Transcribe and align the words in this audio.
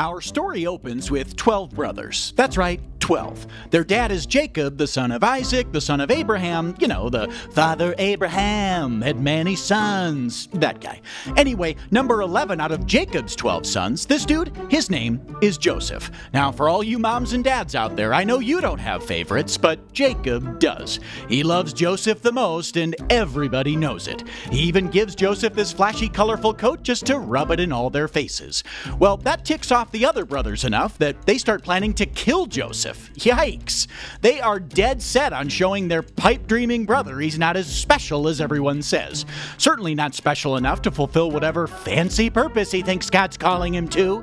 Our 0.00 0.20
story 0.20 0.64
opens 0.64 1.10
with 1.10 1.34
12 1.34 1.70
brothers. 1.70 2.32
That's 2.36 2.56
right, 2.56 2.80
12. 3.00 3.46
Their 3.70 3.84
dad 3.84 4.12
is 4.12 4.26
Jacob, 4.26 4.76
the 4.76 4.86
son 4.86 5.10
of 5.10 5.24
Isaac, 5.24 5.72
the 5.72 5.80
son 5.80 6.00
of 6.00 6.10
Abraham. 6.10 6.76
You 6.78 6.86
know, 6.86 7.08
the 7.08 7.28
father 7.50 7.94
Abraham 7.98 9.00
had 9.00 9.18
many 9.18 9.56
sons. 9.56 10.46
That 10.52 10.80
guy. 10.80 11.00
Anyway, 11.36 11.74
number 11.90 12.20
11 12.20 12.60
out 12.60 12.70
of 12.70 12.86
Jacob's 12.86 13.34
12 13.34 13.66
sons, 13.66 14.06
this 14.06 14.24
dude, 14.24 14.52
his 14.68 14.88
name 14.88 15.20
is 15.42 15.58
Joseph. 15.58 16.10
Now, 16.32 16.52
for 16.52 16.68
all 16.68 16.84
you 16.84 16.98
moms 16.98 17.32
and 17.32 17.42
dads 17.42 17.74
out 17.74 17.96
there, 17.96 18.14
I 18.14 18.22
know 18.22 18.38
you 18.38 18.60
don't 18.60 18.78
have 18.78 19.04
favorites, 19.04 19.56
but 19.56 19.92
Jacob 19.92 20.60
does. 20.60 21.00
He 21.28 21.42
loves 21.42 21.72
Joseph 21.72 22.22
the 22.22 22.30
most, 22.30 22.76
and 22.76 22.94
everybody 23.10 23.74
knows 23.74 24.06
it. 24.06 24.22
He 24.52 24.60
even 24.60 24.88
gives 24.88 25.16
Joseph 25.16 25.54
this 25.54 25.72
flashy, 25.72 26.08
colorful 26.08 26.54
coat 26.54 26.82
just 26.82 27.06
to 27.06 27.18
rub 27.18 27.50
it 27.50 27.58
in 27.58 27.72
all 27.72 27.90
their 27.90 28.06
faces. 28.06 28.62
Well, 29.00 29.16
that 29.18 29.44
ticks 29.44 29.72
off 29.72 29.87
the 29.92 30.06
other 30.06 30.24
brothers 30.24 30.64
enough 30.64 30.98
that 30.98 31.26
they 31.26 31.38
start 31.38 31.62
planning 31.62 31.94
to 31.94 32.06
kill 32.06 32.46
Joseph. 32.46 33.12
Yikes. 33.14 33.86
They 34.20 34.40
are 34.40 34.60
dead 34.60 35.02
set 35.02 35.32
on 35.32 35.48
showing 35.48 35.88
their 35.88 36.02
pipe 36.02 36.46
dreaming 36.46 36.86
brother 36.86 37.18
he's 37.20 37.38
not 37.38 37.56
as 37.56 37.66
special 37.66 38.28
as 38.28 38.40
everyone 38.40 38.82
says. 38.82 39.24
Certainly 39.56 39.94
not 39.94 40.14
special 40.14 40.56
enough 40.56 40.82
to 40.82 40.90
fulfill 40.90 41.30
whatever 41.30 41.66
fancy 41.66 42.30
purpose 42.30 42.70
he 42.70 42.82
thinks 42.82 43.10
God's 43.10 43.36
calling 43.36 43.74
him 43.74 43.88
to. 43.88 44.22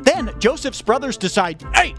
Then 0.00 0.34
Joseph's 0.38 0.82
brothers 0.82 1.16
decide, 1.16 1.62
hey, 1.74 1.94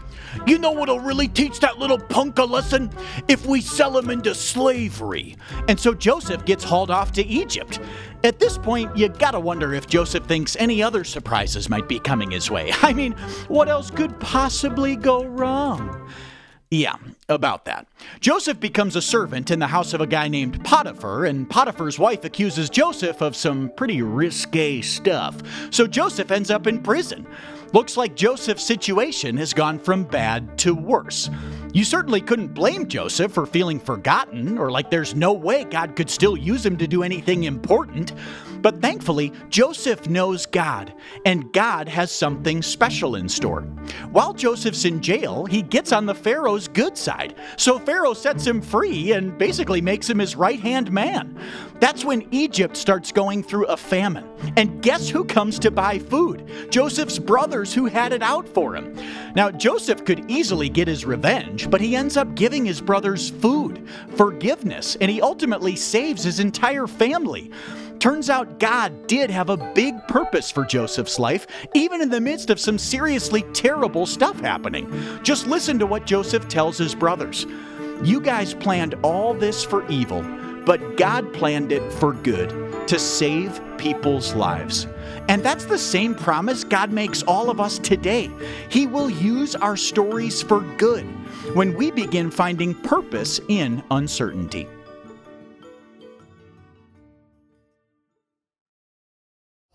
you 0.46 0.58
know 0.58 0.72
what'll 0.72 1.00
really 1.00 1.28
teach 1.28 1.60
that 1.60 1.78
little 1.78 1.98
punk 1.98 2.38
a 2.38 2.44
lesson? 2.44 2.90
If 3.28 3.46
we 3.46 3.60
sell 3.60 3.96
him 3.96 4.10
into 4.10 4.34
slavery. 4.34 5.36
And 5.68 5.78
so 5.78 5.94
Joseph 5.94 6.44
gets 6.44 6.64
hauled 6.64 6.90
off 6.90 7.12
to 7.12 7.24
Egypt. 7.24 7.80
At 8.24 8.38
this 8.38 8.58
point, 8.58 8.96
you 8.96 9.08
gotta 9.08 9.40
wonder 9.40 9.72
if 9.72 9.86
Joseph 9.86 10.24
thinks 10.24 10.56
any 10.56 10.82
other 10.82 11.04
surprises 11.04 11.68
might 11.68 11.88
be 11.88 11.98
coming 11.98 12.30
his 12.30 12.50
way. 12.50 12.72
I 12.82 12.92
mean, 12.92 13.12
what 13.48 13.68
else 13.68 13.90
could 13.90 14.18
possibly 14.20 14.96
go 14.96 15.24
wrong? 15.24 16.10
Yeah, 16.70 16.96
about 17.28 17.64
that. 17.66 17.86
Joseph 18.18 18.58
becomes 18.58 18.96
a 18.96 19.02
servant 19.02 19.52
in 19.52 19.60
the 19.60 19.68
house 19.68 19.94
of 19.94 20.00
a 20.00 20.06
guy 20.06 20.26
named 20.26 20.64
Potiphar, 20.64 21.26
and 21.26 21.48
Potiphar's 21.48 21.96
wife 21.96 22.24
accuses 22.24 22.68
Joseph 22.68 23.20
of 23.20 23.36
some 23.36 23.70
pretty 23.76 24.02
risque 24.02 24.80
stuff. 24.80 25.40
So 25.70 25.86
Joseph 25.86 26.32
ends 26.32 26.50
up 26.50 26.66
in 26.66 26.82
prison. 26.82 27.24
Looks 27.72 27.96
like 27.96 28.16
Joseph's 28.16 28.64
situation 28.64 29.36
has 29.36 29.52
gone 29.52 29.78
from 29.78 30.04
bad 30.04 30.58
to 30.58 30.74
worse. 30.74 31.30
You 31.72 31.84
certainly 31.84 32.20
couldn't 32.20 32.54
blame 32.54 32.88
Joseph 32.88 33.32
for 33.32 33.46
feeling 33.46 33.78
forgotten 33.78 34.56
or 34.56 34.70
like 34.70 34.90
there's 34.90 35.14
no 35.14 35.32
way 35.32 35.64
God 35.64 35.94
could 35.94 36.08
still 36.08 36.36
use 36.36 36.64
him 36.64 36.76
to 36.78 36.86
do 36.86 37.02
anything 37.02 37.44
important. 37.44 38.12
But 38.62 38.80
thankfully, 38.80 39.32
Joseph 39.48 40.08
knows 40.08 40.46
God, 40.46 40.92
and 41.24 41.52
God 41.52 41.88
has 41.88 42.10
something 42.10 42.62
special 42.62 43.16
in 43.16 43.28
store. 43.28 43.62
While 44.10 44.32
Joseph's 44.32 44.84
in 44.84 45.00
jail, 45.00 45.44
he 45.46 45.62
gets 45.62 45.92
on 45.92 46.06
the 46.06 46.14
Pharaoh's 46.14 46.68
good 46.68 46.96
side. 46.96 47.36
So 47.56 47.78
Pharaoh 47.78 48.14
sets 48.14 48.46
him 48.46 48.60
free 48.60 49.12
and 49.12 49.36
basically 49.38 49.80
makes 49.80 50.08
him 50.08 50.18
his 50.18 50.36
right 50.36 50.60
hand 50.60 50.90
man. 50.90 51.38
That's 51.78 52.04
when 52.04 52.26
Egypt 52.32 52.76
starts 52.76 53.12
going 53.12 53.42
through 53.42 53.66
a 53.66 53.76
famine. 53.76 54.28
And 54.56 54.82
guess 54.82 55.08
who 55.08 55.24
comes 55.24 55.58
to 55.60 55.70
buy 55.70 55.98
food? 55.98 56.70
Joseph's 56.70 57.18
brothers 57.18 57.72
who 57.74 57.86
had 57.86 58.12
it 58.12 58.22
out 58.22 58.48
for 58.48 58.74
him. 58.74 58.96
Now, 59.34 59.50
Joseph 59.50 60.04
could 60.04 60.30
easily 60.30 60.68
get 60.68 60.88
his 60.88 61.04
revenge, 61.04 61.70
but 61.70 61.80
he 61.80 61.94
ends 61.94 62.16
up 62.16 62.34
giving 62.34 62.64
his 62.64 62.80
brothers 62.80 63.30
food, 63.30 63.86
forgiveness, 64.16 64.96
and 65.00 65.10
he 65.10 65.20
ultimately 65.20 65.76
saves 65.76 66.24
his 66.24 66.40
entire 66.40 66.86
family. 66.86 67.50
Turns 67.98 68.30
out 68.30 68.58
God 68.58 69.06
did 69.06 69.30
have 69.30 69.48
a 69.48 69.56
big 69.56 69.94
purpose 70.06 70.50
for 70.50 70.64
Joseph's 70.64 71.18
life, 71.18 71.46
even 71.74 72.02
in 72.02 72.10
the 72.10 72.20
midst 72.20 72.50
of 72.50 72.60
some 72.60 72.78
seriously 72.78 73.42
terrible 73.52 74.06
stuff 74.06 74.38
happening. 74.40 74.90
Just 75.22 75.46
listen 75.46 75.78
to 75.78 75.86
what 75.86 76.06
Joseph 76.06 76.46
tells 76.48 76.78
his 76.78 76.94
brothers. 76.94 77.46
You 78.02 78.20
guys 78.20 78.54
planned 78.54 78.94
all 79.02 79.32
this 79.32 79.64
for 79.64 79.88
evil, 79.88 80.22
but 80.66 80.96
God 80.96 81.32
planned 81.32 81.72
it 81.72 81.92
for 81.94 82.12
good, 82.12 82.50
to 82.88 82.98
save 82.98 83.60
people's 83.78 84.34
lives. 84.34 84.86
And 85.28 85.42
that's 85.42 85.64
the 85.64 85.78
same 85.78 86.14
promise 86.14 86.64
God 86.64 86.92
makes 86.92 87.22
all 87.22 87.50
of 87.50 87.60
us 87.60 87.78
today. 87.78 88.30
He 88.68 88.86
will 88.86 89.10
use 89.10 89.56
our 89.56 89.76
stories 89.76 90.42
for 90.42 90.60
good 90.76 91.04
when 91.54 91.74
we 91.74 91.90
begin 91.90 92.30
finding 92.30 92.74
purpose 92.74 93.40
in 93.48 93.82
uncertainty. 93.90 94.68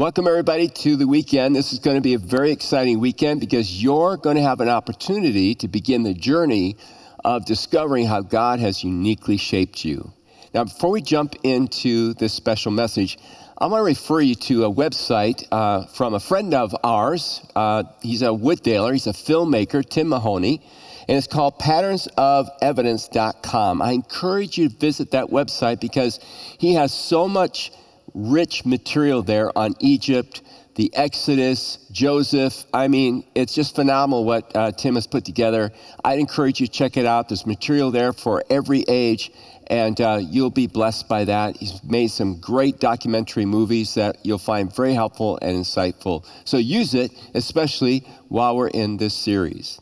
Welcome, 0.02 0.26
everybody, 0.28 0.68
to 0.68 0.96
the 0.96 1.06
weekend. 1.06 1.56
This 1.56 1.74
is 1.74 1.78
going 1.78 1.96
to 1.96 2.02
be 2.02 2.16
a 2.16 2.18
very 2.18 2.52
exciting 2.52 3.00
weekend 3.00 3.40
because 3.40 3.84
you're 3.84 4.18
going 4.18 4.36
to 4.36 4.42
have 4.42 4.60
an 4.60 4.68
opportunity 4.68 5.54
to 5.54 5.68
begin 5.68 6.02
the 6.02 6.16
journey 6.16 6.78
of 7.24 7.46
discovering 7.46 8.08
how 8.08 8.22
God 8.22 8.60
has 8.60 8.84
uniquely 8.84 9.38
shaped 9.38 9.86
you. 9.86 10.12
Now, 10.56 10.64
before 10.64 10.90
we 10.90 11.04
jump 11.04 11.36
into 11.44 12.16
this 12.16 12.34
special 12.34 12.72
message, 12.72 13.20
I 13.60 13.68
want 13.68 13.82
to 13.82 13.86
refer 13.86 14.22
you 14.22 14.34
to 14.34 14.66
a 14.66 14.74
website 14.74 15.48
uh, 15.52 15.86
from 15.86 16.16
a 16.16 16.20
friend 16.20 16.56
of 16.56 16.76
ours. 16.84 17.46
Uh, 17.56 17.84
he's 18.02 18.24
a 18.24 18.30
Wooddaler, 18.30 18.94
he's 18.94 19.06
a 19.06 19.14
filmmaker, 19.14 19.88
Tim 19.88 20.10
Mahoney, 20.10 20.64
and 21.08 21.16
it's 21.16 21.28
called 21.28 21.60
patternsofevidence.com. 21.60 23.82
I 23.84 23.92
encourage 23.92 24.58
you 24.58 24.68
to 24.68 24.76
visit 24.76 25.12
that 25.12 25.28
website 25.28 25.80
because 25.80 26.20
he 26.58 26.74
has 26.74 26.92
so 26.92 27.28
much 27.28 27.72
rich 28.14 28.66
material 28.66 29.22
there 29.22 29.56
on 29.58 29.76
Egypt, 29.80 30.42
the 30.76 30.92
Exodus, 30.96 31.78
Joseph. 31.92 32.66
I 32.74 32.88
mean, 32.88 33.26
it's 33.36 33.54
just 33.54 33.76
phenomenal 33.76 34.24
what 34.24 34.56
uh, 34.56 34.72
Tim 34.72 34.96
has 34.96 35.08
put 35.08 35.26
together. 35.26 35.72
I'd 36.04 36.20
encourage 36.20 36.60
you 36.60 36.68
to 36.68 36.72
check 36.72 36.98
it 36.98 37.06
out. 37.06 37.30
There's 37.30 37.46
material 37.46 37.92
there 37.92 38.14
for 38.14 38.44
every 38.50 38.84
age, 38.88 39.32
and 39.68 40.00
uh, 40.00 40.20
you'll 40.22 40.50
be 40.50 40.68
blessed 40.68 41.08
by 41.08 41.26
that. 41.26 41.58
He's 41.58 41.84
made 41.84 42.08
some 42.10 42.40
great 42.40 42.80
documentary 42.80 43.46
movies 43.46 43.94
that 43.96 44.18
you'll 44.24 44.38
find 44.38 44.74
very 44.74 44.94
helpful 44.94 45.40
and 45.42 45.58
insightful. 45.58 46.26
So 46.46 46.58
use 46.58 46.94
it, 46.94 47.12
especially 47.34 48.08
while 48.30 48.56
we're 48.56 48.68
in 48.70 48.98
this 48.98 49.14
series. 49.14 49.80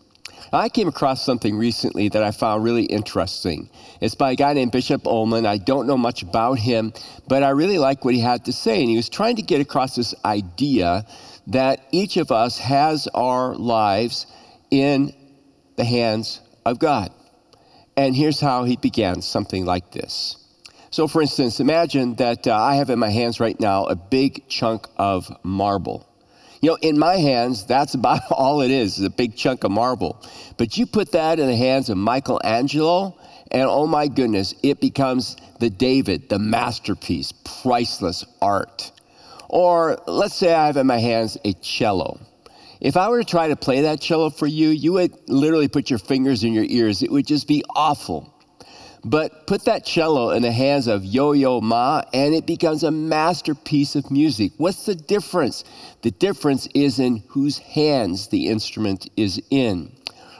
I 0.51 0.69
came 0.69 0.87
across 0.87 1.23
something 1.23 1.55
recently 1.57 2.09
that 2.09 2.23
I 2.23 2.31
found 2.31 2.63
really 2.63 2.85
interesting. 2.85 3.69
It's 4.01 4.15
by 4.15 4.31
a 4.31 4.35
guy 4.35 4.53
named 4.53 4.71
Bishop 4.71 5.05
Ullman. 5.05 5.45
I 5.45 5.57
don't 5.57 5.85
know 5.85 5.97
much 5.97 6.23
about 6.23 6.57
him, 6.57 6.91
but 7.27 7.43
I 7.43 7.49
really 7.49 7.77
like 7.77 8.03
what 8.03 8.15
he 8.15 8.19
had 8.19 8.45
to 8.45 8.53
say. 8.53 8.81
And 8.81 8.89
he 8.89 8.95
was 8.95 9.09
trying 9.09 9.35
to 9.35 9.43
get 9.43 9.61
across 9.61 9.95
this 9.95 10.15
idea 10.25 11.05
that 11.47 11.81
each 11.91 12.17
of 12.17 12.31
us 12.31 12.57
has 12.57 13.07
our 13.13 13.55
lives 13.55 14.25
in 14.71 15.13
the 15.75 15.83
hands 15.83 16.41
of 16.65 16.79
God. 16.79 17.11
And 17.95 18.15
here's 18.15 18.39
how 18.39 18.63
he 18.63 18.75
began 18.77 19.21
something 19.21 19.65
like 19.65 19.91
this. 19.91 20.37
So, 20.91 21.07
for 21.07 21.21
instance, 21.21 21.59
imagine 21.59 22.15
that 22.15 22.47
uh, 22.47 22.55
I 22.55 22.75
have 22.75 22.89
in 22.89 22.97
my 22.97 23.09
hands 23.09 23.39
right 23.39 23.59
now 23.59 23.85
a 23.85 23.95
big 23.95 24.47
chunk 24.47 24.87
of 24.97 25.31
marble. 25.43 26.08
You 26.61 26.71
know, 26.71 26.77
in 26.81 26.99
my 26.99 27.15
hands, 27.15 27.65
that's 27.65 27.93
about 27.93 28.21
all 28.31 28.61
it 28.61 28.71
is, 28.71 28.97
is 28.97 29.05
a 29.05 29.09
big 29.09 29.35
chunk 29.35 29.63
of 29.63 29.71
marble. 29.71 30.21
But 30.57 30.77
you 30.77 30.85
put 30.85 31.11
that 31.13 31.39
in 31.39 31.47
the 31.47 31.55
hands 31.55 31.89
of 31.89 31.97
Michelangelo, 31.97 33.17
and 33.51 33.63
oh 33.63 33.87
my 33.87 34.07
goodness, 34.07 34.53
it 34.61 34.81
becomes 34.81 35.37
the 35.59 35.69
David, 35.69 36.29
the 36.29 36.39
masterpiece, 36.39 37.31
priceless 37.61 38.25
art. 38.41 38.91
Or 39.47 39.97
let's 40.05 40.35
say 40.35 40.53
I 40.53 40.67
have 40.67 40.77
in 40.77 40.85
my 40.87 40.99
hands 40.99 41.37
a 41.43 41.53
cello. 41.53 42.19
If 42.79 42.95
I 42.95 43.09
were 43.09 43.19
to 43.19 43.25
try 43.25 43.47
to 43.49 43.55
play 43.55 43.81
that 43.81 43.99
cello 43.99 44.29
for 44.29 44.47
you, 44.47 44.69
you 44.69 44.93
would 44.93 45.13
literally 45.27 45.67
put 45.67 45.89
your 45.89 45.99
fingers 45.99 46.43
in 46.43 46.53
your 46.53 46.65
ears. 46.65 47.01
It 47.01 47.11
would 47.11 47.27
just 47.27 47.47
be 47.47 47.63
awful. 47.75 48.33
But 49.05 49.47
put 49.47 49.63
that 49.65 49.85
cello 49.85 50.31
in 50.31 50.41
the 50.41 50.51
hands 50.51 50.87
of 50.87 51.05
Yo 51.05 51.31
Yo 51.31 51.61
Ma, 51.61 52.01
and 52.13 52.33
it 52.33 52.45
becomes 52.45 52.83
a 52.83 52.91
masterpiece 52.91 53.95
of 53.95 54.11
music. 54.11 54.51
What's 54.57 54.85
the 54.85 54.95
difference? 54.95 55.63
The 56.01 56.11
difference 56.11 56.67
is 56.73 56.99
in 56.99 57.23
whose 57.29 57.57
hands 57.59 58.27
the 58.27 58.47
instrument 58.47 59.09
is 59.15 59.41
in. 59.49 59.91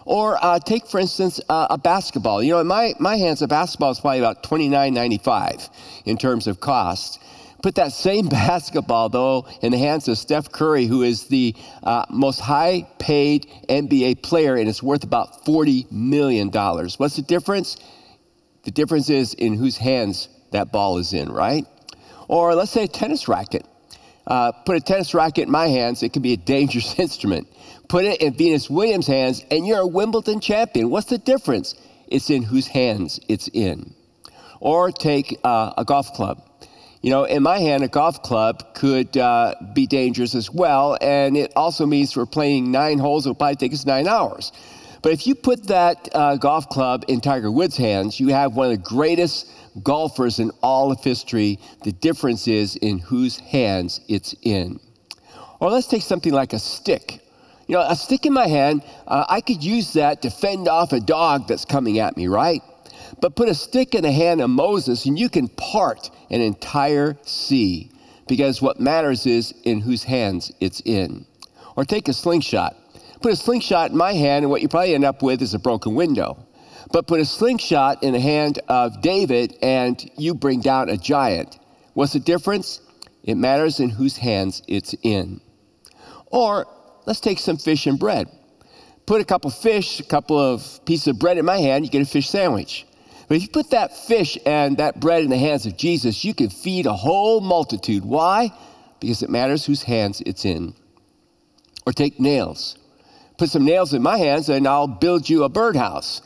Or 0.06 0.44
uh, 0.44 0.60
take, 0.60 0.88
for 0.88 1.00
instance, 1.00 1.40
uh, 1.50 1.68
a 1.70 1.78
basketball. 1.78 2.42
You 2.44 2.54
know, 2.54 2.60
in 2.60 2.68
my, 2.68 2.94
my 3.00 3.16
hands, 3.16 3.42
a 3.42 3.48
basketball 3.48 3.92
is 3.92 4.00
probably 4.00 4.20
about 4.20 4.44
$29.95 4.44 5.70
in 6.06 6.18
terms 6.18 6.48
of 6.48 6.60
cost. 6.60 7.22
Put 7.62 7.76
that 7.76 7.92
same 7.92 8.28
basketball, 8.30 9.10
though, 9.10 9.48
in 9.62 9.72
the 9.72 9.78
hands 9.78 10.08
of 10.08 10.18
Steph 10.18 10.52
Curry, 10.52 10.86
who 10.86 11.04
is 11.04 11.28
the 11.28 11.56
uh, 11.84 12.06
most 12.10 12.40
high 12.40 12.88
paid 12.98 13.48
NBA 13.70 14.24
player, 14.24 14.56
and 14.56 14.68
it's 14.68 14.84
worth 14.84 15.04
about 15.04 15.46
$40 15.46 15.92
million. 15.92 16.50
What's 16.50 17.16
the 17.16 17.22
difference? 17.22 17.78
The 18.70 18.74
difference 18.74 19.10
is 19.10 19.34
in 19.34 19.56
whose 19.56 19.78
hands 19.78 20.30
that 20.52 20.72
ball 20.72 21.00
is 21.00 21.14
in, 21.14 21.32
right? 21.32 21.66
Or 22.28 22.54
let's 22.54 22.70
say 22.70 22.84
a 22.84 22.88
tennis 22.88 23.28
racket. 23.28 23.66
Uh, 24.28 24.52
put 24.52 24.76
a 24.76 24.80
tennis 24.80 25.16
racket 25.16 25.46
in 25.46 25.52
my 25.52 25.66
hands, 25.66 26.04
it 26.04 26.14
can 26.14 26.22
be 26.22 26.34
a 26.34 26.38
dangerous 26.38 27.00
instrument. 27.00 27.48
Put 27.88 28.06
it 28.06 28.22
in 28.22 28.36
Venus 28.36 28.70
Williams' 28.70 29.08
hands, 29.08 29.44
and 29.50 29.66
you're 29.66 29.80
a 29.80 29.88
Wimbledon 29.88 30.40
champion. 30.40 30.92
What's 30.92 31.08
the 31.08 31.18
difference? 31.18 31.74
It's 32.10 32.30
in 32.30 32.44
whose 32.44 32.68
hands 32.68 33.20
it's 33.28 33.48
in. 33.48 33.96
Or 34.60 34.92
take 34.92 35.40
uh, 35.44 35.74
a 35.76 35.84
golf 35.84 36.14
club. 36.14 36.48
You 37.02 37.10
know, 37.10 37.24
in 37.24 37.42
my 37.42 37.58
hand, 37.58 37.84
a 37.84 37.88
golf 37.88 38.22
club 38.22 38.76
could 38.76 39.18
uh, 39.18 39.56
be 39.74 39.88
dangerous 39.88 40.36
as 40.36 40.52
well, 40.52 40.96
and 41.02 41.36
it 41.36 41.54
also 41.56 41.88
means 41.88 42.16
we're 42.16 42.28
playing 42.28 42.72
nine 42.72 43.00
holes, 43.00 43.26
it'll 43.26 43.34
probably 43.34 43.56
take 43.56 43.74
us 43.74 43.88
nine 43.88 44.08
hours. 44.08 44.52
But 45.02 45.14
if 45.14 45.26
you 45.26 45.36
put 45.36 45.68
that 45.68 46.10
uh, 46.14 46.36
golf 46.36 46.68
club 46.70 47.06
in 47.08 47.22
Tiger 47.22 47.52
Woods' 47.52 47.78
hands, 47.78 48.20
you 48.20 48.30
have 48.30 48.56
one 48.56 48.72
of 48.72 48.78
the 48.78 48.90
greatest 48.90 49.50
golfers 49.82 50.40
in 50.40 50.52
all 50.62 50.92
of 50.92 51.04
history. 51.04 51.60
The 51.84 51.92
difference 51.92 52.48
is 52.48 52.76
in 52.76 53.00
whose 53.00 53.40
hands 53.40 54.02
it's 54.08 54.36
in. 54.42 54.80
Or 55.60 55.70
let's 55.70 55.88
take 55.88 56.02
something 56.02 56.34
like 56.34 56.54
a 56.54 56.60
stick. 56.60 57.22
You 57.68 57.76
know, 57.76 57.82
a 57.82 57.96
stick 57.96 58.26
in 58.26 58.34
my 58.34 58.48
hand, 58.48 58.84
uh, 59.08 59.26
I 59.30 59.42
could 59.42 59.64
use 59.64 59.94
that 59.94 60.24
to 60.24 60.30
fend 60.30 60.68
off 60.68 60.92
a 60.92 61.00
dog 61.00 61.48
that's 61.48 61.66
coming 61.66 62.00
at 62.00 62.18
me, 62.18 62.28
right? 62.28 62.62
But 63.22 63.36
put 63.36 63.50
a 63.50 63.54
stick 63.54 63.96
in 63.96 64.04
the 64.04 64.12
hand 64.12 64.42
of 64.42 64.50
Moses 64.50 65.06
and 65.06 65.20
you 65.20 65.30
can 65.30 65.48
part 65.50 66.10
an 66.30 66.42
entire 66.42 67.18
sea 67.24 67.92
because 68.28 68.62
what 68.62 68.80
matters 68.80 69.26
is 69.26 69.54
in 69.64 69.82
whose 69.82 70.04
hands 70.04 70.52
it's 70.60 70.82
in. 70.86 71.26
Or 71.76 71.86
take 71.86 72.08
a 72.08 72.14
slingshot. 72.14 72.76
Put 73.22 73.34
a 73.34 73.36
slingshot 73.36 73.92
in 73.92 73.98
my 73.98 74.14
hand, 74.14 74.46
and 74.46 74.50
what 74.50 74.62
you 74.62 74.70
probably 74.70 74.96
end 74.96 75.04
up 75.04 75.22
with 75.22 75.42
is 75.42 75.54
a 75.54 75.60
broken 75.60 75.94
window. 75.94 76.46
But 76.92 77.06
put 77.06 77.20
a 77.20 77.26
slingshot 77.26 78.02
in 78.02 78.14
the 78.14 78.20
hand 78.20 78.60
of 78.70 79.02
David, 79.02 79.58
and 79.62 80.10
you 80.18 80.34
bring 80.34 80.62
down 80.62 80.90
a 80.90 80.98
giant. 80.98 81.60
What's 81.94 82.14
the 82.14 82.20
difference? 82.20 82.82
It 83.24 83.36
matters 83.36 83.80
in 83.80 83.90
whose 83.90 84.16
hands 84.16 84.62
it's 84.68 84.96
in. 85.04 85.42
Or 86.28 86.66
let's 87.06 87.20
take 87.20 87.40
some 87.40 87.58
fish 87.58 87.88
and 87.88 88.00
bread. 88.00 88.28
Put 89.06 89.22
a 89.22 89.26
couple 89.26 89.52
fish, 89.52 90.00
a 90.00 90.04
couple 90.04 90.40
of 90.40 90.80
pieces 90.86 91.08
of 91.08 91.20
bread 91.20 91.38
in 91.38 91.46
my 91.46 91.58
hand, 91.58 91.84
you 91.84 91.92
get 91.92 92.02
a 92.02 92.06
fish 92.06 92.30
sandwich. 92.30 92.86
But 93.28 93.38
if 93.38 93.44
you 93.44 93.50
put 93.50 93.72
that 93.72 93.96
fish 93.96 94.38
and 94.46 94.78
that 94.78 95.00
bread 95.00 95.24
in 95.24 95.30
the 95.30 95.38
hands 95.38 95.66
of 95.66 95.78
Jesus, 95.78 96.24
you 96.24 96.34
can 96.34 96.50
feed 96.50 96.86
a 96.86 96.94
whole 96.94 97.42
multitude. 97.42 98.06
Why? 98.06 98.52
Because 99.00 99.22
it 99.22 99.30
matters 99.30 99.66
whose 99.66 99.84
hands 99.84 100.22
it's 100.26 100.46
in. 100.46 100.74
Or 101.86 101.94
take 101.94 102.20
nails. 102.20 102.78
Put 103.40 103.50
some 103.50 103.64
nails 103.64 103.94
in 103.94 104.02
my 104.02 104.18
hands 104.18 104.50
and 104.50 104.68
I'll 104.68 104.86
build 104.86 105.30
you 105.30 105.46
a 105.46 105.50
birdhouse. 105.50 106.22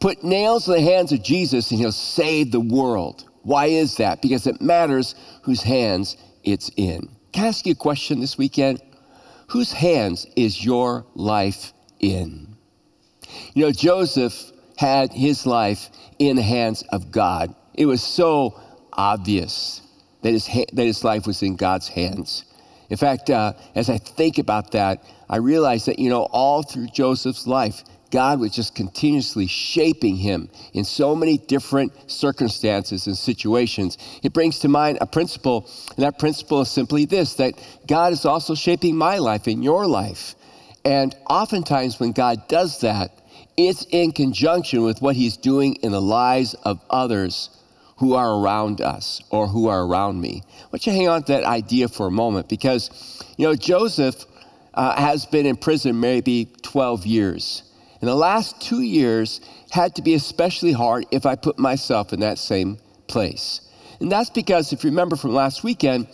Put 0.00 0.22
nails 0.22 0.68
in 0.68 0.74
the 0.74 0.82
hands 0.82 1.12
of 1.12 1.22
Jesus 1.22 1.70
and 1.70 1.80
he'll 1.80 1.92
save 1.92 2.52
the 2.52 2.60
world. 2.60 3.24
Why 3.42 3.66
is 3.66 3.96
that? 3.96 4.20
Because 4.20 4.46
it 4.46 4.60
matters 4.60 5.14
whose 5.42 5.62
hands 5.62 6.18
it's 6.44 6.70
in. 6.76 7.08
Can 7.32 7.44
I 7.44 7.48
ask 7.48 7.64
you 7.64 7.72
a 7.72 7.74
question 7.74 8.20
this 8.20 8.36
weekend? 8.36 8.82
Whose 9.48 9.72
hands 9.72 10.26
is 10.36 10.62
your 10.62 11.06
life 11.14 11.72
in? 12.00 12.54
You 13.54 13.64
know, 13.64 13.72
Joseph 13.72 14.52
had 14.76 15.10
his 15.10 15.46
life 15.46 15.88
in 16.18 16.36
the 16.36 16.42
hands 16.42 16.82
of 16.90 17.10
God. 17.10 17.54
It 17.72 17.86
was 17.86 18.02
so 18.02 18.60
obvious 18.92 19.80
that 20.20 20.32
his, 20.32 20.46
ha- 20.46 20.66
that 20.74 20.84
his 20.84 21.02
life 21.02 21.26
was 21.26 21.42
in 21.42 21.56
God's 21.56 21.88
hands. 21.88 22.44
In 22.90 22.98
fact, 22.98 23.30
uh, 23.30 23.54
as 23.74 23.88
I 23.88 23.96
think 23.96 24.36
about 24.36 24.72
that, 24.72 25.02
I 25.28 25.36
realized 25.36 25.86
that, 25.86 25.98
you 25.98 26.08
know, 26.08 26.22
all 26.32 26.62
through 26.62 26.86
Joseph's 26.86 27.46
life, 27.46 27.82
God 28.10 28.40
was 28.40 28.52
just 28.52 28.74
continuously 28.74 29.46
shaping 29.46 30.16
him 30.16 30.48
in 30.72 30.84
so 30.84 31.14
many 31.14 31.36
different 31.36 31.92
circumstances 32.10 33.06
and 33.06 33.16
situations. 33.16 33.98
It 34.22 34.32
brings 34.32 34.60
to 34.60 34.68
mind 34.68 34.98
a 35.00 35.06
principle, 35.06 35.68
and 35.96 36.04
that 36.04 36.18
principle 36.18 36.62
is 36.62 36.70
simply 36.70 37.04
this 37.04 37.34
that 37.34 37.54
God 37.86 38.12
is 38.12 38.24
also 38.24 38.54
shaping 38.54 38.96
my 38.96 39.18
life 39.18 39.46
and 39.46 39.62
your 39.62 39.86
life. 39.86 40.34
And 40.84 41.14
oftentimes, 41.28 42.00
when 42.00 42.12
God 42.12 42.48
does 42.48 42.80
that, 42.80 43.10
it's 43.58 43.84
in 43.90 44.12
conjunction 44.12 44.82
with 44.84 45.02
what 45.02 45.16
he's 45.16 45.36
doing 45.36 45.74
in 45.76 45.92
the 45.92 46.00
lives 46.00 46.54
of 46.64 46.80
others 46.88 47.50
who 47.98 48.14
are 48.14 48.40
around 48.40 48.80
us 48.80 49.20
or 49.30 49.48
who 49.48 49.66
are 49.68 49.84
around 49.84 50.20
me. 50.20 50.42
I 50.46 50.64
want 50.72 50.86
you 50.86 50.92
to 50.92 50.98
hang 50.98 51.08
on 51.08 51.24
to 51.24 51.32
that 51.32 51.44
idea 51.44 51.88
for 51.88 52.06
a 52.06 52.10
moment 52.10 52.48
because, 52.48 52.90
you 53.36 53.46
know, 53.46 53.56
Joseph 53.56 54.24
uh, 54.74 55.00
has 55.00 55.26
been 55.26 55.46
in 55.46 55.56
prison 55.56 55.98
maybe 55.98 56.48
12 56.62 57.06
years. 57.06 57.62
And 58.00 58.08
the 58.08 58.14
last 58.14 58.60
two 58.60 58.82
years 58.82 59.40
had 59.70 59.94
to 59.96 60.02
be 60.02 60.14
especially 60.14 60.72
hard 60.72 61.06
if 61.10 61.26
I 61.26 61.34
put 61.34 61.58
myself 61.58 62.12
in 62.12 62.20
that 62.20 62.38
same 62.38 62.78
place. 63.08 63.62
And 64.00 64.10
that's 64.10 64.30
because, 64.30 64.72
if 64.72 64.84
you 64.84 64.90
remember 64.90 65.16
from 65.16 65.34
last 65.34 65.64
weekend, 65.64 66.06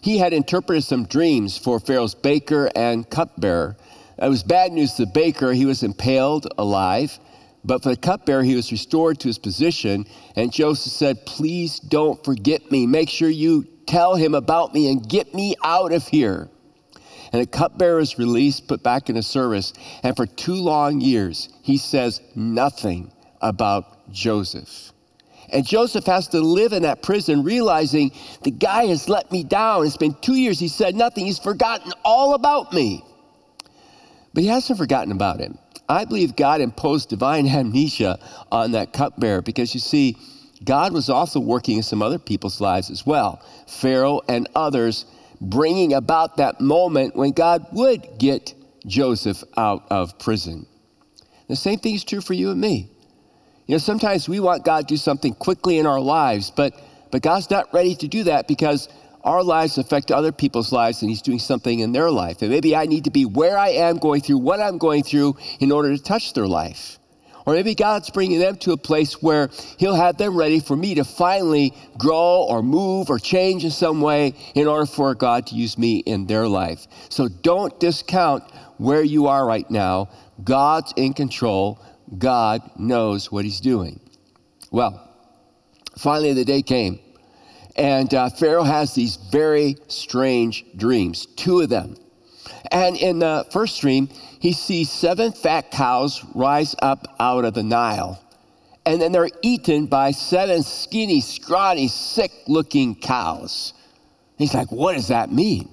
he 0.00 0.18
had 0.18 0.32
interpreted 0.32 0.84
some 0.84 1.04
dreams 1.06 1.58
for 1.58 1.80
Pharaoh's 1.80 2.14
baker 2.14 2.70
and 2.76 3.08
cupbearer. 3.08 3.76
It 4.20 4.28
was 4.28 4.42
bad 4.42 4.72
news 4.72 4.94
to 4.94 5.04
the 5.04 5.10
baker. 5.10 5.52
He 5.52 5.66
was 5.66 5.82
impaled 5.82 6.46
alive. 6.58 7.18
But 7.64 7.82
for 7.82 7.90
the 7.90 7.96
cupbearer, 7.96 8.42
he 8.42 8.56
was 8.56 8.70
restored 8.72 9.20
to 9.20 9.28
his 9.28 9.38
position. 9.38 10.06
And 10.36 10.52
Joseph 10.52 10.92
said, 10.92 11.26
Please 11.26 11.78
don't 11.78 12.22
forget 12.24 12.70
me. 12.70 12.86
Make 12.86 13.08
sure 13.08 13.28
you 13.28 13.64
tell 13.86 14.14
him 14.14 14.34
about 14.34 14.74
me 14.74 14.90
and 14.90 15.08
get 15.08 15.34
me 15.34 15.54
out 15.64 15.92
of 15.92 16.06
here. 16.06 16.48
And 17.32 17.40
the 17.40 17.46
cupbearer 17.46 18.00
is 18.00 18.18
released, 18.18 18.68
put 18.68 18.82
back 18.82 19.08
into 19.08 19.22
service. 19.22 19.72
And 20.02 20.14
for 20.14 20.26
two 20.26 20.54
long 20.54 21.00
years, 21.00 21.48
he 21.62 21.78
says 21.78 22.20
nothing 22.34 23.10
about 23.40 24.12
Joseph. 24.12 24.92
And 25.52 25.66
Joseph 25.66 26.04
has 26.06 26.28
to 26.28 26.40
live 26.40 26.72
in 26.72 26.82
that 26.82 27.02
prison 27.02 27.42
realizing 27.42 28.12
the 28.42 28.50
guy 28.50 28.86
has 28.86 29.08
let 29.08 29.30
me 29.30 29.44
down. 29.44 29.86
It's 29.86 29.96
been 29.96 30.16
two 30.22 30.34
years. 30.34 30.58
He 30.58 30.68
said 30.68 30.94
nothing. 30.94 31.26
He's 31.26 31.38
forgotten 31.38 31.92
all 32.04 32.34
about 32.34 32.72
me. 32.72 33.04
But 34.34 34.42
he 34.42 34.48
hasn't 34.48 34.78
forgotten 34.78 35.12
about 35.12 35.40
him. 35.40 35.58
I 35.88 36.04
believe 36.06 36.36
God 36.36 36.60
imposed 36.60 37.10
divine 37.10 37.46
amnesia 37.48 38.18
on 38.50 38.72
that 38.72 38.92
cupbearer 38.92 39.42
because 39.42 39.74
you 39.74 39.80
see, 39.80 40.16
God 40.64 40.92
was 40.92 41.10
also 41.10 41.40
working 41.40 41.76
in 41.78 41.82
some 41.82 42.02
other 42.02 42.18
people's 42.18 42.60
lives 42.60 42.90
as 42.90 43.04
well. 43.04 43.42
Pharaoh 43.66 44.20
and 44.28 44.48
others 44.54 45.06
bringing 45.42 45.92
about 45.92 46.36
that 46.36 46.60
moment 46.60 47.16
when 47.16 47.32
God 47.32 47.66
would 47.72 48.18
get 48.18 48.54
Joseph 48.86 49.42
out 49.56 49.84
of 49.90 50.18
prison. 50.18 50.66
The 51.48 51.56
same 51.56 51.80
thing 51.80 51.94
is 51.96 52.04
true 52.04 52.20
for 52.20 52.32
you 52.32 52.50
and 52.50 52.60
me. 52.60 52.88
You 53.66 53.74
know, 53.74 53.78
sometimes 53.78 54.28
we 54.28 54.40
want 54.40 54.64
God 54.64 54.88
to 54.88 54.94
do 54.94 54.96
something 54.96 55.34
quickly 55.34 55.78
in 55.78 55.86
our 55.86 56.00
lives, 56.00 56.50
but, 56.50 56.74
but 57.10 57.22
God's 57.22 57.50
not 57.50 57.72
ready 57.74 57.94
to 57.96 58.08
do 58.08 58.24
that 58.24 58.48
because 58.48 58.88
our 59.24 59.42
lives 59.42 59.78
affect 59.78 60.10
other 60.10 60.32
people's 60.32 60.72
lives 60.72 61.02
and 61.02 61.10
He's 61.10 61.22
doing 61.22 61.38
something 61.38 61.80
in 61.80 61.92
their 61.92 62.10
life. 62.10 62.42
And 62.42 62.50
maybe 62.50 62.74
I 62.74 62.86
need 62.86 63.04
to 63.04 63.10
be 63.10 63.24
where 63.24 63.58
I 63.58 63.70
am 63.70 63.98
going 63.98 64.20
through 64.20 64.38
what 64.38 64.60
I'm 64.60 64.78
going 64.78 65.02
through 65.02 65.36
in 65.60 65.70
order 65.70 65.96
to 65.96 66.02
touch 66.02 66.32
their 66.34 66.46
life. 66.46 66.98
Or 67.46 67.54
maybe 67.54 67.74
God's 67.74 68.10
bringing 68.10 68.38
them 68.38 68.56
to 68.58 68.72
a 68.72 68.76
place 68.76 69.22
where 69.22 69.50
He'll 69.78 69.94
have 69.94 70.16
them 70.16 70.36
ready 70.36 70.60
for 70.60 70.76
me 70.76 70.94
to 70.94 71.04
finally 71.04 71.74
grow 71.98 72.46
or 72.48 72.62
move 72.62 73.10
or 73.10 73.18
change 73.18 73.64
in 73.64 73.70
some 73.70 74.00
way 74.00 74.34
in 74.54 74.66
order 74.66 74.86
for 74.86 75.14
God 75.14 75.46
to 75.48 75.54
use 75.54 75.76
me 75.76 75.98
in 75.98 76.26
their 76.26 76.46
life. 76.46 76.86
So 77.08 77.28
don't 77.28 77.78
discount 77.80 78.44
where 78.78 79.02
you 79.02 79.26
are 79.26 79.46
right 79.46 79.68
now. 79.70 80.10
God's 80.42 80.92
in 80.96 81.14
control, 81.14 81.80
God 82.18 82.62
knows 82.78 83.30
what 83.30 83.44
He's 83.44 83.60
doing. 83.60 84.00
Well, 84.70 85.08
finally, 85.96 86.32
the 86.32 86.44
day 86.44 86.62
came 86.62 87.00
and 87.76 88.12
uh, 88.12 88.28
Pharaoh 88.30 88.64
has 88.64 88.94
these 88.94 89.16
very 89.16 89.76
strange 89.88 90.64
dreams, 90.76 91.26
two 91.36 91.60
of 91.60 91.68
them. 91.68 91.96
And 92.70 92.96
in 92.96 93.18
the 93.18 93.46
first 93.50 93.80
dream, 93.80 94.08
he 94.40 94.52
sees 94.52 94.90
seven 94.90 95.32
fat 95.32 95.70
cows 95.70 96.24
rise 96.34 96.74
up 96.80 97.06
out 97.20 97.44
of 97.44 97.54
the 97.54 97.62
Nile. 97.62 98.22
And 98.84 99.00
then 99.00 99.12
they're 99.12 99.28
eaten 99.42 99.86
by 99.86 100.10
seven 100.10 100.62
skinny, 100.62 101.20
scrawny, 101.20 101.86
sick 101.88 102.32
looking 102.48 102.96
cows. 102.96 103.74
He's 104.38 104.54
like, 104.54 104.72
what 104.72 104.94
does 104.94 105.08
that 105.08 105.30
mean? 105.30 105.68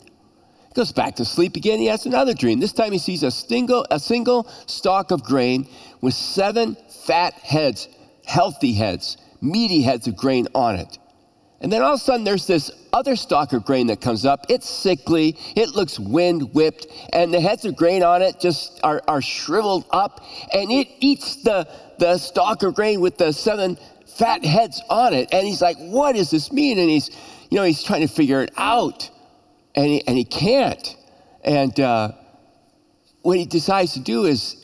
He 0.68 0.74
goes 0.76 0.92
back 0.92 1.16
to 1.16 1.26
sleep 1.26 1.56
again. 1.56 1.80
He 1.80 1.88
has 1.88 2.06
another 2.06 2.36
dream. 2.36 2.60
This 2.60 2.74
time 2.74 2.92
he 2.92 3.00
sees 3.00 3.24
a 3.24 3.32
single, 3.32 3.86
a 3.90 4.00
single 4.00 4.48
stalk 4.68 5.10
of 5.10 5.24
grain 5.24 5.68
with 6.02 6.14
seven 6.14 6.78
fat 7.08 7.34
heads, 7.34 7.88
healthy 8.26 8.74
heads, 8.74 9.18
meaty 9.42 9.82
heads 9.82 10.08
of 10.08 10.16
grain 10.16 10.48
on 10.54 10.76
it. 10.76 10.99
And 11.62 11.72
then 11.72 11.82
all 11.82 11.94
of 11.94 12.00
a 12.00 12.04
sudden, 12.04 12.24
there's 12.24 12.48
this 12.48 12.72
other 12.94 13.16
stalk 13.16 13.52
of 13.52 13.66
grain 13.66 13.88
that 13.88 14.00
comes 14.00 14.26
up. 14.26 14.46
It's 14.50 14.70
sickly, 14.70 15.38
it 15.56 15.70
looks 15.70 16.00
wind 16.00 16.54
whipped, 16.54 16.88
and 17.12 17.34
the 17.34 17.42
heads 17.42 17.66
of 17.66 17.76
grain 17.76 18.02
on 18.02 18.22
it 18.22 18.40
just 18.40 18.80
are, 18.84 19.02
are 19.08 19.22
shriveled 19.22 19.86
up, 19.92 20.24
and 20.54 20.72
it 20.72 20.88
eats 21.00 21.44
the, 21.44 21.68
the 21.98 22.18
stalk 22.18 22.64
of 22.64 22.76
grain 22.76 23.02
with 23.02 23.18
the 23.18 23.34
seven 23.34 23.78
fat 24.06 24.44
heads 24.46 24.82
on 24.90 25.14
it. 25.14 25.34
And 25.34 25.46
he's 25.46 25.62
like, 25.62 25.78
What 25.78 26.16
does 26.16 26.32
this 26.32 26.52
mean? 26.52 26.80
And 26.80 26.90
he's, 26.90 27.10
you 27.50 27.58
know, 27.58 27.64
he's 27.64 27.84
trying 27.84 28.08
to 28.08 28.14
figure 28.14 28.42
it 28.42 28.52
out, 28.56 29.10
and 29.76 29.86
he, 29.86 30.08
and 30.08 30.18
he 30.18 30.24
can't. 30.24 30.96
And 31.44 31.78
uh, 31.78 32.14
what 33.22 33.38
he 33.38 33.46
decides 33.46 33.94
to 33.94 34.00
do 34.00 34.26
is 34.26 34.59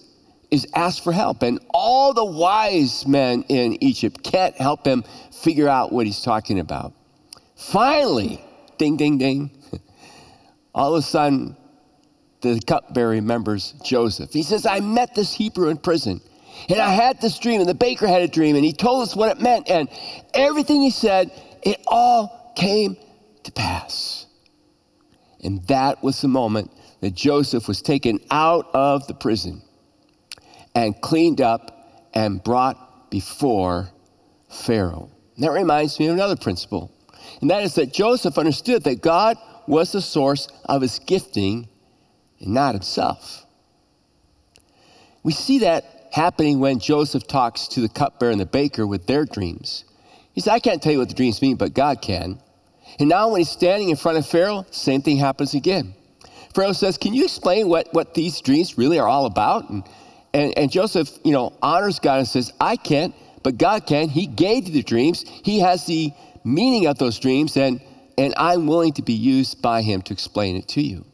is 0.51 0.67
ask 0.73 1.03
for 1.03 1.11
help. 1.11 1.41
And 1.41 1.59
all 1.69 2.13
the 2.13 2.25
wise 2.25 3.07
men 3.07 3.43
in 3.49 3.81
Egypt 3.83 4.23
can't 4.23 4.55
help 4.55 4.85
him 4.85 5.03
figure 5.31 5.67
out 5.67 5.91
what 5.91 6.05
he's 6.05 6.21
talking 6.21 6.59
about. 6.59 6.93
Finally, 7.55 8.43
ding, 8.77 8.97
ding, 8.97 9.17
ding, 9.17 9.51
all 10.75 10.95
of 10.95 10.99
a 10.99 11.01
sudden, 11.01 11.55
the 12.41 12.59
cupbearer 12.65 13.11
remembers 13.11 13.73
Joseph. 13.83 14.31
He 14.31 14.43
says, 14.43 14.65
I 14.65 14.79
met 14.79 15.15
this 15.15 15.33
Hebrew 15.33 15.69
in 15.69 15.77
prison. 15.77 16.21
And 16.69 16.79
I 16.79 16.89
had 16.89 17.19
this 17.21 17.37
dream, 17.37 17.59
and 17.59 17.69
the 17.69 17.75
baker 17.75 18.07
had 18.07 18.21
a 18.21 18.27
dream, 18.27 18.55
and 18.55 18.63
he 18.63 18.71
told 18.71 19.03
us 19.03 19.15
what 19.15 19.29
it 19.29 19.41
meant. 19.41 19.69
And 19.69 19.89
everything 20.33 20.81
he 20.81 20.89
said, 20.89 21.31
it 21.63 21.81
all 21.87 22.53
came 22.55 22.95
to 23.43 23.51
pass. 23.51 24.25
And 25.43 25.65
that 25.67 26.01
was 26.01 26.21
the 26.21 26.27
moment 26.27 26.71
that 27.01 27.13
Joseph 27.13 27.67
was 27.67 27.81
taken 27.81 28.19
out 28.31 28.69
of 28.73 29.05
the 29.07 29.13
prison 29.13 29.61
and 30.75 30.99
cleaned 31.01 31.41
up 31.41 32.07
and 32.13 32.43
brought 32.43 33.09
before 33.09 33.89
Pharaoh. 34.49 35.09
That 35.37 35.51
reminds 35.51 35.99
me 35.99 36.07
of 36.07 36.13
another 36.13 36.35
principle, 36.35 36.91
and 37.41 37.49
that 37.49 37.63
is 37.63 37.75
that 37.75 37.91
Joseph 37.91 38.37
understood 38.37 38.83
that 38.83 39.01
God 39.01 39.37
was 39.67 39.91
the 39.91 40.01
source 40.01 40.47
of 40.65 40.81
his 40.81 40.99
gifting 40.99 41.67
and 42.39 42.53
not 42.53 42.75
himself. 42.75 43.45
We 45.23 45.33
see 45.33 45.59
that 45.59 46.09
happening 46.11 46.59
when 46.59 46.79
Joseph 46.79 47.27
talks 47.27 47.67
to 47.69 47.81
the 47.81 47.89
cupbearer 47.89 48.31
and 48.31 48.39
the 48.39 48.45
baker 48.45 48.85
with 48.85 49.07
their 49.07 49.25
dreams. 49.25 49.83
He 50.33 50.41
said, 50.41 50.53
I 50.53 50.59
can't 50.59 50.81
tell 50.81 50.91
you 50.91 50.99
what 50.99 51.09
the 51.09 51.15
dreams 51.15 51.41
mean, 51.41 51.55
but 51.55 51.73
God 51.73 52.01
can. 52.01 52.39
And 52.99 53.09
now, 53.09 53.29
when 53.29 53.41
he's 53.41 53.49
standing 53.49 53.89
in 53.89 53.95
front 53.95 54.17
of 54.17 54.25
Pharaoh, 54.25 54.65
same 54.71 55.01
thing 55.01 55.17
happens 55.17 55.53
again. 55.53 55.95
Pharaoh 56.53 56.73
says, 56.73 56.97
Can 56.97 57.13
you 57.13 57.23
explain 57.23 57.67
what, 57.67 57.93
what 57.93 58.13
these 58.13 58.39
dreams 58.39 58.77
really 58.77 58.99
are 58.99 59.07
all 59.07 59.25
about? 59.25 59.69
And, 59.69 59.83
and, 60.35 60.57
and 60.57 60.69
Joseph, 60.69 61.09
you 61.23 61.31
know, 61.31 61.53
honors 61.61 61.99
God 61.99 62.19
and 62.19 62.27
says, 62.27 62.51
I 62.59 62.75
can't, 62.75 63.15
but 63.41 63.57
God 63.57 63.87
can. 63.87 64.09
He 64.09 64.27
gave 64.27 64.67
you 64.67 64.73
the 64.73 64.83
dreams, 64.83 65.23
He 65.43 65.59
has 65.61 65.85
the 65.85 66.11
meaning 66.43 66.87
of 66.87 66.97
those 66.97 67.17
dreams, 67.19 67.55
and, 67.55 67.81
and 68.17 68.33
I'm 68.35 68.67
willing 68.67 68.91
to 68.93 69.01
be 69.01 69.13
used 69.13 69.61
by 69.61 69.81
Him 69.81 70.01
to 70.03 70.13
explain 70.13 70.57
it 70.57 70.67
to 70.69 70.81
you. 70.81 71.05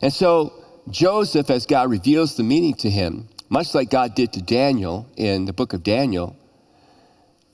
And 0.00 0.10
so, 0.10 0.54
Joseph, 0.88 1.50
as 1.50 1.66
God 1.66 1.90
reveals 1.90 2.36
the 2.36 2.44
meaning 2.44 2.74
to 2.76 2.88
him, 2.88 3.28
much 3.48 3.74
like 3.74 3.90
God 3.90 4.14
did 4.14 4.32
to 4.34 4.42
Daniel 4.42 5.06
in 5.16 5.44
the 5.44 5.52
book 5.52 5.72
of 5.72 5.82
Daniel, 5.82 6.36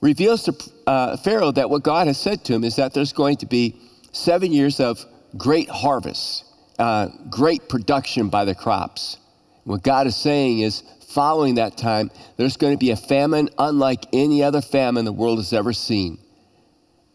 reveals 0.00 0.44
to 0.44 0.54
uh, 0.86 1.16
Pharaoh 1.16 1.50
that 1.52 1.68
what 1.68 1.82
God 1.82 2.06
has 2.06 2.18
said 2.18 2.44
to 2.44 2.54
him 2.54 2.62
is 2.62 2.76
that 2.76 2.94
there's 2.94 3.12
going 3.12 3.38
to 3.38 3.46
be 3.46 3.76
seven 4.12 4.52
years 4.52 4.80
of 4.80 5.04
great 5.36 5.68
harvest, 5.68 6.44
uh, 6.78 7.08
great 7.30 7.68
production 7.68 8.28
by 8.28 8.44
the 8.44 8.54
crops. 8.54 9.16
What 9.64 9.82
God 9.82 10.06
is 10.06 10.16
saying 10.16 10.60
is, 10.60 10.82
following 11.08 11.56
that 11.56 11.76
time, 11.76 12.10
there's 12.36 12.56
going 12.56 12.72
to 12.72 12.78
be 12.78 12.90
a 12.90 12.96
famine 12.96 13.48
unlike 13.58 14.06
any 14.12 14.42
other 14.42 14.60
famine 14.60 15.04
the 15.04 15.12
world 15.12 15.38
has 15.38 15.52
ever 15.52 15.72
seen. 15.72 16.18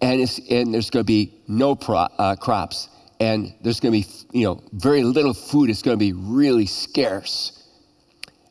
And, 0.01 0.21
and 0.49 0.73
there's 0.73 0.89
going 0.89 1.03
to 1.03 1.07
be 1.07 1.33
no 1.47 1.75
pro, 1.75 1.97
uh, 1.97 2.35
crops. 2.35 2.89
And 3.19 3.53
there's 3.61 3.79
going 3.79 3.93
to 3.93 4.07
be, 4.07 4.13
you 4.31 4.45
know, 4.45 4.63
very 4.73 5.03
little 5.03 5.33
food. 5.33 5.69
It's 5.69 5.81
going 5.81 5.97
to 5.97 5.99
be 5.99 6.13
really 6.13 6.67
scarce. 6.67 7.67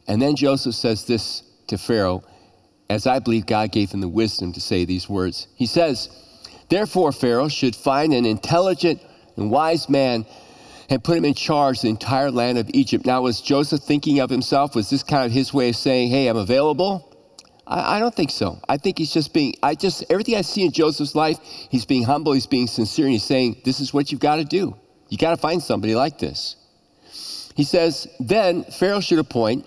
And 0.09 0.21
then 0.21 0.35
Joseph 0.35 0.75
says 0.75 1.05
this 1.05 1.43
to 1.69 1.79
Pharaoh 1.79 2.25
as 2.89 3.07
I 3.07 3.19
believe 3.19 3.47
God 3.47 3.73
gave 3.73 3.91
him 3.91 4.01
the 4.01 4.09
wisdom 4.09 4.53
to 4.53 4.61
say 4.61 4.85
these 4.85 5.09
words. 5.09 5.49
He 5.57 5.67
says, 5.67 6.09
Therefore, 6.69 7.13
Pharaoh 7.13 7.49
should 7.49 7.75
find 7.75 8.13
an 8.13 8.25
intelligent 8.25 9.01
and 9.37 9.51
wise 9.51 9.89
man 9.89 10.27
and 10.89 11.03
put 11.03 11.17
him 11.17 11.25
in 11.25 11.35
charge 11.35 11.79
of 11.79 11.83
the 11.83 11.89
entire 11.89 12.31
land 12.31 12.59
of 12.59 12.71
Egypt. 12.73 13.07
Now, 13.07 13.23
was 13.23 13.41
Joseph 13.41 13.83
thinking 13.83 14.21
of 14.21 14.31
himself? 14.31 14.75
Was 14.75 14.91
this 14.91 15.03
kind 15.03 15.25
of 15.25 15.33
his 15.33 15.53
way 15.53 15.71
of 15.71 15.77
saying, 15.77 16.11
Hey, 16.11 16.29
I'm 16.29 16.37
available? 16.37 17.13
I, 17.67 17.97
I 17.97 17.99
don't 17.99 18.15
think 18.15 18.31
so. 18.31 18.61
I 18.69 18.77
think 18.77 18.99
he's 18.99 19.13
just 19.13 19.35
being, 19.35 19.55
I 19.63 19.75
just, 19.75 20.05
everything 20.11 20.37
I 20.37 20.43
see 20.43 20.65
in 20.65 20.73
Joseph's 20.73 21.15
life, 21.15 21.39
he's 21.71 21.85
being 21.85 22.05
humble, 22.05 22.33
he's 22.33 22.47
being 22.47 22.67
sincere, 22.67 23.07
and 23.07 23.13
he's 23.13 23.25
saying, 23.25 23.63
This 23.65 23.81
is 23.81 23.93
what 23.93 24.13
you've 24.13 24.21
got 24.21 24.37
to 24.37 24.45
do. 24.45 24.77
You 25.09 25.19
got 25.19 25.31
to 25.31 25.37
find 25.37 25.63
somebody 25.63 25.95
like 25.95 26.19
this. 26.19 26.57
He 27.57 27.65
says, 27.65 28.07
Then 28.21 28.65
Pharaoh 28.65 29.01
should 29.01 29.19
appoint 29.19 29.67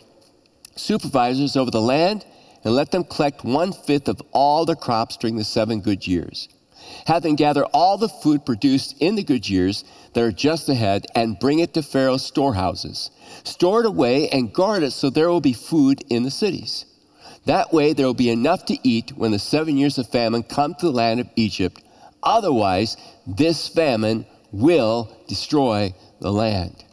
supervisors 0.75 1.57
over 1.57 1.71
the 1.71 1.81
land 1.81 2.25
and 2.63 2.75
let 2.75 2.91
them 2.91 3.03
collect 3.03 3.43
one 3.43 3.73
fifth 3.73 4.07
of 4.07 4.21
all 4.31 4.65
the 4.65 4.75
crops 4.75 5.17
during 5.17 5.37
the 5.37 5.43
seven 5.43 5.81
good 5.81 6.05
years. 6.05 6.49
Have 7.05 7.23
them 7.23 7.35
gather 7.35 7.65
all 7.65 7.97
the 7.97 8.09
food 8.09 8.45
produced 8.45 8.95
in 8.99 9.15
the 9.15 9.23
good 9.23 9.49
years 9.49 9.83
that 10.13 10.23
are 10.23 10.31
just 10.31 10.69
ahead 10.69 11.05
and 11.15 11.39
bring 11.39 11.59
it 11.59 11.73
to 11.73 11.83
Pharaoh's 11.83 12.25
storehouses. 12.25 13.11
Store 13.43 13.81
it 13.81 13.85
away 13.85 14.29
and 14.29 14.53
guard 14.53 14.83
it 14.83 14.91
so 14.91 15.09
there 15.09 15.29
will 15.29 15.41
be 15.41 15.53
food 15.53 16.03
in 16.09 16.23
the 16.23 16.31
cities. 16.31 16.85
That 17.45 17.73
way 17.73 17.93
there 17.93 18.05
will 18.05 18.13
be 18.13 18.29
enough 18.29 18.65
to 18.65 18.77
eat 18.87 19.13
when 19.15 19.31
the 19.31 19.39
seven 19.39 19.77
years 19.77 19.97
of 19.97 20.09
famine 20.09 20.43
come 20.43 20.75
to 20.75 20.85
the 20.87 20.91
land 20.91 21.19
of 21.19 21.29
Egypt. 21.35 21.81
Otherwise, 22.21 22.97
this 23.25 23.67
famine 23.67 24.25
will 24.51 25.15
destroy 25.27 25.93
the 26.19 26.31
land. 26.31 26.83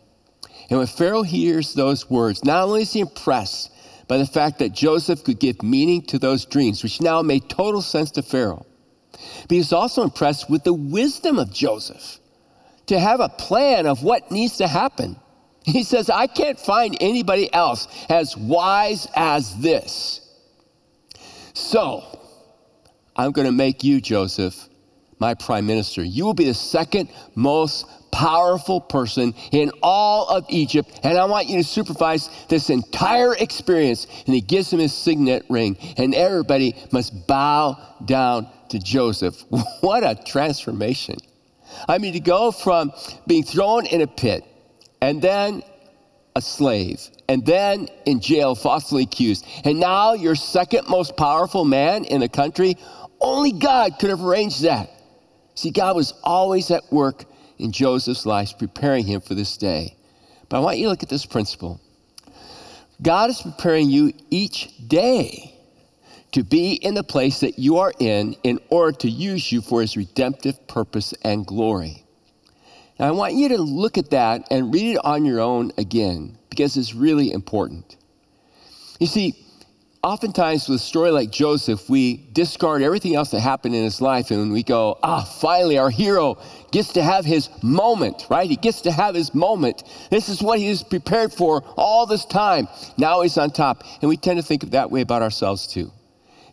And 0.69 0.79
when 0.79 0.87
Pharaoh 0.87 1.23
hears 1.23 1.75
those 1.75 2.11
words, 2.11 2.45
not 2.45 2.65
only 2.65 2.83
is 2.83 2.93
he 2.93 3.00
impressed 3.00 3.71
by 4.09 4.19
the 4.19 4.26
fact 4.26 4.59
that 4.59 4.73
Joseph 4.73 5.25
could 5.25 5.41
give 5.41 5.62
meaning 5.62 6.03
to 6.03 6.19
those 6.19 6.45
dreams, 6.45 6.83
which 6.83 7.00
now 7.00 7.23
made 7.23 7.49
total 7.49 7.83
sense 7.83 8.11
to 8.12 8.23
Pharaoh. 8.23 8.67
But 9.42 9.50
he 9.50 9.58
was 9.58 9.73
also 9.73 10.02
impressed 10.02 10.50
with 10.50 10.64
the 10.64 10.75
wisdom 10.75 11.38
of 11.38 11.52
Joseph 11.52 12.18
to 12.87 12.99
have 12.99 13.20
a 13.20 13.28
plan 13.28 13.87
of 13.87 14.02
what 14.02 14.30
needs 14.30 14.58
to 14.58 14.68
happen. 14.68 15.16
He 15.64 15.82
says, 15.82 16.08
I 16.08 16.28
can't 16.28 16.58
find 16.58 16.96
anybody 17.00 17.52
else 17.52 17.88
as 18.08 18.37
wise 18.37 19.08
as 19.16 19.56
this. 19.61 20.20
So, 21.54 22.04
I'm 23.16 23.32
going 23.32 23.46
to 23.46 23.52
make 23.52 23.82
you, 23.82 24.00
Joseph, 24.00 24.68
my 25.18 25.35
prime 25.35 25.66
minister. 25.66 26.04
You 26.04 26.25
will 26.25 26.35
be 26.35 26.44
the 26.44 26.54
second 26.54 27.08
most 27.35 27.87
powerful 28.12 28.80
person 28.80 29.35
in 29.52 29.70
all 29.82 30.28
of 30.28 30.44
Egypt, 30.49 31.00
and 31.02 31.18
I 31.18 31.25
want 31.25 31.49
you 31.49 31.56
to 31.58 31.64
supervise 31.64 32.30
this 32.49 32.70
entire 32.70 33.35
experience. 33.35 34.06
And 34.26 34.35
he 34.35 34.40
gives 34.40 34.73
him 34.73 34.78
his 34.78 34.94
signet 34.94 35.44
ring, 35.49 35.76
and 35.96 36.14
everybody 36.14 36.76
must 36.92 37.26
bow 37.26 37.78
down 38.04 38.49
to 38.70 38.78
Joseph. 38.78 39.42
What 39.80 40.04
a 40.04 40.14
transformation! 40.14 41.16
I 41.88 41.99
mean, 41.99 42.12
to 42.12 42.20
go 42.20 42.50
from 42.50 42.92
being 43.26 43.42
thrown 43.42 43.87
in 43.87 44.00
a 44.00 44.06
pit 44.06 44.44
and 45.00 45.20
then 45.20 45.62
a 46.35 46.40
slave 46.40 47.00
and 47.28 47.44
then 47.44 47.88
in 48.04 48.20
jail, 48.20 48.54
falsely 48.54 49.02
accused, 49.02 49.46
and 49.64 49.80
now 49.80 50.14
you're 50.14 50.35
second 50.35 50.88
most 50.88 51.16
powerful 51.16 51.64
man 51.64 52.04
in 52.04 52.20
the 52.20 52.28
country. 52.28 52.76
Only 53.20 53.52
God 53.52 53.99
could 53.99 54.11
have 54.11 54.23
arranged 54.23 54.62
that. 54.62 54.90
See, 55.54 55.70
God 55.70 55.96
was 55.96 56.12
always 56.23 56.70
at 56.70 56.82
work 56.92 57.25
in 57.58 57.73
Joseph's 57.73 58.26
life, 58.26 58.58
preparing 58.58 59.06
him 59.06 59.20
for 59.23 59.35
this 59.35 59.56
day. 59.56 59.96
But 60.49 60.58
I 60.58 60.61
want 60.61 60.78
you 60.78 60.85
to 60.85 60.90
look 60.90 61.02
at 61.02 61.08
this 61.08 61.26
principle 61.26 61.80
God 63.02 63.30
is 63.30 63.42
preparing 63.42 63.90
you 63.90 64.12
each 64.30 64.70
day 64.87 65.55
to 66.33 66.42
be 66.42 66.75
in 66.75 66.95
the 66.95 67.04
place 67.04 67.40
that 67.40 67.59
you 67.59 67.78
are 67.78 67.92
in 67.99 68.37
in 68.42 68.59
order 68.68 68.97
to 68.99 69.11
use 69.11 69.50
you 69.50 69.61
for 69.61 69.80
his 69.80 69.97
redemptive 69.97 70.66
purpose 70.68 71.14
and 71.23 71.47
glory. 71.47 72.04
Now, 72.99 73.09
I 73.09 73.11
want 73.11 73.35
you 73.35 73.49
to 73.50 73.59
look 73.59 73.99
at 73.99 74.11
that 74.11 74.47
and 74.50 74.73
read 74.73 74.95
it 74.95 75.04
on 75.04 75.25
your 75.25 75.40
own 75.40 75.73
again 75.76 76.38
because 76.50 76.76
it's 76.76 76.95
really 76.95 77.33
important. 77.33 77.97
You 78.99 79.06
see, 79.06 79.35
oftentimes 80.02 80.68
with 80.68 80.80
a 80.80 80.83
story 80.83 81.11
like 81.11 81.30
Joseph, 81.30 81.90
we 81.90 82.28
discard 82.33 82.80
everything 82.80 83.14
else 83.14 83.33
that 83.33 83.40
happened 83.40 83.75
in 83.75 83.85
his 83.85 84.00
life 84.00 84.30
and 84.30 84.52
we 84.52 84.62
go, 84.62 84.99
ah, 85.02 85.23
finally, 85.23 85.76
our 85.76 85.90
hero 85.90 86.38
gets 86.73 86.92
to 86.95 87.02
have 87.02 87.25
his 87.25 87.50
moment, 87.62 88.25
right? 88.30 88.49
He 88.49 88.56
gets 88.56 88.80
to 88.83 88.92
have 88.92 89.14
his 89.14 89.35
moment. 89.35 89.83
This 90.11 90.28
is 90.28 90.42
what 90.42 90.59
he 90.59 90.68
was 90.71 90.83
prepared 90.83 91.33
for 91.33 91.62
all 91.76 92.06
this 92.06 92.25
time. 92.25 92.68
Now 92.97 93.21
he's 93.21 93.37
on 93.37 93.50
top. 93.50 93.85
And 94.00 94.09
we 94.09 94.16
tend 94.16 94.38
to 94.38 94.42
think 94.42 94.62
that 94.71 94.90
way 94.90 95.02
about 95.02 95.23
ourselves 95.23 95.66
too. 95.66 95.90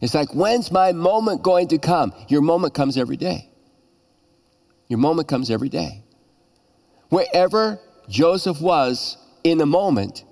It's 0.01 0.13
like, 0.13 0.33
when's 0.33 0.71
my 0.71 0.91
moment 0.91 1.43
going 1.43 1.69
to 1.69 1.77
come? 1.77 2.13
Your 2.27 2.41
moment 2.41 2.73
comes 2.73 2.97
every 2.97 3.17
day. 3.17 3.49
Your 4.87 4.99
moment 4.99 5.27
comes 5.27 5.49
every 5.49 5.69
day. 5.69 6.03
Wherever 7.09 7.79
Joseph 8.09 8.59
was 8.59 9.17
in 9.43 9.57
the 9.57 9.65
moment, 9.65 10.23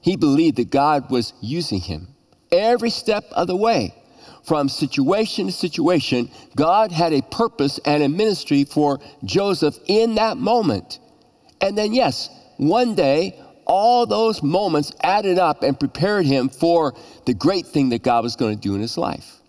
he 0.00 0.16
believed 0.16 0.56
that 0.56 0.70
God 0.70 1.10
was 1.10 1.32
using 1.40 1.80
him 1.80 2.14
every 2.52 2.90
step 2.90 3.24
of 3.32 3.46
the 3.46 3.56
way. 3.56 3.94
From 4.44 4.68
situation 4.68 5.46
to 5.46 5.52
situation, 5.52 6.30
God 6.54 6.92
had 6.92 7.12
a 7.12 7.20
purpose 7.20 7.80
and 7.84 8.02
a 8.02 8.08
ministry 8.08 8.62
for 8.62 9.00
Joseph 9.24 9.76
in 9.86 10.14
that 10.14 10.36
moment. 10.36 11.00
And 11.60 11.76
then, 11.76 11.92
yes, 11.92 12.30
one 12.56 12.94
day, 12.94 13.40
all 13.66 14.06
those 14.06 14.42
moments 14.42 14.92
added 15.02 15.38
up 15.38 15.62
and 15.62 15.78
prepared 15.78 16.26
him 16.26 16.48
for 16.48 16.94
the 17.24 17.34
great 17.34 17.66
thing 17.66 17.90
that 17.90 18.02
God 18.02 18.22
was 18.22 18.36
going 18.36 18.54
to 18.54 18.60
do 18.60 18.74
in 18.74 18.80
his 18.80 18.96
life. 18.96 19.40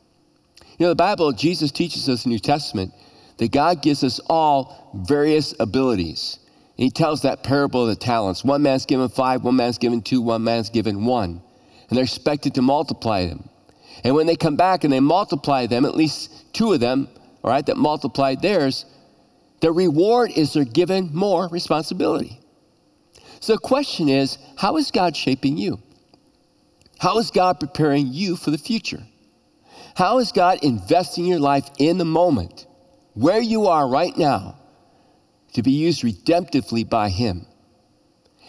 You 0.78 0.86
know, 0.86 0.90
the 0.90 0.96
Bible, 0.96 1.32
Jesus 1.32 1.72
teaches 1.72 2.08
us 2.10 2.26
in 2.26 2.30
the 2.30 2.36
New 2.36 2.40
Testament 2.40 2.94
that 3.38 3.52
God 3.52 3.82
gives 3.82 4.04
us 4.04 4.20
all 4.28 4.92
various 5.08 5.54
abilities. 5.60 6.40
And 6.78 6.84
he 6.84 6.92
tells 6.92 7.24
that 7.24 7.44
parable 7.44 7.84
of 7.84 7.90
the 7.90 7.96
talents. 7.96 8.44
One 8.44 8.62
man's 8.62 8.86
given 8.86 9.10
five, 9.10 9.44
one 9.44 9.56
man's 9.56 9.78
given 9.78 10.02
two, 10.02 10.22
one 10.22 10.44
man's 10.44 10.70
given 10.70 11.06
one 11.06 11.42
and 11.90 11.98
they're 11.98 12.04
expected 12.04 12.56
to 12.56 12.62
multiply 12.62 13.26
them. 13.26 13.50
And 14.04 14.16
when 14.16 14.28
they 14.28 14.36
come 14.36 14.56
back 14.56 14.84
and 14.84 14.94
they 14.94 15.00
multiply 15.00 15.66
them, 15.68 15.86
at 15.86 15.96
least 15.96 16.54
two 16.54 16.74
of 16.74 16.80
them, 16.80 17.08
all 17.44 17.52
right, 17.52 17.66
that 17.66 17.78
multiplied 17.78 18.42
theirs, 18.42 18.86
the 19.62 19.72
reward 19.72 20.32
is 20.36 20.54
they're 20.54 20.66
given 20.66 21.10
more 21.14 21.48
responsibility. 21.50 22.40
So 23.40 23.54
the 23.54 23.60
question 23.60 24.10
is 24.10 24.38
how 24.58 24.78
is 24.78 24.92
God 24.92 25.16
shaping 25.16 25.58
you? 25.58 25.80
How 27.00 27.20
is 27.20 27.32
God 27.32 27.60
preparing 27.60 28.08
you 28.12 28.36
for 28.36 28.52
the 28.52 28.58
future? 28.58 29.04
How 29.96 30.20
is 30.20 30.32
God 30.32 30.60
investing 30.64 31.26
your 31.26 31.40
life 31.40 31.70
in 31.80 31.98
the 31.98 32.06
moment, 32.06 32.66
where 33.14 33.42
you 33.42 33.68
are 33.68 33.88
right 33.88 34.16
now, 34.18 34.58
to 35.58 35.64
be 35.64 35.72
used 35.72 36.04
redemptively 36.04 36.88
by 36.88 37.10
Him. 37.10 37.46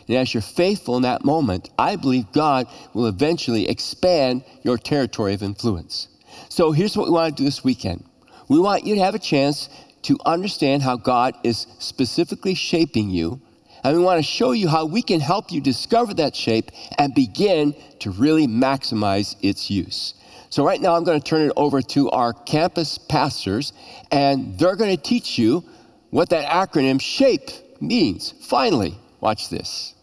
And 0.07 0.17
as 0.17 0.33
you're 0.33 0.43
faithful 0.43 0.97
in 0.97 1.03
that 1.03 1.25
moment, 1.25 1.71
I 1.79 1.97
believe 1.97 2.31
God 2.33 2.67
will 2.93 3.07
eventually 3.07 3.69
expand 3.69 4.45
your 4.63 4.77
territory 4.77 5.35
of 5.35 5.43
influence. 5.43 6.09
So 6.51 6.71
here's 6.71 6.97
what 6.97 7.07
we 7.07 7.13
want 7.13 7.35
to 7.35 7.43
do 7.43 7.47
this 7.47 7.65
weekend 7.65 8.05
we 8.49 8.59
want 8.59 8.85
you 8.85 8.95
to 8.95 9.01
have 9.01 9.15
a 9.15 9.19
chance 9.19 9.69
to 10.03 10.19
understand 10.25 10.83
how 10.83 10.97
God 10.97 11.35
is 11.45 11.67
specifically 11.79 12.55
shaping 12.55 13.11
you. 13.11 13.41
And 13.85 13.97
we 13.97 14.03
want 14.03 14.19
to 14.19 14.23
show 14.23 14.53
you 14.53 14.69
how 14.69 14.87
we 14.87 15.03
can 15.03 15.21
help 15.21 15.53
you 15.53 15.61
discover 15.61 16.15
that 16.15 16.35
shape 16.35 16.71
and 16.99 17.15
begin 17.15 17.75
to 18.01 18.11
really 18.11 18.47
maximize 18.47 19.37
its 19.43 19.71
use. 19.71 20.15
So, 20.51 20.65
right 20.65 20.81
now, 20.81 20.95
I'm 20.95 21.05
going 21.05 21.21
to 21.21 21.25
turn 21.25 21.43
it 21.43 21.53
over 21.57 21.83
to 21.83 22.11
our 22.11 22.33
campus 22.33 22.97
pastors, 22.97 23.73
and 24.11 24.59
they're 24.59 24.77
going 24.77 24.97
to 24.97 25.03
teach 25.03 25.39
you 25.39 25.63
what 26.11 26.31
that 26.31 26.49
acronym 26.49 27.01
SHAPE 27.01 27.51
means. 27.83 28.33
Finally, 28.41 28.99
watch 29.21 29.51
this. 29.51 29.95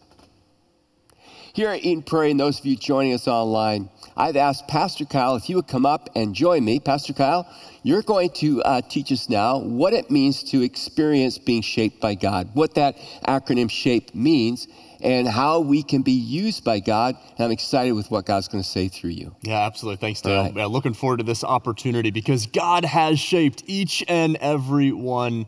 Here 1.56 1.70
at 1.70 1.86
Eden 1.86 2.02
Prairie, 2.02 2.32
and 2.32 2.38
those 2.38 2.60
of 2.60 2.66
you 2.66 2.76
joining 2.76 3.14
us 3.14 3.26
online, 3.26 3.88
I've 4.14 4.36
asked 4.36 4.68
Pastor 4.68 5.06
Kyle 5.06 5.36
if 5.36 5.44
he 5.44 5.54
would 5.54 5.66
come 5.66 5.86
up 5.86 6.10
and 6.14 6.34
join 6.34 6.62
me. 6.62 6.80
Pastor 6.80 7.14
Kyle, 7.14 7.50
you're 7.82 8.02
going 8.02 8.28
to 8.32 8.62
uh, 8.62 8.82
teach 8.82 9.10
us 9.10 9.30
now 9.30 9.60
what 9.60 9.94
it 9.94 10.10
means 10.10 10.42
to 10.50 10.60
experience 10.60 11.38
being 11.38 11.62
shaped 11.62 11.98
by 11.98 12.14
God, 12.14 12.50
what 12.52 12.74
that 12.74 12.98
acronym 13.26 13.70
SHAPE 13.70 14.14
means, 14.14 14.68
and 15.00 15.26
how 15.26 15.60
we 15.60 15.82
can 15.82 16.02
be 16.02 16.12
used 16.12 16.62
by 16.62 16.78
God. 16.78 17.16
And 17.38 17.46
I'm 17.46 17.52
excited 17.52 17.92
with 17.92 18.10
what 18.10 18.26
God's 18.26 18.48
going 18.48 18.62
to 18.62 18.68
say 18.68 18.88
through 18.88 19.12
you. 19.12 19.34
Yeah, 19.40 19.60
absolutely. 19.60 19.96
Thanks, 19.96 20.20
Dale. 20.20 20.42
Right. 20.42 20.54
Yeah, 20.54 20.66
looking 20.66 20.92
forward 20.92 21.20
to 21.20 21.24
this 21.24 21.42
opportunity 21.42 22.10
because 22.10 22.44
God 22.44 22.84
has 22.84 23.18
shaped 23.18 23.62
each 23.66 24.04
and 24.08 24.36
every 24.42 24.92
one 24.92 25.46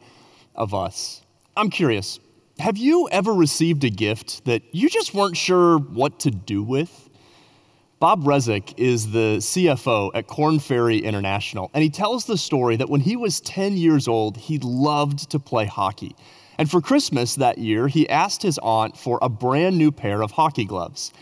of 0.54 0.72
us. 0.72 1.20
I'm 1.54 1.68
curious, 1.68 2.18
have 2.58 2.76
you 2.76 3.08
ever 3.10 3.32
received 3.32 3.84
a 3.84 3.90
gift 3.90 4.44
that 4.44 4.62
you 4.72 4.88
just 4.88 5.14
weren't 5.14 5.36
sure 5.36 5.78
what 5.78 6.20
to 6.20 6.30
do 6.30 6.62
with? 6.62 7.08
Bob 8.00 8.24
Rozek 8.24 8.74
is 8.76 9.10
the 9.10 9.38
CFO 9.38 10.10
at 10.14 10.26
Korn 10.28 10.58
Ferry 10.58 10.98
International, 10.98 11.70
and 11.74 11.82
he 11.82 11.90
tells 11.90 12.26
the 12.26 12.38
story 12.38 12.76
that 12.76 12.88
when 12.88 13.00
he 13.00 13.16
was 13.16 13.40
10 13.40 13.76
years 13.76 14.06
old, 14.06 14.36
he 14.36 14.58
loved 14.58 15.30
to 15.30 15.38
play 15.38 15.66
hockey. 15.66 16.14
And 16.58 16.70
for 16.70 16.80
Christmas 16.80 17.36
that 17.36 17.58
year, 17.58 17.88
he 17.88 18.08
asked 18.08 18.42
his 18.42 18.58
aunt 18.62 18.96
for 18.96 19.18
a 19.22 19.28
brand 19.28 19.78
new 19.78 19.90
pair 19.90 20.22
of 20.22 20.32
hockey 20.32 20.64
gloves. 20.64 21.12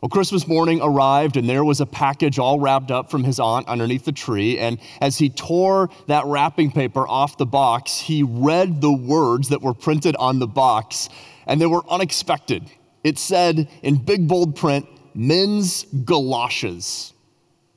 Well, 0.00 0.08
Christmas 0.08 0.48
morning 0.48 0.80
arrived, 0.80 1.36
and 1.36 1.46
there 1.46 1.62
was 1.62 1.82
a 1.82 1.86
package 1.86 2.38
all 2.38 2.58
wrapped 2.58 2.90
up 2.90 3.10
from 3.10 3.22
his 3.22 3.38
aunt 3.38 3.68
underneath 3.68 4.06
the 4.06 4.12
tree. 4.12 4.58
And 4.58 4.78
as 5.02 5.18
he 5.18 5.28
tore 5.28 5.90
that 6.06 6.24
wrapping 6.24 6.72
paper 6.72 7.06
off 7.06 7.36
the 7.36 7.44
box, 7.44 7.98
he 7.98 8.22
read 8.22 8.80
the 8.80 8.92
words 8.92 9.50
that 9.50 9.60
were 9.60 9.74
printed 9.74 10.16
on 10.16 10.38
the 10.38 10.46
box, 10.46 11.10
and 11.46 11.60
they 11.60 11.66
were 11.66 11.82
unexpected. 11.90 12.70
It 13.04 13.18
said 13.18 13.68
in 13.82 13.96
big 13.96 14.26
bold 14.26 14.56
print, 14.56 14.86
men's 15.14 15.84
galoshes. 16.06 17.12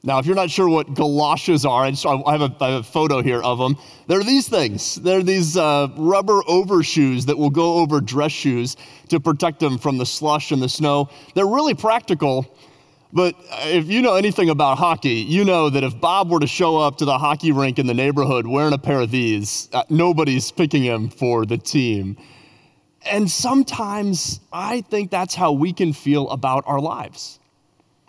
Now, 0.05 0.19
if 0.19 0.25
you're 0.25 0.35
not 0.35 0.49
sure 0.49 0.67
what 0.67 0.93
galoshes 0.95 1.65
are, 1.65 1.85
I, 1.85 1.91
just, 1.91 2.05
I, 2.05 2.17
have, 2.33 2.41
a, 2.41 2.55
I 2.59 2.71
have 2.71 2.81
a 2.81 2.83
photo 2.83 3.21
here 3.21 3.41
of 3.41 3.57
them. 3.57 3.77
They're 4.07 4.21
these 4.21 4.49
things. 4.49 4.95
They're 4.95 5.23
these 5.23 5.55
uh, 5.55 5.87
rubber 5.95 6.41
overshoes 6.45 7.25
that 7.27 7.37
will 7.37 7.49
go 7.49 7.75
over 7.75 8.01
dress 8.01 8.33
shoes 8.33 8.75
to 9.07 9.21
protect 9.21 9.61
them 9.61 9.77
from 9.77 9.97
the 9.97 10.05
slush 10.05 10.51
and 10.51 10.61
the 10.61 10.67
snow. 10.67 11.09
They're 11.35 11.47
really 11.47 11.73
practical, 11.73 12.53
but 13.13 13.33
if 13.61 13.87
you 13.87 14.01
know 14.01 14.15
anything 14.15 14.49
about 14.49 14.77
hockey, 14.77 15.21
you 15.21 15.45
know 15.45 15.69
that 15.69 15.85
if 15.85 15.97
Bob 16.01 16.29
were 16.29 16.41
to 16.41 16.47
show 16.47 16.75
up 16.75 16.97
to 16.97 17.05
the 17.05 17.17
hockey 17.17 17.53
rink 17.53 17.79
in 17.79 17.87
the 17.87 17.93
neighborhood 17.93 18.45
wearing 18.45 18.73
a 18.73 18.77
pair 18.77 18.99
of 18.99 19.09
these, 19.09 19.69
uh, 19.71 19.83
nobody's 19.89 20.51
picking 20.51 20.83
him 20.83 21.09
for 21.09 21.45
the 21.45 21.57
team. 21.57 22.17
And 23.05 23.31
sometimes 23.31 24.41
I 24.51 24.81
think 24.81 25.11
that's 25.11 25.33
how 25.33 25.53
we 25.53 25.71
can 25.71 25.93
feel 25.93 26.29
about 26.29 26.65
our 26.67 26.81
lives. 26.81 27.39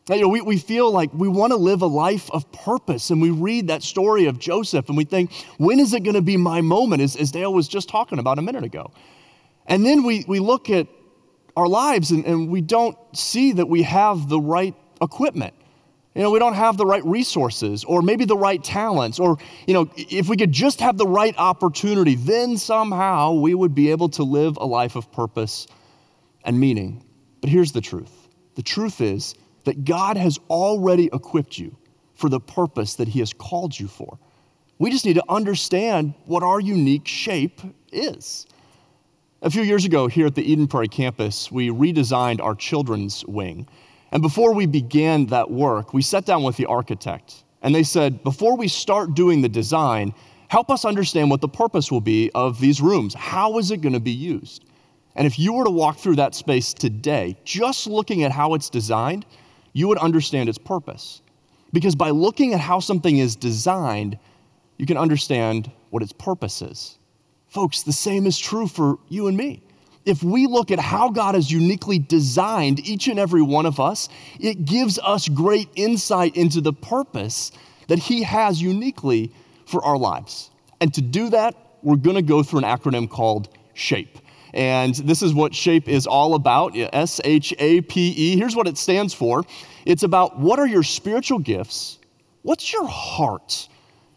You 0.09 0.21
know, 0.21 0.29
we, 0.29 0.43
we 0.43 0.59
feel 0.59 0.93
like 0.93 1.15
we 1.15 1.29
want 1.29 1.53
to 1.53 1.57
live 1.57 1.81
a 1.81 1.87
life 1.87 2.31
of 2.31 2.51
purpose, 2.53 3.09
and 3.09 3.23
we 3.23 3.31
read 3.31 3.69
that 3.69 3.83
story 3.83 4.27
of 4.27 4.39
Joseph 4.39 4.89
and 4.89 4.99
we 4.99 5.05
think, 5.05 5.33
when 5.57 5.81
is 5.81 5.95
it 5.95 6.03
going 6.03 6.15
to 6.15 6.23
be 6.23 6.37
my 6.37 6.61
moment, 6.61 7.01
as, 7.01 7.17
as 7.17 7.33
Dale 7.33 7.53
was 7.53 7.69
just 7.69 7.89
talking 7.89 8.19
about 8.19 8.39
a 8.39 8.43
minute 8.43 8.65
ago? 8.65 8.93
And 9.67 9.85
then 9.85 10.03
we, 10.03 10.25
we 10.29 10.41
look 10.41 10.69
at 10.69 10.89
our 11.57 11.67
lives 11.67 12.11
and, 12.11 12.27
and 12.27 12.51
we 12.51 12.61
don't 12.61 12.99
see 13.17 13.53
that 13.53 13.67
we 13.67 13.83
have 13.83 14.29
the 14.29 14.39
right 14.39 14.75
equipment. 15.01 15.55
You 16.15 16.23
know, 16.23 16.31
we 16.31 16.39
don't 16.39 16.55
have 16.55 16.77
the 16.77 16.87
right 16.87 17.05
resources 17.05 17.83
or 17.83 18.03
maybe 18.03 18.27
the 18.27 18.37
right 18.37 18.63
talents, 18.63 19.19
or, 19.19 19.39
you 19.67 19.73
know, 19.73 19.91
if 19.97 20.29
we 20.29 20.37
could 20.37 20.53
just 20.53 20.81
have 20.81 20.99
the 20.99 21.07
right 21.07 21.35
opportunity, 21.39 22.15
then 22.15 22.59
somehow 22.59 23.33
we 23.33 23.55
would 23.55 23.75
be 23.75 23.91
able 23.91 24.11
to 24.11 24.23
live 24.23 24.59
a 24.59 24.67
life 24.67 24.97
of 24.97 25.11
purpose 25.11 25.67
and 26.45 26.61
meaning. 26.61 27.03
But 27.41 27.49
here's 27.49 27.73
the 27.73 27.81
truth 27.81 28.13
the 28.55 28.63
truth 28.63 29.01
is, 29.01 29.35
that 29.65 29.85
God 29.85 30.17
has 30.17 30.39
already 30.49 31.11
equipped 31.13 31.59
you 31.59 31.77
for 32.15 32.29
the 32.29 32.41
purpose 32.41 32.95
that 32.95 33.09
He 33.09 33.19
has 33.19 33.33
called 33.33 33.79
you 33.79 33.89
for. 33.89 34.19
We 34.79 34.91
just 34.91 35.05
need 35.05 35.15
to 35.15 35.25
understand 35.29 36.15
what 36.27 36.43
our 36.43 36.61
unique 36.61 37.07
shape 37.07 37.61
is. 37.93 38.47
A 39.43 39.51
few 39.51 39.63
years 39.63 39.85
ago, 39.85 40.07
here 40.07 40.27
at 40.27 40.35
the 40.35 40.43
Eden 40.51 40.67
Prairie 40.67 40.89
campus, 40.89 41.53
we 41.53 41.69
redesigned 41.69 42.41
our 42.41 42.55
children's 42.55 43.25
wing. 43.27 43.69
And 44.11 44.23
before 44.23 44.55
we 44.55 44.67
began 44.67 45.27
that 45.27 45.51
work, 45.51 45.93
we 45.93 46.03
sat 46.03 46.25
down 46.25 46.43
with 46.43 46.57
the 46.57 46.67
architect. 46.67 47.45
And 47.63 47.75
they 47.75 47.83
said, 47.83 48.23
before 48.25 48.57
we 48.57 48.69
start 48.69 49.15
doing 49.15 49.43
the 49.43 49.49
design, 49.49 50.15
help 50.49 50.71
us 50.71 50.85
understand 50.85 51.31
what 51.31 51.41
the 51.41 51.49
purpose 51.49 51.91
will 51.91 52.01
be 52.01 52.31
of 52.35 52.61
these 52.61 52.81
rooms. 52.81 53.15
How 53.15 53.59
is 53.59 53.71
it 53.71 53.81
going 53.81 53.93
to 53.93 54.01
be 54.01 54.13
used? 54.13 54.65
And 55.17 55.27
if 55.27 55.39
you 55.39 55.53
were 55.53 55.65
to 55.65 55.71
walk 55.71 55.99
through 55.99 56.17
that 56.17 56.35
space 56.35 56.73
today, 56.75 57.37
just 57.45 57.87
looking 57.87 58.23
at 58.23 58.33
how 58.33 58.55
it's 58.55 58.71
designed, 58.71 59.27
you 59.75 59.87
would 59.89 59.99
understand 59.99 60.49
its 60.49 60.57
purpose. 60.57 61.21
Because 61.75 61.95
by 61.95 62.11
looking 62.11 62.55
at 62.55 62.61
how 62.61 62.81
something 62.81 63.19
is 63.19 63.37
designed, 63.37 64.19
you 64.79 64.87
can 64.87 64.97
understand 64.97 65.71
what 65.91 66.03
its 66.03 66.13
purpose 66.13 66.63
is. 66.63 66.99
Folks, 67.49 67.83
the 67.83 67.93
same 67.93 68.27
is 68.27 68.39
true 68.39 68.67
for 68.67 68.99
you 69.09 69.27
and 69.27 69.37
me. 69.37 69.63
If 70.05 70.23
we 70.23 70.47
look 70.47 70.71
at 70.71 70.79
how 70.79 71.09
God 71.09 71.35
has 71.35 71.51
uniquely 71.51 71.99
designed 71.99 72.87
each 72.87 73.09
and 73.09 73.19
every 73.19 73.43
one 73.43 73.67
of 73.67 73.81
us, 73.81 74.09
it 74.39 74.65
gives 74.65 74.99
us 74.99 75.29
great 75.29 75.69
insight 75.77 76.37
into 76.37 76.61
the 76.61 76.73
purpose 76.73 77.53
that 77.89 77.99
He 77.99 78.23
has 78.23 78.61
uniquely 78.61 79.33
for 79.67 79.85
our 79.85 79.97
lives. 79.97 80.51
And 80.81 80.93
to 80.95 81.01
do 81.01 81.31
that, 81.31 81.55
we're 81.83 81.97
going 81.97 82.17
to 82.17 82.23
go 82.23 82.43
through 82.43 82.61
an 82.61 82.65
acronym 82.65 83.09
called 83.09 83.49
SHAPE. 83.75 84.19
And 84.55 84.95
this 84.95 85.21
is 85.21 85.35
what 85.35 85.53
SHAPE 85.53 85.89
is 85.89 86.07
all 86.07 86.37
about 86.37 86.77
S 86.77 87.21
H 87.25 87.53
A 87.59 87.81
P 87.83 88.15
E. 88.17 88.37
Here's 88.39 88.55
what 88.55 88.69
it 88.69 88.79
stands 88.79 89.13
for 89.13 89.45
it's 89.85 90.05
about 90.05 90.39
what 90.39 90.59
are 90.59 90.67
your 90.67 90.85
spiritual 90.85 91.41
gifts? 91.41 91.99
What's 92.43 92.73
your 92.73 92.87
heart? 92.87 93.69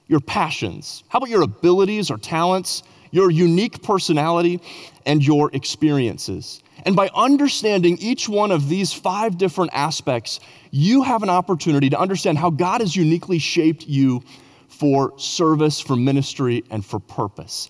Your 0.07 0.19
passions? 0.19 1.03
How 1.09 1.17
about 1.17 1.29
your 1.29 1.41
abilities 1.41 2.11
or 2.11 2.17
talents? 2.17 2.83
Your 3.11 3.31
unique 3.31 3.81
personality 3.81 4.61
and 5.05 5.25
your 5.25 5.49
experiences. 5.53 6.61
And 6.85 6.95
by 6.95 7.09
understanding 7.15 7.97
each 7.97 8.29
one 8.29 8.51
of 8.51 8.69
these 8.69 8.93
five 8.93 9.37
different 9.37 9.71
aspects, 9.73 10.39
you 10.69 11.01
have 11.01 11.23
an 11.23 11.29
opportunity 11.29 11.89
to 11.89 11.99
understand 11.99 12.37
how 12.37 12.51
God 12.51 12.81
has 12.81 12.95
uniquely 12.95 13.39
shaped 13.39 13.87
you 13.87 14.21
for 14.67 15.17
service, 15.17 15.79
for 15.79 15.95
ministry, 15.95 16.63
and 16.69 16.85
for 16.85 16.99
purpose. 16.99 17.69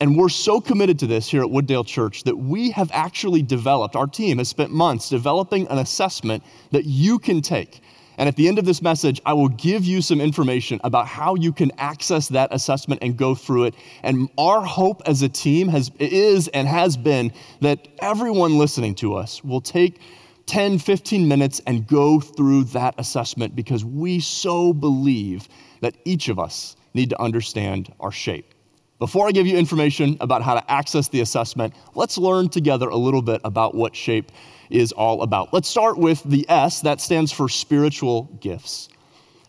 And 0.00 0.16
we're 0.16 0.28
so 0.28 0.60
committed 0.60 0.98
to 1.00 1.08
this 1.08 1.28
here 1.28 1.42
at 1.42 1.48
Wooddale 1.48 1.84
Church 1.84 2.22
that 2.22 2.36
we 2.36 2.70
have 2.70 2.88
actually 2.92 3.42
developed, 3.42 3.96
our 3.96 4.06
team 4.06 4.38
has 4.38 4.48
spent 4.48 4.70
months 4.70 5.08
developing 5.08 5.66
an 5.68 5.78
assessment 5.78 6.44
that 6.70 6.84
you 6.84 7.18
can 7.18 7.42
take. 7.42 7.80
And 8.16 8.28
at 8.28 8.36
the 8.36 8.46
end 8.46 8.60
of 8.60 8.64
this 8.64 8.80
message, 8.80 9.20
I 9.26 9.32
will 9.32 9.48
give 9.48 9.84
you 9.84 10.00
some 10.00 10.20
information 10.20 10.80
about 10.84 11.06
how 11.06 11.34
you 11.34 11.52
can 11.52 11.72
access 11.78 12.28
that 12.28 12.52
assessment 12.52 13.02
and 13.02 13.16
go 13.16 13.34
through 13.34 13.64
it. 13.64 13.74
And 14.04 14.28
our 14.38 14.60
hope 14.64 15.02
as 15.06 15.22
a 15.22 15.28
team 15.28 15.68
has, 15.68 15.90
is 15.98 16.46
and 16.48 16.68
has 16.68 16.96
been 16.96 17.32
that 17.60 17.88
everyone 17.98 18.56
listening 18.56 18.94
to 18.96 19.14
us 19.14 19.42
will 19.42 19.60
take 19.60 20.00
10, 20.46 20.78
15 20.78 21.26
minutes 21.26 21.60
and 21.66 21.86
go 21.86 22.20
through 22.20 22.64
that 22.64 22.94
assessment 22.98 23.54
because 23.54 23.84
we 23.84 24.20
so 24.20 24.72
believe 24.72 25.48
that 25.80 25.96
each 26.04 26.28
of 26.28 26.38
us 26.38 26.76
need 26.94 27.10
to 27.10 27.20
understand 27.20 27.92
our 28.00 28.12
shape. 28.12 28.54
Before 28.98 29.28
I 29.28 29.32
give 29.32 29.46
you 29.46 29.56
information 29.56 30.16
about 30.20 30.42
how 30.42 30.54
to 30.54 30.70
access 30.70 31.06
the 31.06 31.20
assessment, 31.20 31.72
let's 31.94 32.18
learn 32.18 32.48
together 32.48 32.88
a 32.88 32.96
little 32.96 33.22
bit 33.22 33.40
about 33.44 33.74
what 33.74 33.94
SHAPE 33.94 34.32
is 34.70 34.90
all 34.90 35.22
about. 35.22 35.52
Let's 35.52 35.68
start 35.68 35.98
with 35.98 36.22
the 36.24 36.44
S, 36.48 36.80
that 36.80 37.00
stands 37.00 37.30
for 37.30 37.48
spiritual 37.48 38.24
gifts. 38.40 38.88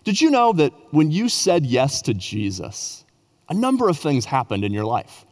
Did 0.03 0.21
you 0.21 0.29
know 0.29 0.53
that 0.53 0.71
when 0.91 1.09
you 1.09 1.29
said 1.29 1.65
yes 1.65 2.01
to 2.03 2.13
Jesus, 2.13 3.03
a 3.49 3.53
number 3.53 3.89
of 3.89 3.97
things 3.97 4.23
happened 4.23 4.63
in 4.63 4.71
your 4.71 4.85
life? 4.85 5.25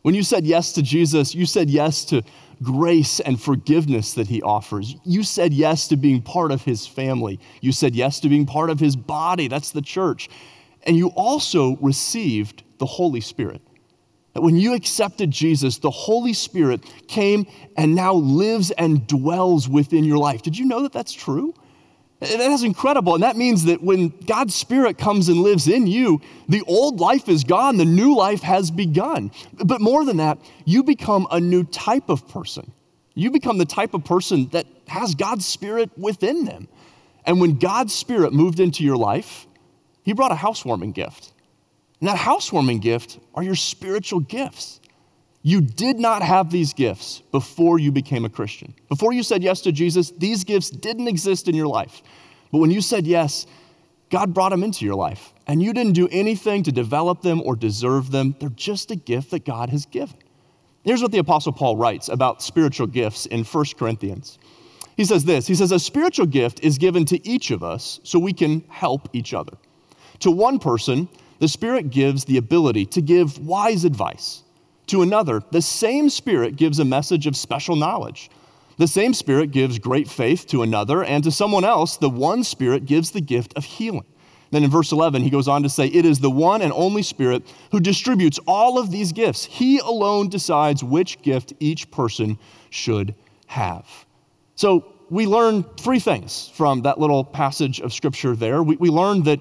When 0.00 0.14
you 0.14 0.22
said 0.22 0.46
yes 0.46 0.72
to 0.72 0.82
Jesus, 0.82 1.34
you 1.34 1.44
said 1.44 1.68
yes 1.68 2.06
to 2.06 2.22
grace 2.62 3.20
and 3.20 3.40
forgiveness 3.40 4.14
that 4.14 4.28
he 4.28 4.40
offers. 4.40 4.96
You 5.04 5.22
said 5.22 5.52
yes 5.52 5.88
to 5.88 5.96
being 5.96 6.22
part 6.22 6.52
of 6.52 6.62
his 6.62 6.86
family. 6.86 7.38
You 7.60 7.72
said 7.72 7.94
yes 7.94 8.18
to 8.20 8.28
being 8.30 8.46
part 8.46 8.70
of 8.70 8.80
his 8.80 8.96
body, 8.96 9.48
that's 9.48 9.72
the 9.72 9.82
church. 9.82 10.30
And 10.84 10.96
you 10.96 11.08
also 11.08 11.76
received 11.76 12.62
the 12.78 12.86
Holy 12.86 13.20
Spirit. 13.20 13.60
That 14.34 14.42
when 14.42 14.56
you 14.56 14.74
accepted 14.74 15.30
Jesus, 15.30 15.78
the 15.78 15.90
Holy 15.90 16.32
Spirit 16.32 16.84
came 17.08 17.46
and 17.76 17.94
now 17.94 18.14
lives 18.14 18.70
and 18.70 19.06
dwells 19.06 19.68
within 19.68 20.04
your 20.04 20.18
life. 20.18 20.42
Did 20.42 20.56
you 20.56 20.66
know 20.66 20.82
that 20.82 20.92
that's 20.92 21.12
true? 21.12 21.54
That 22.20 22.40
is 22.40 22.64
incredible. 22.64 23.14
And 23.14 23.22
that 23.22 23.36
means 23.36 23.64
that 23.64 23.82
when 23.82 24.08
God's 24.26 24.54
Spirit 24.54 24.98
comes 24.98 25.28
and 25.28 25.38
lives 25.40 25.68
in 25.68 25.86
you, 25.86 26.20
the 26.48 26.62
old 26.66 27.00
life 27.00 27.28
is 27.28 27.44
gone, 27.44 27.76
the 27.76 27.84
new 27.84 28.14
life 28.16 28.42
has 28.42 28.70
begun. 28.70 29.30
But 29.64 29.80
more 29.80 30.04
than 30.04 30.18
that, 30.18 30.38
you 30.64 30.82
become 30.82 31.26
a 31.30 31.40
new 31.40 31.64
type 31.64 32.08
of 32.08 32.26
person. 32.28 32.72
You 33.14 33.30
become 33.30 33.58
the 33.58 33.64
type 33.64 33.94
of 33.94 34.04
person 34.04 34.48
that 34.50 34.66
has 34.86 35.14
God's 35.14 35.46
Spirit 35.46 35.90
within 35.96 36.44
them. 36.44 36.68
And 37.24 37.40
when 37.40 37.58
God's 37.58 37.92
Spirit 37.92 38.32
moved 38.32 38.60
into 38.60 38.84
your 38.84 38.96
life, 38.96 39.47
He 40.08 40.14
brought 40.14 40.32
a 40.32 40.36
housewarming 40.36 40.92
gift. 40.92 41.34
And 42.00 42.08
that 42.08 42.16
housewarming 42.16 42.78
gift 42.78 43.18
are 43.34 43.42
your 43.42 43.54
spiritual 43.54 44.20
gifts. 44.20 44.80
You 45.42 45.60
did 45.60 45.98
not 45.98 46.22
have 46.22 46.50
these 46.50 46.72
gifts 46.72 47.20
before 47.30 47.78
you 47.78 47.92
became 47.92 48.24
a 48.24 48.30
Christian. 48.30 48.74
Before 48.88 49.12
you 49.12 49.22
said 49.22 49.42
yes 49.42 49.60
to 49.60 49.70
Jesus, 49.70 50.10
these 50.12 50.44
gifts 50.44 50.70
didn't 50.70 51.08
exist 51.08 51.46
in 51.46 51.54
your 51.54 51.66
life. 51.66 52.00
But 52.50 52.60
when 52.60 52.70
you 52.70 52.80
said 52.80 53.06
yes, 53.06 53.46
God 54.08 54.32
brought 54.32 54.48
them 54.48 54.64
into 54.64 54.86
your 54.86 54.94
life. 54.94 55.34
And 55.46 55.62
you 55.62 55.74
didn't 55.74 55.92
do 55.92 56.08
anything 56.10 56.62
to 56.62 56.72
develop 56.72 57.20
them 57.20 57.42
or 57.42 57.54
deserve 57.54 58.10
them. 58.10 58.34
They're 58.40 58.48
just 58.48 58.90
a 58.90 58.96
gift 58.96 59.32
that 59.32 59.44
God 59.44 59.68
has 59.68 59.84
given. 59.84 60.16
Here's 60.84 61.02
what 61.02 61.12
the 61.12 61.18
Apostle 61.18 61.52
Paul 61.52 61.76
writes 61.76 62.08
about 62.08 62.42
spiritual 62.42 62.86
gifts 62.86 63.26
in 63.26 63.44
1 63.44 63.64
Corinthians. 63.78 64.38
He 64.96 65.04
says 65.04 65.26
this 65.26 65.46
He 65.46 65.54
says, 65.54 65.70
A 65.70 65.78
spiritual 65.78 66.24
gift 66.24 66.60
is 66.64 66.78
given 66.78 67.04
to 67.04 67.28
each 67.28 67.50
of 67.50 67.62
us 67.62 68.00
so 68.04 68.18
we 68.18 68.32
can 68.32 68.64
help 68.70 69.10
each 69.12 69.34
other. 69.34 69.52
To 70.20 70.30
one 70.30 70.58
person, 70.58 71.08
the 71.38 71.48
Spirit 71.48 71.90
gives 71.90 72.24
the 72.24 72.36
ability 72.36 72.86
to 72.86 73.00
give 73.00 73.38
wise 73.38 73.84
advice. 73.84 74.42
To 74.88 75.02
another, 75.02 75.42
the 75.50 75.62
same 75.62 76.08
Spirit 76.08 76.56
gives 76.56 76.78
a 76.78 76.84
message 76.84 77.26
of 77.26 77.36
special 77.36 77.76
knowledge. 77.76 78.30
The 78.78 78.88
same 78.88 79.12
Spirit 79.12 79.50
gives 79.50 79.78
great 79.78 80.08
faith 80.08 80.46
to 80.48 80.62
another, 80.62 81.04
and 81.04 81.22
to 81.24 81.30
someone 81.30 81.64
else, 81.64 81.96
the 81.96 82.10
one 82.10 82.42
Spirit 82.42 82.86
gives 82.86 83.10
the 83.10 83.20
gift 83.20 83.52
of 83.56 83.64
healing. 83.64 84.06
Then 84.50 84.64
in 84.64 84.70
verse 84.70 84.92
11, 84.92 85.22
he 85.22 85.30
goes 85.30 85.46
on 85.46 85.62
to 85.62 85.68
say, 85.68 85.88
It 85.88 86.06
is 86.06 86.20
the 86.20 86.30
one 86.30 86.62
and 86.62 86.72
only 86.72 87.02
Spirit 87.02 87.42
who 87.70 87.80
distributes 87.80 88.38
all 88.46 88.78
of 88.78 88.90
these 88.90 89.12
gifts. 89.12 89.44
He 89.44 89.78
alone 89.78 90.28
decides 90.28 90.82
which 90.82 91.20
gift 91.22 91.52
each 91.60 91.90
person 91.90 92.38
should 92.70 93.14
have. 93.46 93.86
So 94.54 94.94
we 95.10 95.26
learn 95.26 95.64
three 95.78 96.00
things 96.00 96.50
from 96.54 96.82
that 96.82 96.98
little 96.98 97.24
passage 97.24 97.80
of 97.80 97.92
Scripture 97.92 98.34
there. 98.34 98.62
We, 98.62 98.76
we 98.76 98.88
learned 98.88 99.26
that 99.26 99.40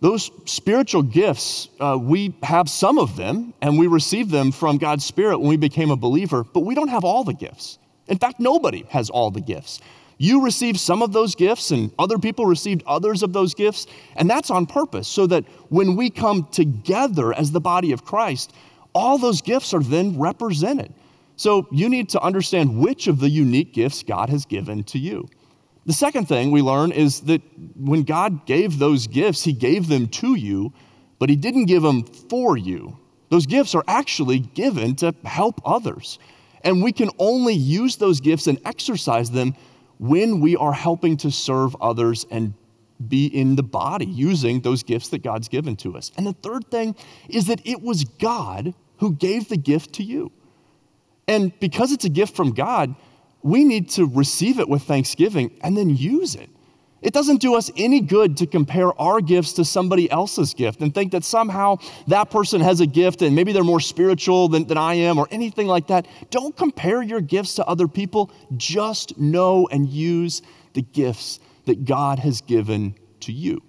those 0.00 0.30
spiritual 0.46 1.02
gifts, 1.02 1.68
uh, 1.78 1.98
we 2.00 2.34
have 2.42 2.68
some 2.68 2.98
of 2.98 3.16
them, 3.16 3.52
and 3.60 3.78
we 3.78 3.86
receive 3.86 4.30
them 4.30 4.50
from 4.50 4.78
God's 4.78 5.04
Spirit 5.04 5.38
when 5.38 5.48
we 5.48 5.56
became 5.58 5.90
a 5.90 5.96
believer, 5.96 6.42
but 6.42 6.60
we 6.60 6.74
don't 6.74 6.88
have 6.88 7.04
all 7.04 7.22
the 7.22 7.34
gifts. 7.34 7.78
In 8.08 8.18
fact, 8.18 8.40
nobody 8.40 8.84
has 8.88 9.10
all 9.10 9.30
the 9.30 9.42
gifts. 9.42 9.80
You 10.16 10.42
received 10.42 10.80
some 10.80 11.02
of 11.02 11.12
those 11.12 11.34
gifts, 11.34 11.70
and 11.70 11.90
other 11.98 12.18
people 12.18 12.46
received 12.46 12.82
others 12.86 13.22
of 13.22 13.32
those 13.32 13.54
gifts, 13.54 13.86
and 14.16 14.28
that's 14.28 14.50
on 14.50 14.66
purpose, 14.66 15.06
so 15.06 15.26
that 15.26 15.44
when 15.68 15.96
we 15.96 16.10
come 16.10 16.48
together 16.50 17.32
as 17.34 17.52
the 17.52 17.60
body 17.60 17.92
of 17.92 18.04
Christ, 18.04 18.52
all 18.94 19.18
those 19.18 19.42
gifts 19.42 19.72
are 19.74 19.82
then 19.82 20.18
represented. 20.18 20.92
So 21.36 21.66
you 21.70 21.88
need 21.88 22.10
to 22.10 22.20
understand 22.20 22.78
which 22.78 23.06
of 23.06 23.18
the 23.18 23.30
unique 23.30 23.72
gifts 23.72 24.02
God 24.02 24.28
has 24.28 24.44
given 24.44 24.84
to 24.84 24.98
you. 24.98 25.28
The 25.86 25.92
second 25.92 26.26
thing 26.26 26.50
we 26.50 26.62
learn 26.62 26.92
is 26.92 27.20
that 27.22 27.42
when 27.76 28.02
God 28.02 28.46
gave 28.46 28.78
those 28.78 29.06
gifts, 29.06 29.44
He 29.44 29.52
gave 29.52 29.88
them 29.88 30.08
to 30.08 30.34
you, 30.34 30.72
but 31.18 31.28
He 31.28 31.36
didn't 31.36 31.66
give 31.66 31.82
them 31.82 32.04
for 32.04 32.56
you. 32.56 32.98
Those 33.30 33.46
gifts 33.46 33.74
are 33.74 33.84
actually 33.88 34.40
given 34.40 34.96
to 34.96 35.14
help 35.24 35.60
others. 35.64 36.18
And 36.62 36.82
we 36.82 36.92
can 36.92 37.10
only 37.18 37.54
use 37.54 37.96
those 37.96 38.20
gifts 38.20 38.46
and 38.46 38.60
exercise 38.64 39.30
them 39.30 39.54
when 39.98 40.40
we 40.40 40.56
are 40.56 40.72
helping 40.72 41.16
to 41.18 41.30
serve 41.30 41.76
others 41.80 42.26
and 42.30 42.54
be 43.08 43.26
in 43.26 43.56
the 43.56 43.62
body 43.62 44.04
using 44.06 44.60
those 44.60 44.82
gifts 44.82 45.08
that 45.08 45.22
God's 45.22 45.48
given 45.48 45.76
to 45.76 45.96
us. 45.96 46.12
And 46.16 46.26
the 46.26 46.34
third 46.34 46.70
thing 46.70 46.94
is 47.28 47.46
that 47.46 47.60
it 47.64 47.80
was 47.80 48.04
God 48.04 48.74
who 48.98 49.14
gave 49.14 49.48
the 49.48 49.56
gift 49.56 49.94
to 49.94 50.02
you. 50.02 50.32
And 51.26 51.58
because 51.60 51.92
it's 51.92 52.04
a 52.04 52.10
gift 52.10 52.36
from 52.36 52.52
God, 52.52 52.94
we 53.42 53.64
need 53.64 53.88
to 53.90 54.06
receive 54.06 54.58
it 54.58 54.68
with 54.68 54.82
thanksgiving 54.82 55.58
and 55.62 55.76
then 55.76 55.90
use 55.90 56.34
it. 56.34 56.50
It 57.02 57.14
doesn't 57.14 57.40
do 57.40 57.54
us 57.54 57.70
any 57.78 58.00
good 58.00 58.36
to 58.38 58.46
compare 58.46 58.98
our 59.00 59.22
gifts 59.22 59.54
to 59.54 59.64
somebody 59.64 60.10
else's 60.10 60.52
gift 60.52 60.82
and 60.82 60.94
think 60.94 61.12
that 61.12 61.24
somehow 61.24 61.78
that 62.08 62.30
person 62.30 62.60
has 62.60 62.80
a 62.80 62.86
gift 62.86 63.22
and 63.22 63.34
maybe 63.34 63.52
they're 63.52 63.64
more 63.64 63.80
spiritual 63.80 64.48
than, 64.48 64.66
than 64.66 64.76
I 64.76 64.94
am 64.94 65.18
or 65.18 65.26
anything 65.30 65.66
like 65.66 65.86
that. 65.86 66.06
Don't 66.30 66.54
compare 66.54 67.02
your 67.02 67.22
gifts 67.22 67.54
to 67.54 67.66
other 67.66 67.88
people. 67.88 68.30
Just 68.56 69.18
know 69.18 69.66
and 69.68 69.88
use 69.88 70.42
the 70.74 70.82
gifts 70.82 71.40
that 71.64 71.86
God 71.86 72.18
has 72.18 72.42
given 72.42 72.94
to 73.20 73.32
you. 73.32 73.62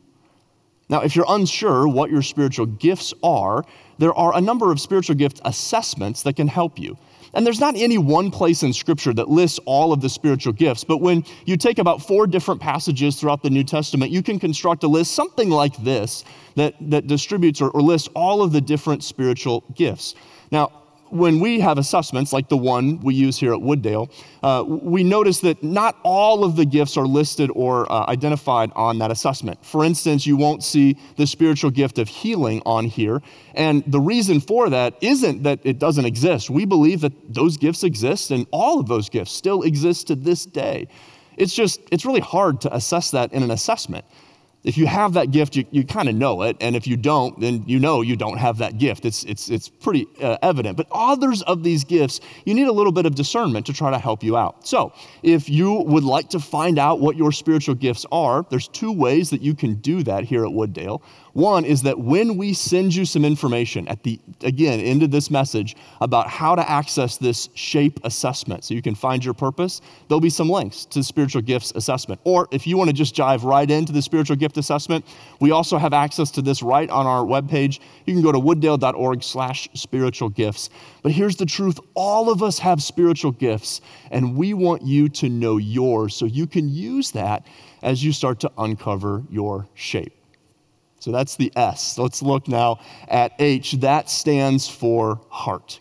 Now, 0.89 0.99
if 1.01 1.15
you're 1.15 1.25
unsure 1.29 1.87
what 1.87 2.11
your 2.11 2.21
spiritual 2.21 2.65
gifts 2.65 3.13
are, 3.23 3.63
there 3.97 4.13
are 4.13 4.35
a 4.35 4.41
number 4.41 4.73
of 4.73 4.81
spiritual 4.81 5.15
gift 5.15 5.39
assessments 5.45 6.23
that 6.23 6.35
can 6.35 6.49
help 6.49 6.77
you. 6.77 6.97
And 7.33 7.45
there's 7.45 7.59
not 7.59 7.75
any 7.77 7.97
one 7.97 8.29
place 8.31 8.63
in 8.63 8.73
Scripture 8.73 9.13
that 9.13 9.29
lists 9.29 9.59
all 9.65 9.93
of 9.93 10.01
the 10.01 10.09
spiritual 10.09 10.53
gifts, 10.53 10.83
but 10.83 10.97
when 10.97 11.23
you 11.45 11.55
take 11.55 11.79
about 11.79 12.01
four 12.01 12.27
different 12.27 12.59
passages 12.59 13.19
throughout 13.19 13.41
the 13.41 13.49
New 13.49 13.63
Testament, 13.63 14.11
you 14.11 14.21
can 14.21 14.39
construct 14.39 14.83
a 14.83 14.87
list, 14.87 15.13
something 15.13 15.49
like 15.49 15.75
this, 15.77 16.25
that, 16.55 16.75
that 16.81 17.07
distributes 17.07 17.61
or, 17.61 17.69
or 17.69 17.81
lists 17.81 18.09
all 18.15 18.41
of 18.41 18.51
the 18.51 18.61
different 18.61 19.03
spiritual 19.03 19.63
gifts. 19.75 20.15
Now, 20.51 20.80
when 21.11 21.39
we 21.39 21.59
have 21.59 21.77
assessments 21.77 22.31
like 22.31 22.47
the 22.49 22.57
one 22.57 22.99
we 23.01 23.13
use 23.13 23.37
here 23.37 23.53
at 23.53 23.59
Wooddale, 23.59 24.11
uh, 24.43 24.63
we 24.65 25.03
notice 25.03 25.39
that 25.41 25.61
not 25.61 25.97
all 26.03 26.43
of 26.43 26.55
the 26.55 26.65
gifts 26.65 26.97
are 26.97 27.05
listed 27.05 27.51
or 27.53 27.91
uh, 27.91 28.05
identified 28.07 28.71
on 28.75 28.97
that 28.99 29.11
assessment. 29.11 29.63
For 29.65 29.83
instance, 29.83 30.25
you 30.25 30.37
won't 30.37 30.63
see 30.63 30.97
the 31.17 31.27
spiritual 31.27 31.69
gift 31.69 31.99
of 31.99 32.07
healing 32.07 32.61
on 32.65 32.85
here. 32.85 33.21
And 33.53 33.83
the 33.85 33.99
reason 33.99 34.39
for 34.39 34.69
that 34.69 34.95
isn't 35.01 35.43
that 35.43 35.59
it 35.63 35.79
doesn't 35.79 36.05
exist. 36.05 36.49
We 36.49 36.65
believe 36.65 37.01
that 37.01 37.33
those 37.33 37.57
gifts 37.57 37.83
exist, 37.83 38.31
and 38.31 38.47
all 38.51 38.79
of 38.79 38.87
those 38.87 39.09
gifts 39.09 39.31
still 39.31 39.63
exist 39.63 40.07
to 40.07 40.15
this 40.15 40.45
day. 40.45 40.87
It's 41.37 41.53
just, 41.53 41.81
it's 41.91 42.05
really 42.05 42.21
hard 42.21 42.61
to 42.61 42.73
assess 42.73 43.11
that 43.11 43.33
in 43.33 43.43
an 43.43 43.51
assessment 43.51 44.05
if 44.63 44.77
you 44.77 44.85
have 44.85 45.13
that 45.13 45.31
gift, 45.31 45.55
you, 45.55 45.65
you 45.71 45.83
kind 45.83 46.07
of 46.07 46.15
know 46.15 46.43
it. 46.43 46.57
And 46.61 46.75
if 46.75 46.85
you 46.85 46.97
don't, 46.97 47.39
then 47.39 47.63
you 47.65 47.79
know 47.79 48.01
you 48.01 48.15
don't 48.15 48.37
have 48.37 48.57
that 48.59 48.77
gift. 48.77 49.05
It's, 49.05 49.23
it's, 49.23 49.49
it's 49.49 49.69
pretty 49.69 50.07
uh, 50.21 50.37
evident. 50.41 50.77
But 50.77 50.87
others 50.91 51.41
of 51.43 51.63
these 51.63 51.83
gifts, 51.83 52.19
you 52.45 52.53
need 52.53 52.67
a 52.67 52.71
little 52.71 52.91
bit 52.91 53.05
of 53.05 53.15
discernment 53.15 53.65
to 53.65 53.73
try 53.73 53.89
to 53.89 53.97
help 53.97 54.23
you 54.23 54.37
out. 54.37 54.67
So 54.67 54.93
if 55.23 55.49
you 55.49 55.73
would 55.73 56.03
like 56.03 56.29
to 56.29 56.39
find 56.39 56.77
out 56.77 56.99
what 56.99 57.15
your 57.17 57.31
spiritual 57.31 57.75
gifts 57.75 58.05
are, 58.11 58.45
there's 58.49 58.67
two 58.67 58.91
ways 58.91 59.29
that 59.31 59.41
you 59.41 59.55
can 59.55 59.75
do 59.75 60.03
that 60.03 60.25
here 60.25 60.45
at 60.45 60.51
Wooddale. 60.51 61.01
One 61.33 61.63
is 61.63 61.81
that 61.83 61.97
when 61.97 62.35
we 62.35 62.53
send 62.53 62.93
you 62.93 63.05
some 63.05 63.23
information 63.23 63.87
at 63.87 64.03
the, 64.03 64.19
again, 64.41 64.79
end 64.79 65.01
of 65.01 65.11
this 65.11 65.31
message 65.31 65.75
about 66.01 66.27
how 66.27 66.55
to 66.55 66.69
access 66.69 67.17
this 67.17 67.47
shape 67.53 67.99
assessment 68.03 68.65
so 68.65 68.73
you 68.73 68.81
can 68.81 68.95
find 68.95 69.23
your 69.23 69.33
purpose, 69.33 69.81
there'll 70.07 70.19
be 70.19 70.29
some 70.29 70.49
links 70.49 70.85
to 70.85 70.99
the 70.99 71.03
spiritual 71.03 71.41
gifts 71.41 71.71
assessment. 71.75 72.19
Or 72.25 72.47
if 72.51 72.67
you 72.67 72.77
want 72.77 72.89
to 72.89 72.93
just 72.93 73.15
dive 73.15 73.45
right 73.45 73.69
into 73.69 73.93
the 73.93 74.01
spiritual 74.01 74.35
gift 74.35 74.57
assessment, 74.57 75.05
we 75.39 75.51
also 75.51 75.77
have 75.77 75.93
access 75.93 76.31
to 76.31 76.41
this 76.41 76.61
right 76.61 76.89
on 76.89 77.05
our 77.05 77.23
webpage. 77.23 77.79
You 78.05 78.13
can 78.13 78.21
go 78.21 78.31
to 78.31 78.39
wooddale.org 78.39 79.23
slash 79.23 79.69
spiritual 79.73 80.29
gifts. 80.29 80.69
But 81.01 81.13
here's 81.13 81.37
the 81.37 81.45
truth 81.45 81.79
all 81.93 82.29
of 82.29 82.43
us 82.43 82.59
have 82.59 82.83
spiritual 82.83 83.31
gifts, 83.31 83.81
and 84.11 84.35
we 84.35 84.53
want 84.53 84.81
you 84.81 85.07
to 85.09 85.29
know 85.29 85.57
yours 85.57 86.15
so 86.15 86.25
you 86.25 86.45
can 86.45 86.67
use 86.69 87.11
that 87.11 87.45
as 87.83 88.03
you 88.03 88.11
start 88.11 88.39
to 88.41 88.51
uncover 88.57 89.23
your 89.29 89.67
shape. 89.73 90.20
So 91.01 91.11
that's 91.11 91.35
the 91.35 91.51
S. 91.55 91.97
Let's 91.97 92.21
look 92.21 92.47
now 92.47 92.79
at 93.07 93.33
H. 93.39 93.71
That 93.73 94.07
stands 94.07 94.69
for 94.69 95.19
heart. 95.29 95.79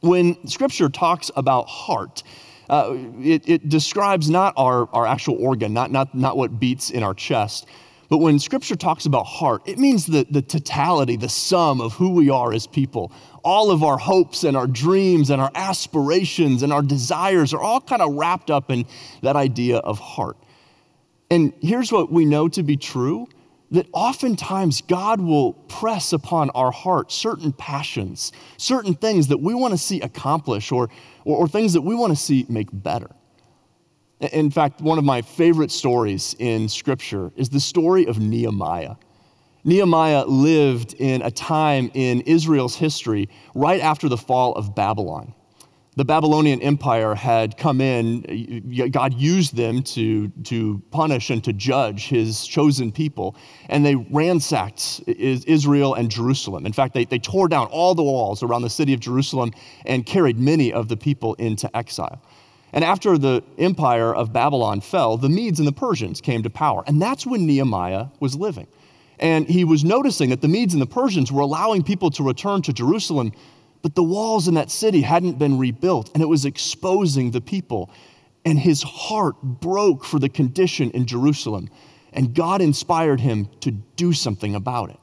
When 0.00 0.46
Scripture 0.46 0.88
talks 0.88 1.30
about 1.36 1.68
heart, 1.68 2.22
uh, 2.70 2.94
it, 3.20 3.46
it, 3.46 3.68
describes 3.68 4.30
not 4.30 4.54
our, 4.56 4.88
our 4.94 5.06
actual 5.06 5.36
organ, 5.44 5.74
not, 5.74 5.90
not, 5.90 6.14
not 6.14 6.38
what 6.38 6.58
beats 6.58 6.88
in 6.88 7.02
our 7.02 7.12
chest, 7.12 7.66
but 8.08 8.18
when 8.18 8.38
Scripture 8.38 8.76
talks 8.76 9.04
about 9.04 9.24
heart, 9.24 9.60
it 9.66 9.78
means 9.78 10.06
the, 10.06 10.26
the 10.30 10.40
totality, 10.40 11.16
the 11.16 11.28
sum 11.28 11.82
of 11.82 11.92
who 11.92 12.08
we 12.08 12.30
are 12.30 12.54
as 12.54 12.66
people. 12.66 13.12
All 13.44 13.70
of 13.70 13.82
our 13.82 13.98
hopes 13.98 14.44
and 14.44 14.56
our 14.56 14.66
dreams 14.66 15.28
and 15.28 15.42
our 15.42 15.50
aspirations 15.54 16.62
and 16.62 16.72
our 16.72 16.82
desires 16.82 17.52
are 17.52 17.60
all 17.60 17.80
kind 17.80 18.00
of 18.00 18.14
wrapped 18.14 18.50
up 18.50 18.70
in 18.70 18.86
that 19.20 19.36
idea 19.36 19.78
of 19.78 19.98
heart. 19.98 20.38
And 21.30 21.52
here's 21.60 21.92
what 21.92 22.10
we 22.10 22.24
know 22.24 22.48
to 22.48 22.62
be 22.62 22.78
true 22.78 23.28
that 23.70 23.86
oftentimes 23.92 24.82
God 24.82 25.20
will 25.20 25.52
press 25.52 26.12
upon 26.12 26.50
our 26.50 26.72
heart 26.72 27.12
certain 27.12 27.52
passions, 27.52 28.32
certain 28.56 28.94
things 28.94 29.28
that 29.28 29.38
we 29.38 29.54
want 29.54 29.72
to 29.72 29.78
see 29.78 30.00
accomplish 30.00 30.72
or, 30.72 30.88
or, 31.24 31.38
or 31.38 31.48
things 31.48 31.72
that 31.74 31.82
we 31.82 31.94
want 31.94 32.12
to 32.12 32.16
see 32.16 32.46
make 32.48 32.68
better. 32.72 33.10
In 34.20 34.50
fact, 34.50 34.80
one 34.80 34.98
of 34.98 35.04
my 35.04 35.22
favorite 35.22 35.70
stories 35.70 36.34
in 36.38 36.68
Scripture 36.68 37.32
is 37.36 37.48
the 37.48 37.60
story 37.60 38.06
of 38.06 38.18
Nehemiah. 38.18 38.96
Nehemiah 39.64 40.24
lived 40.26 40.94
in 40.94 41.22
a 41.22 41.30
time 41.30 41.90
in 41.94 42.22
Israel's 42.22 42.76
history 42.76 43.28
right 43.54 43.80
after 43.80 44.08
the 44.08 44.16
fall 44.16 44.54
of 44.54 44.74
Babylon. 44.74 45.34
The 45.96 46.04
Babylonian 46.04 46.62
Empire 46.62 47.16
had 47.16 47.56
come 47.56 47.80
in, 47.80 48.90
God 48.92 49.12
used 49.14 49.56
them 49.56 49.82
to, 49.82 50.28
to 50.44 50.80
punish 50.92 51.30
and 51.30 51.42
to 51.42 51.52
judge 51.52 52.06
his 52.06 52.46
chosen 52.46 52.92
people, 52.92 53.34
and 53.68 53.84
they 53.84 53.96
ransacked 53.96 55.02
Israel 55.08 55.94
and 55.94 56.08
Jerusalem. 56.08 56.64
In 56.64 56.72
fact, 56.72 56.94
they, 56.94 57.06
they 57.06 57.18
tore 57.18 57.48
down 57.48 57.66
all 57.66 57.96
the 57.96 58.04
walls 58.04 58.44
around 58.44 58.62
the 58.62 58.70
city 58.70 58.94
of 58.94 59.00
Jerusalem 59.00 59.50
and 59.84 60.06
carried 60.06 60.38
many 60.38 60.72
of 60.72 60.86
the 60.86 60.96
people 60.96 61.34
into 61.34 61.74
exile. 61.76 62.22
And 62.72 62.84
after 62.84 63.18
the 63.18 63.42
empire 63.58 64.14
of 64.14 64.32
Babylon 64.32 64.80
fell, 64.80 65.16
the 65.16 65.28
Medes 65.28 65.58
and 65.58 65.66
the 65.66 65.72
Persians 65.72 66.20
came 66.20 66.44
to 66.44 66.50
power. 66.50 66.84
And 66.86 67.02
that's 67.02 67.26
when 67.26 67.46
Nehemiah 67.46 68.06
was 68.20 68.36
living. 68.36 68.68
And 69.18 69.46
he 69.48 69.64
was 69.64 69.84
noticing 69.84 70.30
that 70.30 70.40
the 70.40 70.48
Medes 70.48 70.72
and 70.72 70.80
the 70.80 70.86
Persians 70.86 71.32
were 71.32 71.42
allowing 71.42 71.82
people 71.82 72.10
to 72.12 72.22
return 72.22 72.62
to 72.62 72.72
Jerusalem, 72.72 73.32
but 73.82 73.94
the 73.94 74.02
walls 74.02 74.46
in 74.46 74.54
that 74.54 74.70
city 74.70 75.00
hadn't 75.00 75.38
been 75.38 75.58
rebuilt, 75.58 76.10
and 76.14 76.22
it 76.22 76.26
was 76.26 76.44
exposing 76.44 77.30
the 77.30 77.40
people. 77.40 77.90
And 78.44 78.58
his 78.58 78.82
heart 78.82 79.42
broke 79.42 80.04
for 80.04 80.18
the 80.18 80.28
condition 80.28 80.90
in 80.90 81.06
Jerusalem. 81.06 81.68
And 82.12 82.34
God 82.34 82.60
inspired 82.60 83.20
him 83.20 83.48
to 83.60 83.70
do 83.70 84.12
something 84.12 84.54
about 84.54 84.90
it. 84.90 84.99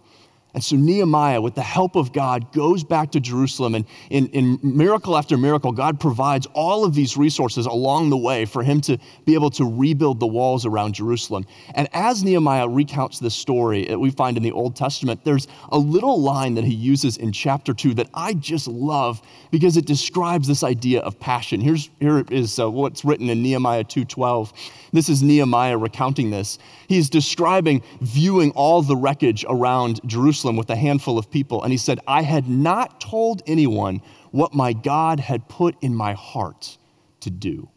And 0.58 0.64
so 0.64 0.76
Nehemiah, 0.76 1.40
with 1.40 1.54
the 1.54 1.62
help 1.62 1.96
of 1.96 2.12
God, 2.12 2.52
goes 2.52 2.84
back 2.84 3.12
to 3.12 3.20
Jerusalem. 3.20 3.76
And 3.76 3.86
in, 4.10 4.26
in, 4.30 4.60
miracle 4.64 5.16
after 5.16 5.38
miracle, 5.38 5.72
God 5.72 6.00
provides 6.00 6.48
all 6.54 6.84
of 6.84 6.96
these 6.96 7.16
resources 7.16 7.68
along 7.68 8.10
the 8.10 8.18
way 8.18 8.44
for 8.44 8.64
him 8.64 8.82
to 8.82 8.98
be 9.24 9.36
able 9.36 9.52
to 9.52 9.66
rebuild 9.66 10.20
the 10.20 10.26
walls 10.26 10.66
around 10.66 10.96
Jerusalem. 10.96 11.46
And 11.76 11.88
as 11.94 12.24
Nehemiah 12.24 12.68
recounts 12.68 13.20
this 13.20 13.36
story 13.36 13.86
that 13.86 14.00
we 14.00 14.10
find 14.10 14.36
in 14.36 14.42
the 14.42 14.52
Old 14.52 14.76
Testament, 14.76 15.24
there's 15.24 15.48
a 15.72 15.78
little 15.78 16.20
line 16.20 16.56
that 16.56 16.64
he 16.64 16.74
uses 16.74 17.18
in 17.18 17.32
chapter 17.32 17.72
2 17.72 17.94
that 17.94 18.10
I 18.16 18.34
just 18.34 18.68
love 18.68 19.22
because 19.52 19.78
it 19.78 19.86
describes 19.86 20.48
this 20.48 20.64
idea 20.64 21.02
of 21.02 21.20
passion. 21.20 21.62
Here's, 21.62 21.92
here 22.00 22.26
is 22.32 22.58
uh, 22.58 22.72
what's 22.72 23.06
written 23.06 23.30
in 23.30 23.44
Nehemiah 23.44 23.84
2.12. 23.84 24.54
This 24.92 25.08
is 25.08 25.22
Nehemiah 25.22 25.78
recounting 25.78 26.32
this. 26.32 26.58
He's 26.88 27.12
describing 27.12 27.84
viewing 28.02 28.50
all 28.52 28.82
the 28.82 28.96
wreckage 28.96 29.46
around 29.48 30.02
Jerusalem 30.08 30.47
with 30.56 30.70
a 30.70 30.76
handful 30.76 31.18
of 31.18 31.30
people. 31.30 31.64
And 31.64 31.72
he 31.72 31.78
said, 31.78 32.00
I 32.08 32.22
had 32.22 32.48
not 32.48 33.02
told 33.02 33.42
anyone 33.48 34.02
what 34.32 34.54
my 34.54 34.74
God 34.74 35.20
had 35.20 35.48
put 35.50 35.76
in 35.82 35.94
my 35.94 36.14
heart 36.14 36.78
to 37.22 37.30
do. 37.30 37.70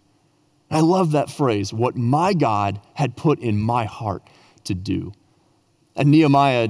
I 0.71 0.81
love 0.81 1.13
that 1.13 1.31
phrase, 1.31 1.73
what 1.73 1.97
my 1.97 2.33
God 2.33 2.81
had 2.95 3.17
put 3.17 3.41
in 3.41 3.59
my 3.59 3.85
heart 3.85 4.29
to 4.65 4.75
do. 4.75 5.13
And 5.97 6.13
Nehemiah, 6.13 6.69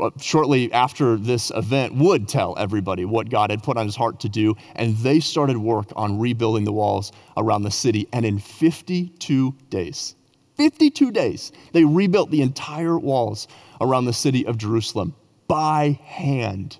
uh, 0.00 0.10
shortly 0.20 0.72
after 0.72 1.16
this 1.16 1.50
event, 1.50 1.94
would 1.96 2.28
tell 2.28 2.54
everybody 2.56 3.04
what 3.04 3.28
God 3.28 3.50
had 3.50 3.62
put 3.62 3.76
on 3.76 3.86
his 3.86 3.96
heart 3.96 4.20
to 4.20 4.28
do. 4.28 4.54
And 4.76 4.96
they 4.98 5.18
started 5.18 5.58
work 5.58 5.92
on 5.96 6.18
rebuilding 6.18 6.64
the 6.64 6.72
walls 6.72 7.10
around 7.36 7.64
the 7.64 7.70
city. 7.70 8.06
And 8.12 8.24
in 8.24 8.38
52 8.38 9.54
days, 9.68 10.14
52 10.56 11.10
days, 11.10 11.50
they 11.72 11.84
rebuilt 11.84 12.30
the 12.30 12.42
entire 12.42 12.98
walls 12.98 13.48
around 13.80 14.04
the 14.04 14.12
city 14.12 14.46
of 14.46 14.58
Jerusalem 14.58 15.14
by 15.52 16.00
hand. 16.06 16.78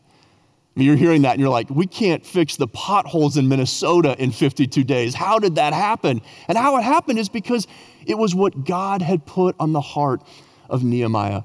You're 0.77 0.97
hearing 0.97 1.23
that 1.23 1.33
and 1.33 1.41
you're 1.41 1.51
like, 1.51 1.69
we 1.69 1.87
can't 1.87 2.25
fix 2.25 2.57
the 2.57 2.67
potholes 2.67 3.37
in 3.37 3.47
Minnesota 3.47 4.17
in 4.19 4.33
52 4.33 4.83
days. 4.83 5.15
How 5.15 5.39
did 5.39 5.57
that 5.57 5.75
happen? 5.75 6.23
And 6.49 6.57
how 6.57 6.79
it 6.79 6.83
happened 6.83 7.19
is 7.19 7.29
because 7.29 7.67
it 8.07 8.17
was 8.17 8.35
what 8.35 8.65
God 8.65 9.03
had 9.03 9.27
put 9.27 9.57
on 9.61 9.75
the 9.75 9.83
heart 9.83 10.23
of 10.71 10.83
Nehemiah. 10.83 11.43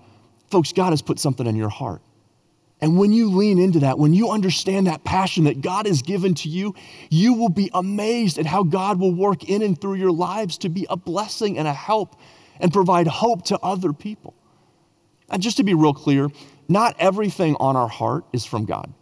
Folks, 0.49 0.71
God 0.71 0.91
has 0.91 1.01
put 1.01 1.19
something 1.19 1.45
in 1.45 1.57
your 1.57 1.67
heart. 1.67 2.01
And 2.79 2.97
when 2.97 3.11
you 3.11 3.29
lean 3.29 3.59
into 3.59 3.79
that, 3.79 3.99
when 3.99 4.13
you 4.13 4.29
understand 4.29 4.87
that 4.87 5.03
passion 5.03 5.43
that 5.43 5.59
God 5.59 5.85
has 5.85 6.01
given 6.01 6.33
to 6.35 6.47
you, 6.47 6.75
you 7.09 7.33
will 7.33 7.49
be 7.49 7.69
amazed 7.73 8.37
at 8.37 8.45
how 8.45 8.63
God 8.63 9.01
will 9.01 9.13
work 9.13 9.43
in 9.49 9.61
and 9.61 9.79
through 9.81 9.95
your 9.95 10.13
lives 10.13 10.59
to 10.59 10.69
be 10.69 10.87
a 10.89 10.95
blessing 10.95 11.57
and 11.57 11.67
a 11.67 11.73
help 11.73 12.15
and 12.61 12.71
provide 12.71 13.07
hope 13.07 13.43
to 13.47 13.59
other 13.59 13.91
people. 13.91 14.33
And 15.29 15.43
just 15.43 15.57
to 15.57 15.63
be 15.63 15.73
real 15.73 15.93
clear, 15.93 16.29
not 16.67 16.95
everything 16.99 17.55
on 17.59 17.75
our 17.75 17.87
heart 17.87 18.25
is 18.33 18.45
from 18.45 18.65
God. 18.65 18.93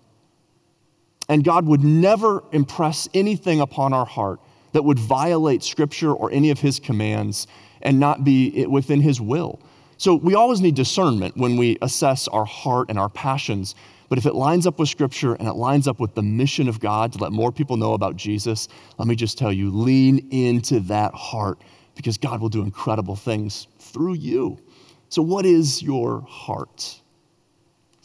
And 1.27 1.43
God 1.43 1.65
would 1.65 1.83
never 1.83 2.43
impress 2.51 3.09
anything 3.13 3.59
upon 3.59 3.93
our 3.93 4.05
heart 4.05 4.39
that 4.73 4.83
would 4.83 4.99
violate 4.99 5.63
Scripture 5.63 6.13
or 6.13 6.31
any 6.31 6.51
of 6.51 6.59
His 6.59 6.79
commands 6.79 7.47
and 7.81 7.99
not 7.99 8.23
be 8.23 8.65
within 8.65 9.01
His 9.01 9.19
will. 9.19 9.59
So 9.97 10.15
we 10.15 10.35
always 10.35 10.61
need 10.61 10.75
discernment 10.75 11.37
when 11.37 11.57
we 11.57 11.77
assess 11.81 12.27
our 12.27 12.45
heart 12.45 12.89
and 12.89 12.99
our 12.99 13.09
passions. 13.09 13.75
But 14.09 14.17
if 14.17 14.25
it 14.25 14.35
lines 14.35 14.67
up 14.67 14.77
with 14.77 14.89
Scripture 14.89 15.33
and 15.35 15.47
it 15.47 15.53
lines 15.53 15.87
up 15.87 15.99
with 15.99 16.13
the 16.13 16.21
mission 16.21 16.67
of 16.67 16.79
God 16.79 17.13
to 17.13 17.19
let 17.19 17.31
more 17.31 17.51
people 17.51 17.77
know 17.77 17.93
about 17.93 18.17
Jesus, 18.17 18.67
let 18.97 19.07
me 19.07 19.15
just 19.15 19.37
tell 19.37 19.51
you 19.51 19.71
lean 19.71 20.27
into 20.31 20.79
that 20.81 21.13
heart 21.13 21.59
because 21.95 22.17
God 22.17 22.41
will 22.41 22.49
do 22.49 22.61
incredible 22.61 23.15
things 23.15 23.67
through 23.79 24.15
you. 24.15 24.59
So, 25.09 25.21
what 25.21 25.45
is 25.45 25.81
your 25.81 26.21
heart? 26.27 27.01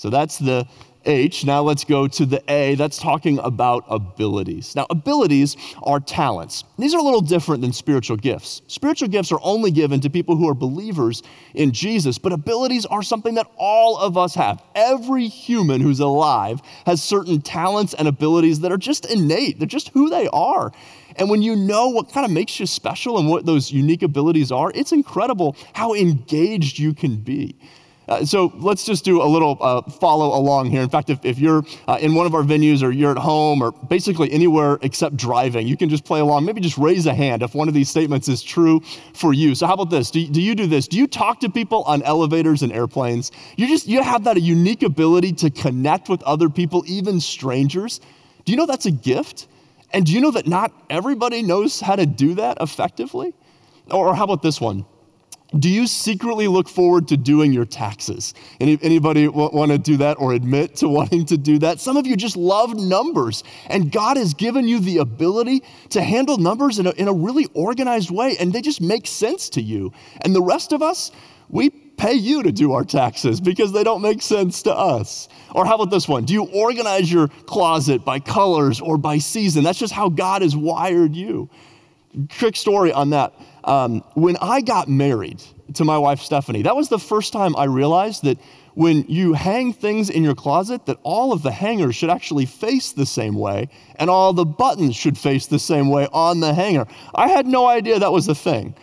So, 0.00 0.08
that's 0.08 0.38
the 0.38 0.66
H. 1.04 1.44
Now 1.44 1.60
let's 1.62 1.84
go 1.84 2.08
to 2.08 2.24
the 2.24 2.42
A. 2.50 2.74
That's 2.74 2.96
talking 2.96 3.38
about 3.40 3.84
abilities. 3.86 4.74
Now, 4.74 4.86
abilities 4.88 5.58
are 5.82 6.00
talents. 6.00 6.64
These 6.78 6.94
are 6.94 7.00
a 7.00 7.02
little 7.02 7.20
different 7.20 7.60
than 7.60 7.74
spiritual 7.74 8.16
gifts. 8.16 8.62
Spiritual 8.66 9.08
gifts 9.08 9.30
are 9.30 9.40
only 9.42 9.70
given 9.70 10.00
to 10.00 10.08
people 10.08 10.36
who 10.36 10.48
are 10.48 10.54
believers 10.54 11.22
in 11.52 11.72
Jesus, 11.72 12.16
but 12.16 12.32
abilities 12.32 12.86
are 12.86 13.02
something 13.02 13.34
that 13.34 13.46
all 13.58 13.98
of 13.98 14.16
us 14.16 14.34
have. 14.34 14.62
Every 14.74 15.28
human 15.28 15.82
who's 15.82 16.00
alive 16.00 16.62
has 16.86 17.02
certain 17.02 17.42
talents 17.42 17.92
and 17.92 18.08
abilities 18.08 18.60
that 18.60 18.72
are 18.72 18.78
just 18.78 19.04
innate, 19.04 19.58
they're 19.58 19.66
just 19.66 19.90
who 19.90 20.08
they 20.08 20.28
are. 20.32 20.72
And 21.16 21.28
when 21.28 21.42
you 21.42 21.56
know 21.56 21.88
what 21.88 22.10
kind 22.10 22.24
of 22.24 22.32
makes 22.32 22.58
you 22.58 22.64
special 22.64 23.18
and 23.18 23.28
what 23.28 23.44
those 23.44 23.70
unique 23.70 24.02
abilities 24.02 24.50
are, 24.50 24.72
it's 24.74 24.92
incredible 24.92 25.56
how 25.74 25.92
engaged 25.92 26.78
you 26.78 26.94
can 26.94 27.16
be. 27.16 27.58
Uh, 28.10 28.24
so 28.24 28.52
let's 28.56 28.84
just 28.84 29.04
do 29.04 29.22
a 29.22 29.24
little 29.24 29.56
uh, 29.60 29.82
follow 29.82 30.36
along 30.36 30.68
here. 30.68 30.82
In 30.82 30.88
fact, 30.88 31.10
if, 31.10 31.24
if 31.24 31.38
you're 31.38 31.62
uh, 31.86 31.96
in 32.00 32.12
one 32.16 32.26
of 32.26 32.34
our 32.34 32.42
venues 32.42 32.82
or 32.82 32.90
you're 32.90 33.12
at 33.12 33.18
home 33.18 33.62
or 33.62 33.70
basically 33.70 34.30
anywhere 34.32 34.80
except 34.82 35.16
driving, 35.16 35.68
you 35.68 35.76
can 35.76 35.88
just 35.88 36.04
play 36.04 36.18
along. 36.18 36.44
Maybe 36.44 36.60
just 36.60 36.76
raise 36.76 37.06
a 37.06 37.14
hand 37.14 37.42
if 37.44 37.54
one 37.54 37.68
of 37.68 37.74
these 37.74 37.88
statements 37.88 38.28
is 38.28 38.42
true 38.42 38.80
for 39.14 39.32
you. 39.32 39.54
So 39.54 39.68
how 39.68 39.74
about 39.74 39.90
this? 39.90 40.10
Do, 40.10 40.26
do 40.26 40.42
you 40.42 40.56
do 40.56 40.66
this? 40.66 40.88
Do 40.88 40.98
you 40.98 41.06
talk 41.06 41.38
to 41.40 41.48
people 41.48 41.84
on 41.84 42.02
elevators 42.02 42.62
and 42.64 42.72
airplanes? 42.72 43.30
You 43.56 43.68
just 43.68 43.86
you 43.86 44.02
have 44.02 44.24
that 44.24 44.42
unique 44.42 44.82
ability 44.82 45.32
to 45.34 45.50
connect 45.50 46.08
with 46.08 46.20
other 46.24 46.50
people, 46.50 46.82
even 46.88 47.20
strangers. 47.20 48.00
Do 48.44 48.50
you 48.50 48.58
know 48.58 48.66
that's 48.66 48.86
a 48.86 48.90
gift? 48.90 49.46
And 49.92 50.04
do 50.04 50.12
you 50.12 50.20
know 50.20 50.32
that 50.32 50.48
not 50.48 50.72
everybody 50.90 51.42
knows 51.42 51.80
how 51.80 51.94
to 51.94 52.06
do 52.06 52.34
that 52.34 52.58
effectively? 52.60 53.34
Or 53.88 54.16
how 54.16 54.24
about 54.24 54.42
this 54.42 54.60
one? 54.60 54.84
Do 55.58 55.68
you 55.68 55.86
secretly 55.86 56.46
look 56.46 56.68
forward 56.68 57.08
to 57.08 57.16
doing 57.16 57.52
your 57.52 57.64
taxes? 57.64 58.34
Any, 58.60 58.78
anybody 58.82 59.26
want 59.26 59.72
to 59.72 59.78
do 59.78 59.96
that 59.96 60.18
or 60.20 60.32
admit 60.32 60.76
to 60.76 60.88
wanting 61.00 61.26
to 61.26 61.36
do 61.36 61.58
that? 61.58 61.80
Some 61.80 61.96
of 61.96 62.06
you 62.06 62.16
just 62.16 62.36
love 62.36 62.74
numbers, 62.74 63.42
and 63.66 63.90
God 63.90 64.16
has 64.16 64.32
given 64.34 64.68
you 64.68 64.78
the 64.78 64.98
ability 64.98 65.64
to 65.90 66.02
handle 66.02 66.38
numbers 66.38 66.78
in 66.78 66.86
a, 66.86 66.90
in 66.92 67.08
a 67.08 67.12
really 67.12 67.46
organized 67.54 68.10
way, 68.10 68.36
and 68.38 68.52
they 68.52 68.60
just 68.60 68.80
make 68.80 69.06
sense 69.06 69.48
to 69.50 69.60
you. 69.60 69.92
And 70.22 70.34
the 70.34 70.42
rest 70.42 70.72
of 70.72 70.82
us, 70.82 71.10
we 71.48 71.70
pay 71.70 72.14
you 72.14 72.42
to 72.44 72.52
do 72.52 72.72
our 72.72 72.84
taxes 72.84 73.40
because 73.40 73.72
they 73.72 73.84
don't 73.84 74.00
make 74.00 74.22
sense 74.22 74.62
to 74.62 74.72
us. 74.72 75.28
Or 75.54 75.66
how 75.66 75.74
about 75.74 75.90
this 75.90 76.08
one? 76.08 76.24
Do 76.24 76.32
you 76.32 76.44
organize 76.44 77.12
your 77.12 77.28
closet 77.28 78.04
by 78.04 78.20
colors 78.20 78.80
or 78.80 78.96
by 78.96 79.18
season? 79.18 79.64
That's 79.64 79.78
just 79.78 79.92
how 79.92 80.08
God 80.08 80.42
has 80.42 80.56
wired 80.56 81.14
you. 81.14 81.50
Quick 82.38 82.56
story 82.56 82.92
on 82.92 83.10
that. 83.10 83.34
Um, 83.64 84.02
when 84.14 84.36
I 84.40 84.60
got 84.60 84.88
married 84.88 85.42
to 85.74 85.84
my 85.84 85.98
wife 85.98 86.20
Stephanie, 86.20 86.62
that 86.62 86.76
was 86.76 86.88
the 86.88 86.98
first 86.98 87.32
time 87.32 87.54
I 87.56 87.64
realized 87.64 88.24
that 88.24 88.38
when 88.74 89.04
you 89.08 89.34
hang 89.34 89.72
things 89.72 90.10
in 90.10 90.22
your 90.22 90.34
closet, 90.34 90.86
that 90.86 90.98
all 91.02 91.32
of 91.32 91.42
the 91.42 91.50
hangers 91.50 91.96
should 91.96 92.10
actually 92.10 92.46
face 92.46 92.92
the 92.92 93.04
same 93.04 93.34
way, 93.34 93.68
and 93.96 94.08
all 94.08 94.32
the 94.32 94.44
buttons 94.44 94.96
should 94.96 95.18
face 95.18 95.46
the 95.46 95.58
same 95.58 95.90
way 95.90 96.06
on 96.12 96.40
the 96.40 96.54
hanger. 96.54 96.86
I 97.14 97.28
had 97.28 97.46
no 97.46 97.66
idea 97.66 97.98
that 97.98 98.12
was 98.12 98.28
a 98.28 98.34
thing. 98.34 98.74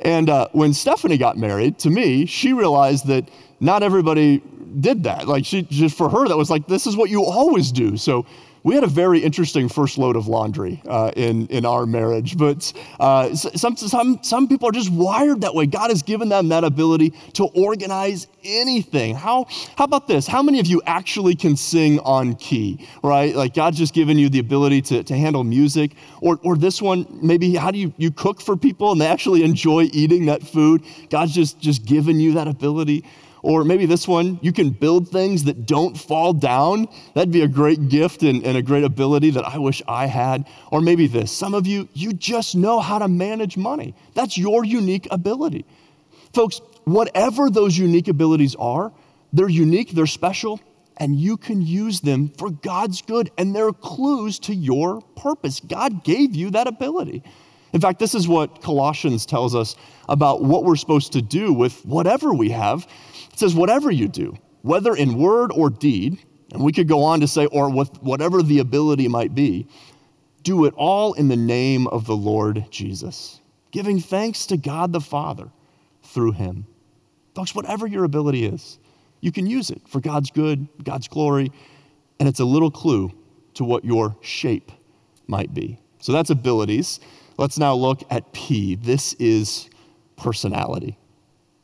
And 0.00 0.30
uh, 0.30 0.48
when 0.52 0.72
Stephanie 0.72 1.18
got 1.18 1.36
married 1.36 1.78
to 1.80 1.90
me, 1.90 2.26
she 2.26 2.52
realized 2.52 3.06
that 3.06 3.28
not 3.60 3.82
everybody 3.82 4.42
did 4.78 5.04
that. 5.04 5.26
Like 5.26 5.44
she 5.44 5.62
just 5.62 5.96
for 5.96 6.08
her, 6.08 6.28
that 6.28 6.36
was 6.36 6.50
like 6.50 6.66
this 6.66 6.86
is 6.86 6.96
what 6.96 7.10
you 7.10 7.24
always 7.24 7.72
do. 7.72 7.96
So 7.96 8.26
we 8.62 8.74
had 8.74 8.84
a 8.84 8.88
very 8.88 9.20
interesting 9.20 9.68
first 9.68 9.98
load 9.98 10.16
of 10.16 10.26
laundry 10.26 10.82
uh, 10.86 11.12
in, 11.16 11.46
in 11.48 11.64
our 11.64 11.86
marriage, 11.86 12.36
but 12.36 12.72
uh, 12.98 13.34
some, 13.34 13.76
some, 13.76 14.22
some 14.22 14.48
people 14.48 14.68
are 14.68 14.72
just 14.72 14.90
wired 14.90 15.40
that 15.42 15.54
way. 15.54 15.66
God 15.66 15.90
has 15.90 16.02
given 16.02 16.28
them 16.28 16.48
that 16.48 16.64
ability 16.64 17.10
to 17.34 17.44
organize 17.44 18.26
anything. 18.44 19.14
How, 19.14 19.46
how 19.76 19.84
about 19.84 20.08
this? 20.08 20.26
How 20.26 20.42
many 20.42 20.60
of 20.60 20.66
you 20.66 20.82
actually 20.86 21.34
can 21.34 21.56
sing 21.56 22.00
on 22.00 22.34
key, 22.34 22.86
right? 23.02 23.34
Like 23.34 23.54
God's 23.54 23.78
just 23.78 23.94
given 23.94 24.18
you 24.18 24.28
the 24.28 24.38
ability 24.38 24.82
to, 24.82 25.02
to 25.04 25.16
handle 25.16 25.44
music. 25.44 25.92
Or, 26.20 26.38
or 26.42 26.56
this 26.56 26.82
one, 26.82 27.06
maybe 27.22 27.54
how 27.54 27.70
do 27.70 27.78
you, 27.78 27.92
you 27.96 28.10
cook 28.10 28.40
for 28.40 28.56
people 28.56 28.92
and 28.92 29.00
they 29.00 29.06
actually 29.06 29.42
enjoy 29.42 29.88
eating 29.92 30.26
that 30.26 30.42
food? 30.42 30.84
God's 31.08 31.34
just, 31.34 31.60
just 31.60 31.84
given 31.84 32.20
you 32.20 32.34
that 32.34 32.48
ability 32.48 33.04
Or 33.42 33.64
maybe 33.64 33.86
this 33.86 34.06
one, 34.06 34.38
you 34.42 34.52
can 34.52 34.70
build 34.70 35.08
things 35.08 35.44
that 35.44 35.66
don't 35.66 35.98
fall 35.98 36.32
down. 36.32 36.88
That'd 37.14 37.32
be 37.32 37.42
a 37.42 37.48
great 37.48 37.88
gift 37.88 38.22
and, 38.22 38.44
and, 38.44 38.56
a 38.56 38.62
great 38.62 38.84
ability 38.84 39.30
that 39.30 39.46
I 39.46 39.58
wish 39.58 39.82
I 39.88 40.06
had. 40.06 40.46
Or 40.70 40.80
maybe 40.80 41.06
this, 41.06 41.32
some 41.32 41.54
of 41.54 41.66
you, 41.66 41.88
you 41.94 42.12
just 42.12 42.54
know 42.54 42.80
how 42.80 42.98
to 42.98 43.08
manage 43.08 43.56
money. 43.56 43.94
That's 44.14 44.36
your 44.36 44.64
unique 44.64 45.08
ability. 45.10 45.64
Folks, 46.34 46.60
whatever 46.84 47.48
those 47.50 47.78
unique 47.78 48.08
abilities 48.08 48.54
are, 48.56 48.92
they're 49.32 49.48
unique, 49.48 49.92
they're 49.92 50.06
special, 50.06 50.60
and 50.96 51.16
you 51.16 51.36
can 51.36 51.62
use 51.62 52.00
them 52.00 52.28
for 52.36 52.50
God's 52.50 53.00
good, 53.00 53.30
and 53.38 53.54
they're 53.54 53.72
clues 53.72 54.38
to 54.40 54.54
your 54.54 55.00
purpose. 55.16 55.60
God 55.60 56.04
gave 56.04 56.36
you 56.36 56.50
that 56.50 56.66
ability. 56.66 57.22
In 57.72 57.80
fact, 57.80 57.98
this 57.98 58.14
is 58.14 58.26
what 58.26 58.62
Colossians 58.62 59.24
tells 59.24 59.54
us 59.54 59.76
about 60.08 60.42
what 60.42 60.64
we're 60.64 60.76
supposed 60.76 61.12
to 61.12 61.22
do 61.22 61.52
with 61.52 61.84
whatever 61.86 62.34
we 62.34 62.50
have. 62.50 62.86
Says, 63.40 63.54
whatever 63.54 63.90
you 63.90 64.06
do, 64.06 64.36
whether 64.60 64.94
in 64.94 65.18
word 65.18 65.50
or 65.54 65.70
deed, 65.70 66.18
and 66.52 66.62
we 66.62 66.72
could 66.72 66.86
go 66.86 67.02
on 67.02 67.20
to 67.20 67.26
say, 67.26 67.46
or 67.46 67.70
with 67.70 68.02
whatever 68.02 68.42
the 68.42 68.58
ability 68.58 69.08
might 69.08 69.34
be, 69.34 69.66
do 70.42 70.66
it 70.66 70.74
all 70.76 71.14
in 71.14 71.28
the 71.28 71.36
name 71.36 71.86
of 71.86 72.04
the 72.04 72.14
Lord 72.14 72.66
Jesus, 72.70 73.40
giving 73.70 73.98
thanks 73.98 74.44
to 74.46 74.58
God 74.58 74.92
the 74.92 75.00
Father 75.00 75.50
through 76.02 76.32
him. 76.32 76.66
Folks, 77.34 77.54
whatever 77.54 77.86
your 77.86 78.04
ability 78.04 78.44
is, 78.44 78.78
you 79.22 79.32
can 79.32 79.46
use 79.46 79.70
it 79.70 79.80
for 79.88 80.00
God's 80.00 80.30
good, 80.30 80.68
God's 80.82 81.08
glory, 81.08 81.50
and 82.18 82.28
it's 82.28 82.40
a 82.40 82.44
little 82.44 82.70
clue 82.70 83.10
to 83.54 83.64
what 83.64 83.86
your 83.86 84.16
shape 84.20 84.70
might 85.26 85.54
be. 85.54 85.78
So 86.00 86.12
that's 86.12 86.28
abilities. 86.28 87.00
Let's 87.38 87.58
now 87.58 87.74
look 87.74 88.02
at 88.10 88.32
P. 88.32 88.74
This 88.74 89.14
is 89.14 89.70
personality. 90.16 90.98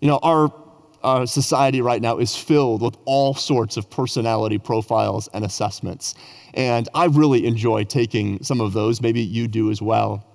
You 0.00 0.08
know, 0.08 0.20
our, 0.22 0.50
our 1.06 1.24
society 1.24 1.80
right 1.80 2.02
now 2.02 2.18
is 2.18 2.34
filled 2.34 2.82
with 2.82 2.96
all 3.04 3.32
sorts 3.32 3.76
of 3.76 3.88
personality 3.88 4.58
profiles 4.58 5.28
and 5.32 5.44
assessments. 5.44 6.16
And 6.54 6.88
I 6.94 7.04
really 7.04 7.46
enjoy 7.46 7.84
taking 7.84 8.42
some 8.42 8.60
of 8.60 8.72
those. 8.72 9.00
Maybe 9.00 9.20
you 9.20 9.46
do 9.46 9.70
as 9.70 9.80
well. 9.80 10.26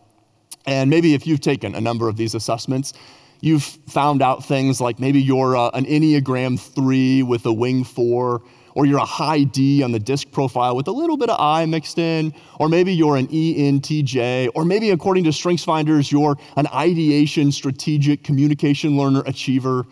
And 0.66 0.90
maybe 0.90 1.14
if 1.14 1.28
you've 1.28 1.42
taken 1.42 1.76
a 1.76 1.82
number 1.82 2.08
of 2.08 2.16
these 2.16 2.36
assessments, 2.36 2.94
you've 3.42 3.64
found 3.64 4.22
out 4.22 4.46
things 4.46 4.80
like 4.80 4.98
maybe 4.98 5.22
you're 5.22 5.58
uh, 5.58 5.72
an 5.74 5.86
Enneagram 5.86 6.58
3 6.58 7.24
with 7.24 7.46
a 7.46 7.52
wing 7.52 7.84
4 7.84 8.42
or 8.74 8.86
you're 8.86 9.00
a 9.00 9.06
high 9.06 9.44
D 9.44 9.84
on 9.84 9.92
the 9.92 10.00
disc 10.00 10.32
profile 10.32 10.78
with 10.78 10.88
a 10.88 10.92
little 10.94 11.18
bit 11.18 11.30
of 11.30 11.38
I 11.38 11.66
mixed 11.66 11.98
in, 11.98 12.34
or 12.58 12.70
maybe 12.70 12.94
you're 12.94 13.18
an 13.18 13.28
ENTJ, 13.28 14.52
or 14.56 14.64
maybe 14.64 14.92
according 14.92 15.26
to 15.26 15.32
StrengthsFinders, 15.32 16.10
you're 16.10 16.38
an 16.56 16.68
ideation, 16.68 17.52
strategic, 17.52 18.24
communication 18.24 18.96
learner, 18.96 19.24
achiever, 19.26 19.86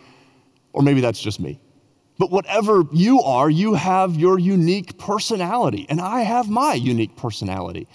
or 0.72 0.82
maybe 0.82 1.00
that's 1.00 1.20
just 1.20 1.40
me. 1.40 1.60
But 2.18 2.30
whatever 2.30 2.84
you 2.92 3.22
are, 3.22 3.48
you 3.48 3.74
have 3.74 4.16
your 4.16 4.38
unique 4.38 4.98
personality, 4.98 5.86
and 5.88 6.00
I 6.00 6.20
have 6.20 6.50
my 6.50 6.74
unique 6.74 7.16
personality. 7.16 7.88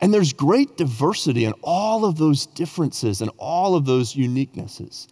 And 0.00 0.12
there's 0.12 0.32
great 0.32 0.76
diversity 0.76 1.44
in 1.44 1.52
all 1.62 2.04
of 2.04 2.16
those 2.16 2.46
differences 2.46 3.20
and 3.20 3.30
all 3.38 3.74
of 3.74 3.84
those 3.84 4.14
uniquenesses. 4.14 5.08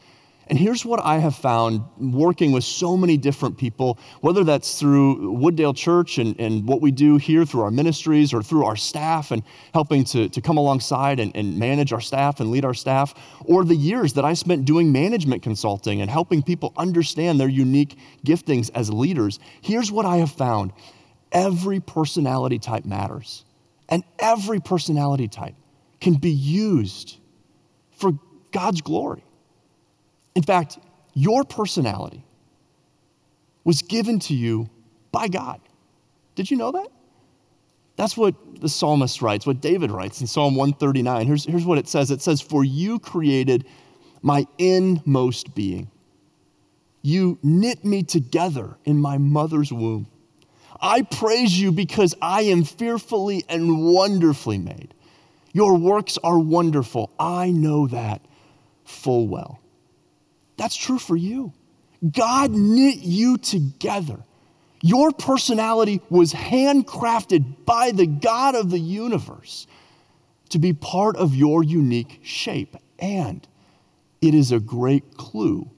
And 0.49 0.59
here's 0.59 0.85
what 0.85 1.01
I 1.03 1.19
have 1.19 1.35
found 1.35 1.83
working 1.99 2.53
with 2.53 2.65
so 2.65 2.97
many 2.97 3.17
different 3.17 3.57
people, 3.57 3.99
whether 4.21 4.45
that's 4.45 4.79
through 4.79 5.39
Wooddale 5.39 5.75
Church 5.75 6.19
and, 6.19 6.39
and 6.39 6.69
what 6.69 6.83
we 6.83 6.91
do 6.91 7.17
here 7.17 7.47
through 7.47 7.63
our 7.63 7.71
ministries 7.71 8.35
or 8.35 8.43
through 8.43 8.67
our 8.67 8.77
staff 8.77 9.31
and 9.31 9.43
helping 9.73 10.05
to, 10.05 10.29
to 10.29 10.41
come 10.43 10.59
alongside 10.59 11.19
and, 11.19 11.35
and 11.35 11.59
manage 11.59 11.93
our 11.95 12.01
staff 12.01 12.41
and 12.41 12.51
lead 12.51 12.65
our 12.65 12.75
staff, 12.75 13.15
or 13.47 13.65
the 13.65 13.75
years 13.75 14.13
that 14.15 14.25
I 14.25 14.35
spent 14.35 14.67
doing 14.67 14.93
management 14.93 15.43
consulting 15.43 16.03
and 16.03 16.11
helping 16.11 16.43
people 16.43 16.75
understand 16.77 17.41
their 17.41 17.49
unique 17.49 17.99
giftings 18.25 18.71
as 18.75 18.91
leaders. 18.91 19.39
Here's 19.63 19.91
what 19.91 20.05
I 20.05 20.19
have 20.19 20.33
found 20.33 20.73
every 21.33 21.81
personality 21.81 22.59
type 22.59 22.85
matters, 22.85 23.45
and 23.89 24.05
every 24.19 24.61
personality 24.61 25.29
type 25.29 25.55
can 26.01 26.15
be 26.15 26.31
used 26.31 27.17
for 27.93 28.13
God's 28.53 28.83
glory. 28.83 29.25
In 30.35 30.43
fact, 30.43 30.79
your 31.15 31.45
personality 31.45 32.25
was 33.65 33.83
given 33.83 34.19
to 34.21 34.35
you 34.35 34.69
by 35.13 35.29
God. 35.29 35.61
Did 36.35 36.51
you 36.51 36.57
know 36.57 36.73
that? 36.73 36.89
That's 37.97 38.17
what 38.17 38.35
the 38.61 38.69
psalmist 38.69 39.23
writes, 39.23 39.47
what 39.47 39.61
David 39.61 39.91
writes 39.91 40.21
in 40.21 40.27
Psalm 40.27 40.57
139. 40.57 41.27
Here's, 41.27 41.45
here's 41.45 41.65
what 41.65 41.79
it 41.79 41.87
says 41.87 42.11
it 42.11 42.21
says, 42.21 42.41
For 42.41 42.65
you 42.65 42.99
created 42.99 43.67
my 44.23 44.47
inmost 44.59 45.55
being. 45.55 45.91
You 47.03 47.39
knit 47.43 47.85
me 47.85 48.03
together 48.03 48.77
in 48.85 48.99
my 48.99 49.19
mother's 49.19 49.73
womb. 49.73 50.07
I 50.81 51.03
praise 51.03 51.59
you 51.59 51.71
because 51.71 52.15
I 52.21 52.43
am 52.43 52.65
fearfully 52.65 53.45
and 53.49 53.85
wonderfully 53.93 54.59
made. 54.59 54.95
Your 55.53 55.77
works 55.77 56.19
are 56.25 56.39
wonderful. 56.39 57.13
I 57.19 57.51
know 57.51 57.87
that 57.89 58.23
full 58.85 59.29
well. 59.29 59.61
That's 60.57 60.77
true 60.77 60.99
for 60.99 61.17
you. 61.17 61.53
God 62.13 62.51
knit 62.51 62.99
you 62.99 63.39
together. 63.39 64.19
Your 64.83 65.13
personality 65.13 66.03
was 66.11 66.33
handcrafted 66.35 67.65
by 67.65 67.91
the 67.93 68.07
God 68.07 68.55
of 68.55 68.71
the 68.71 68.79
universe 68.79 69.67
to 70.51 70.59
be 70.59 70.73
part 70.75 71.17
of 71.17 71.35
your 71.35 71.65
unique 71.65 72.21
shape. 72.23 72.77
And 72.99 73.47
it 74.21 74.35
is 74.35 74.53
a 74.53 74.61
great 74.61 75.17
clue 75.17 75.71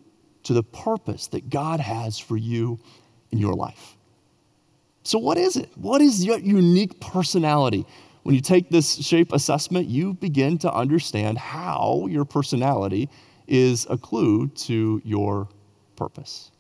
to 0.43 0.53
the 0.53 0.63
purpose 0.63 1.29
that 1.29 1.51
God 1.51 1.81
has 1.81 2.19
for 2.19 2.37
you 2.37 2.79
in 3.31 3.39
your 3.39 3.55
life. 3.55 3.97
So, 5.03 5.19
what 5.19 5.39
is 5.39 5.57
it? 5.57 5.71
What 5.77 6.01
is 6.01 6.25
your 6.25 6.39
unique 6.39 7.01
personality? 7.01 7.87
When 8.25 8.35
you 8.35 8.41
take 8.41 8.71
this 8.71 8.97
shape 8.97 9.33
assessment, 9.33 9.87
you 9.87 10.15
begin 10.15 10.59
to 10.59 10.73
understand 10.73 11.39
how 11.39 12.09
your 12.11 12.25
personality 12.25 13.09
is 13.49 13.87
a 13.91 13.97
clue 13.97 14.49
to 14.49 15.01
your 15.05 15.49
purpose. 15.97 16.51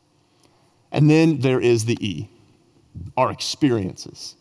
And 0.92 1.10
then 1.10 1.40
there 1.40 1.60
is 1.60 1.84
the 1.84 1.96
E, 2.00 2.30
our 3.16 3.30
experiences. 3.30 4.36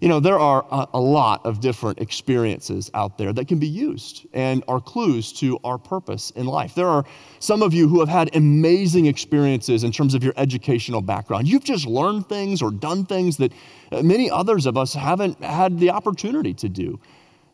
You 0.00 0.08
know, 0.08 0.18
there 0.18 0.38
are 0.38 0.64
a, 0.70 0.88
a, 0.94 1.00
lot 1.00 1.44
of 1.44 1.60
different 1.60 1.98
experiences 1.98 2.90
out 2.94 3.18
there 3.18 3.34
that 3.34 3.48
can 3.48 3.58
be 3.58 3.66
used 3.68 4.26
and 4.32 4.64
are 4.66 4.80
clues 4.80 5.30
to 5.34 5.58
our 5.62 5.76
purpose 5.76 6.30
in 6.30 6.46
life. 6.46 6.74
There 6.74 6.88
are 6.88 7.04
some 7.38 7.62
of 7.62 7.74
you 7.74 7.86
who 7.86 8.00
have 8.00 8.08
had 8.08 8.34
amazing 8.34 9.04
experiences 9.04 9.84
in 9.84 9.92
terms 9.92 10.14
of 10.14 10.24
your 10.24 10.32
educational 10.38 11.02
background. 11.02 11.48
You've 11.48 11.64
just 11.64 11.86
learned 11.86 12.30
things 12.30 12.62
or 12.62 12.70
done 12.70 13.04
things 13.04 13.36
that 13.36 13.52
many 14.02 14.30
others 14.30 14.64
of 14.64 14.78
us 14.78 14.94
haven't 14.94 15.42
had 15.44 15.78
the 15.78 15.90
opportunity 15.90 16.54
to 16.54 16.68
do. 16.70 16.98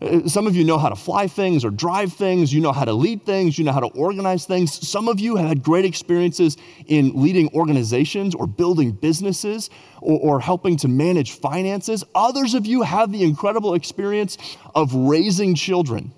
Uh, 0.01 0.29
some 0.29 0.47
of 0.47 0.55
you 0.55 0.63
know 0.63 0.77
how 0.77 0.91
to 0.91 0.97
fly 0.97 1.27
things 1.27 1.65
or 1.65 1.71
drive 1.71 2.13
things. 2.13 2.53
You 2.53 2.61
know 2.61 2.73
how 2.73 2.85
to 2.85 2.93
lead 2.93 3.25
things. 3.25 3.59
You 3.59 3.65
know 3.65 3.73
how 3.73 3.81
to 3.81 3.89
organize 3.89 4.45
things. 4.45 4.87
Some 4.87 5.09
of 5.09 5.19
you 5.19 5.37
have 5.37 5.49
had 5.49 5.63
great 5.63 5.87
experiences 5.87 6.57
in 6.87 7.13
leading 7.15 7.49
organizations 7.55 8.35
or 8.35 8.47
building 8.47 8.93
businesses 8.93 9.71
or, 10.03 10.21
or, 10.21 10.41
helping 10.41 10.77
to 10.79 10.89
manage 10.89 11.33
finances. 11.33 12.05
Others 12.15 12.55
of 12.55 12.67
you 12.67 12.83
have 12.83 13.11
the 13.11 13.23
incredible 13.23 13.75
experience 13.75 14.37
of 14.75 14.95
raising 14.95 15.55
children 15.55 16.13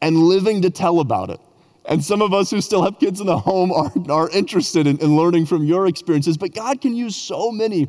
and 0.00 0.16
living 0.16 0.62
to 0.62 0.70
tell 0.70 1.00
about 1.00 1.28
it. 1.28 1.40
And 1.84 2.02
some 2.04 2.22
of 2.22 2.32
us 2.32 2.50
who 2.50 2.60
still 2.60 2.82
have 2.82 2.98
kids 2.98 3.20
in 3.20 3.26
the 3.26 3.38
home 3.38 3.72
are, 3.72 3.92
are 4.10 4.30
interested 4.30 4.86
in, 4.86 4.98
in 4.98 5.16
learning 5.16 5.46
from 5.46 5.64
your 5.64 5.86
experiences. 5.86 6.36
But 6.36 6.54
God 6.54 6.80
can 6.80 6.94
use 6.94 7.16
so 7.16 7.50
many 7.50 7.88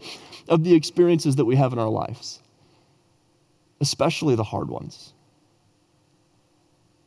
of 0.49 0.63
the 0.63 0.73
experiences 0.73 1.35
that 1.37 1.45
we 1.45 1.55
have 1.55 1.73
in 1.73 1.79
our 1.79 1.89
lives, 1.89 2.41
especially 3.81 4.35
the 4.35 4.43
hard 4.43 4.69
ones. 4.69 5.13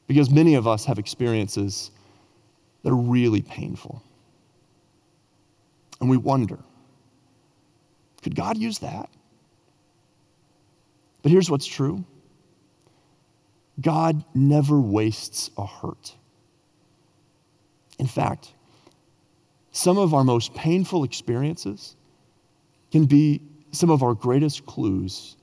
Because 0.07 0.31
many 0.31 0.55
of 0.55 0.67
us 0.67 0.85
have 0.85 0.99
experiences 0.99 1.91
that 2.83 2.91
are 2.91 2.97
really 2.97 3.43
painful. 3.43 4.03
And 6.01 6.09
we 6.09 6.17
wonder 6.17 6.59
could 8.23 8.35
God 8.35 8.59
use 8.59 8.81
that? 8.81 9.09
But 11.23 11.31
here's 11.31 11.49
what's 11.49 11.67
true 11.67 12.05
God 13.81 14.25
never 14.35 14.81
wastes 14.81 15.51
a 15.57 15.67
hurt. 15.67 16.15
In 17.99 18.07
fact, 18.07 18.53
some 19.71 19.99
of 19.99 20.15
our 20.15 20.25
most 20.25 20.55
painful 20.55 21.05
experiences 21.05 21.97
can 22.91 23.05
be 23.05 23.43
some 23.73 23.91
of 23.91 24.03
our 24.03 24.15
greatest 24.15 24.67
clues 24.67 25.36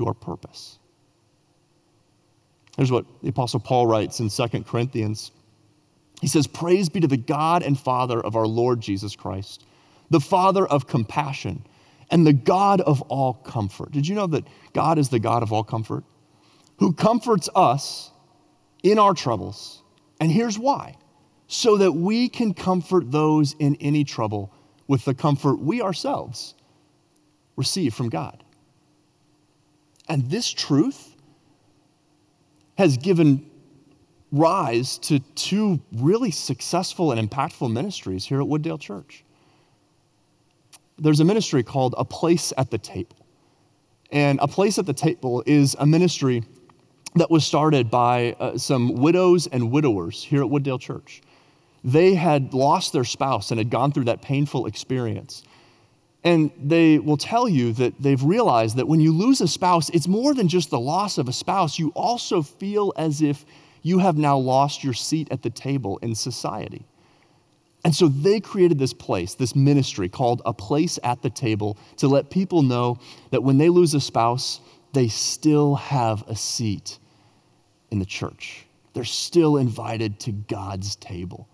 to 0.00 0.06
our 0.06 0.14
purpose. 0.14 0.78
Here's 2.76 2.90
what 2.90 3.04
the 3.22 3.28
Apostle 3.28 3.60
Paul 3.60 3.86
writes 3.86 4.20
in 4.20 4.30
2 4.30 4.62
Corinthians. 4.64 5.30
He 6.20 6.26
says, 6.26 6.46
Praise 6.46 6.88
be 6.88 7.00
to 7.00 7.06
the 7.06 7.16
God 7.16 7.62
and 7.62 7.78
Father 7.78 8.20
of 8.20 8.36
our 8.36 8.46
Lord 8.46 8.80
Jesus 8.80 9.14
Christ, 9.14 9.64
the 10.10 10.20
Father 10.20 10.66
of 10.66 10.86
compassion 10.86 11.64
and 12.10 12.26
the 12.26 12.32
God 12.32 12.80
of 12.80 13.02
all 13.02 13.34
comfort. 13.34 13.92
Did 13.92 14.08
you 14.08 14.14
know 14.14 14.26
that 14.28 14.46
God 14.72 14.98
is 14.98 15.08
the 15.08 15.18
God 15.18 15.42
of 15.42 15.52
all 15.52 15.64
comfort? 15.64 16.04
Who 16.78 16.92
comforts 16.92 17.48
us 17.54 18.10
in 18.82 18.98
our 18.98 19.14
troubles. 19.14 19.82
And 20.20 20.30
here's 20.30 20.58
why 20.58 20.96
so 21.46 21.76
that 21.78 21.92
we 21.92 22.28
can 22.28 22.54
comfort 22.54 23.10
those 23.10 23.54
in 23.58 23.76
any 23.76 24.04
trouble 24.04 24.52
with 24.86 25.04
the 25.04 25.14
comfort 25.14 25.58
we 25.58 25.82
ourselves 25.82 26.54
receive 27.56 27.92
from 27.92 28.08
God. 28.08 28.44
And 30.10 30.28
this 30.28 30.50
truth 30.50 31.14
has 32.76 32.96
given 32.96 33.48
rise 34.32 34.98
to 34.98 35.20
two 35.36 35.80
really 35.92 36.32
successful 36.32 37.12
and 37.12 37.30
impactful 37.30 37.72
ministries 37.72 38.26
here 38.26 38.40
at 38.40 38.48
Wooddale 38.48 38.80
Church. 38.80 39.22
There's 40.98 41.20
a 41.20 41.24
ministry 41.24 41.62
called 41.62 41.94
A 41.96 42.04
Place 42.04 42.52
at 42.58 42.72
the 42.72 42.78
Table. 42.78 43.24
And 44.10 44.40
A 44.42 44.48
Place 44.48 44.80
at 44.80 44.86
the 44.86 44.92
Table 44.92 45.44
is 45.46 45.76
a 45.78 45.86
ministry 45.86 46.42
that 47.14 47.30
was 47.30 47.46
started 47.46 47.88
by 47.88 48.34
uh, 48.40 48.58
some 48.58 48.94
widows 48.94 49.46
and 49.46 49.70
widowers 49.70 50.24
here 50.24 50.42
at 50.42 50.50
Wooddale 50.50 50.80
Church. 50.80 51.22
They 51.84 52.14
had 52.14 52.52
lost 52.52 52.92
their 52.92 53.04
spouse 53.04 53.52
and 53.52 53.58
had 53.58 53.70
gone 53.70 53.92
through 53.92 54.06
that 54.06 54.22
painful 54.22 54.66
experience. 54.66 55.44
And 56.22 56.50
they 56.62 56.98
will 56.98 57.16
tell 57.16 57.48
you 57.48 57.72
that 57.74 57.94
they've 57.98 58.22
realized 58.22 58.76
that 58.76 58.86
when 58.86 59.00
you 59.00 59.12
lose 59.12 59.40
a 59.40 59.48
spouse, 59.48 59.88
it's 59.90 60.06
more 60.06 60.34
than 60.34 60.48
just 60.48 60.70
the 60.70 60.80
loss 60.80 61.16
of 61.16 61.28
a 61.28 61.32
spouse. 61.32 61.78
You 61.78 61.92
also 61.94 62.42
feel 62.42 62.92
as 62.96 63.22
if 63.22 63.46
you 63.82 63.98
have 63.98 64.18
now 64.18 64.36
lost 64.36 64.84
your 64.84 64.92
seat 64.92 65.28
at 65.30 65.42
the 65.42 65.50
table 65.50 65.98
in 65.98 66.14
society. 66.14 66.84
And 67.84 67.94
so 67.94 68.08
they 68.08 68.40
created 68.40 68.78
this 68.78 68.92
place, 68.92 69.34
this 69.34 69.56
ministry 69.56 70.10
called 70.10 70.42
A 70.44 70.52
Place 70.52 70.98
at 71.02 71.22
the 71.22 71.30
Table, 71.30 71.78
to 71.96 72.08
let 72.08 72.28
people 72.28 72.60
know 72.62 72.98
that 73.30 73.42
when 73.42 73.56
they 73.56 73.70
lose 73.70 73.94
a 73.94 74.00
spouse, 74.00 74.60
they 74.92 75.08
still 75.08 75.76
have 75.76 76.22
a 76.28 76.36
seat 76.36 76.98
in 77.90 77.98
the 77.98 78.04
church. 78.04 78.66
They're 78.92 79.04
still 79.04 79.56
invited 79.56 80.20
to 80.20 80.32
God's 80.32 80.96
table. 80.96 81.48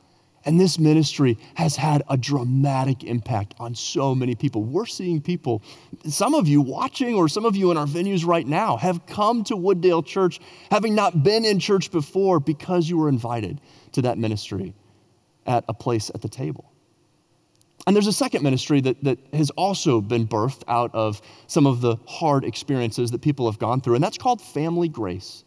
And 0.46 0.60
this 0.60 0.78
ministry 0.78 1.38
has 1.54 1.74
had 1.74 2.04
a 2.08 2.16
dramatic 2.16 3.02
impact 3.02 3.54
on 3.58 3.74
so 3.74 4.14
many 4.14 4.36
people. 4.36 4.62
We're 4.62 4.86
seeing 4.86 5.20
people, 5.20 5.60
some 6.06 6.34
of 6.34 6.46
you 6.46 6.60
watching 6.60 7.16
or 7.16 7.28
some 7.28 7.44
of 7.44 7.56
you 7.56 7.72
in 7.72 7.76
our 7.76 7.86
venues 7.86 8.24
right 8.24 8.46
now, 8.46 8.76
have 8.76 9.04
come 9.06 9.42
to 9.44 9.54
Wooddale 9.54 10.06
Church 10.06 10.38
having 10.70 10.94
not 10.94 11.24
been 11.24 11.44
in 11.44 11.58
church 11.58 11.90
before 11.90 12.38
because 12.38 12.88
you 12.88 12.96
were 12.96 13.08
invited 13.08 13.60
to 13.92 14.02
that 14.02 14.18
ministry 14.18 14.72
at 15.46 15.64
a 15.68 15.74
place 15.74 16.10
at 16.14 16.22
the 16.22 16.28
table. 16.28 16.72
And 17.86 17.94
there's 17.94 18.06
a 18.06 18.12
second 18.12 18.42
ministry 18.42 18.80
that, 18.82 19.02
that 19.02 19.18
has 19.32 19.50
also 19.50 20.00
been 20.00 20.26
birthed 20.26 20.62
out 20.68 20.92
of 20.94 21.20
some 21.48 21.66
of 21.66 21.80
the 21.80 21.96
hard 22.06 22.44
experiences 22.44 23.10
that 23.10 23.20
people 23.20 23.50
have 23.50 23.58
gone 23.58 23.80
through, 23.80 23.96
and 23.96 24.02
that's 24.02 24.18
called 24.18 24.40
Family 24.40 24.88
Grace. 24.88 25.44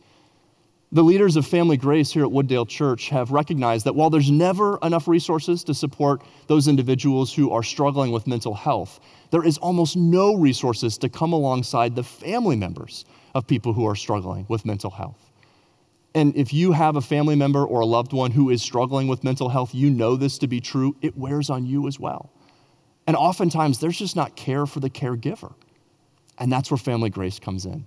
The 0.92 1.04
leaders 1.04 1.36
of 1.36 1.46
Family 1.46 1.78
Grace 1.78 2.12
here 2.12 2.24
at 2.24 2.32
Wooddale 2.32 2.68
Church 2.68 3.10
have 3.10 3.30
recognized 3.30 3.86
that 3.86 3.94
while 3.94 4.10
there's 4.10 4.32
never 4.32 4.80
enough 4.82 5.08
resources 5.08 5.64
to 5.66 5.76
support 5.76 6.24
those 6.48 6.68
individuals 6.68 7.32
who 7.32 7.52
are 7.52 7.62
struggling 7.62 8.12
with 8.12 8.26
mental 8.26 8.56
health, 8.56 9.00
there 9.30 9.46
is 9.46 9.60
almost 9.60 9.96
no 9.96 10.34
resources 10.34 10.98
to 10.98 11.08
come 11.08 11.32
alongside 11.32 11.96
the 11.96 12.02
family 12.02 12.56
members 12.56 13.06
of 13.36 13.46
people 13.46 13.72
who 13.72 13.86
are 13.86 13.96
struggling 13.96 14.48
with 14.50 14.66
mental 14.66 14.90
health. 14.90 15.30
And 16.16 16.36
if 16.36 16.52
you 16.54 16.72
have 16.72 16.96
a 16.96 17.02
family 17.02 17.36
member 17.36 17.64
or 17.64 17.82
a 17.82 17.86
loved 17.86 18.12
one 18.12 18.32
who 18.32 18.50
is 18.50 18.64
struggling 18.64 19.08
with 19.08 19.24
mental 19.24 19.50
health, 19.50 19.76
you 19.76 19.92
know 19.92 20.16
this 20.16 20.40
to 20.40 20.48
be 20.48 20.60
true, 20.60 20.96
it 21.04 21.16
wears 21.16 21.52
on 21.52 21.68
you 21.68 21.88
as 21.88 22.00
well. 22.00 22.32
And 23.06 23.16
oftentimes, 23.16 23.80
there's 23.80 24.00
just 24.00 24.16
not 24.16 24.36
care 24.36 24.66
for 24.66 24.80
the 24.80 24.90
caregiver. 24.90 25.54
And 26.40 26.52
that's 26.52 26.72
where 26.72 26.80
Family 26.80 27.12
Grace 27.12 27.38
comes 27.38 27.68
in 27.68 27.86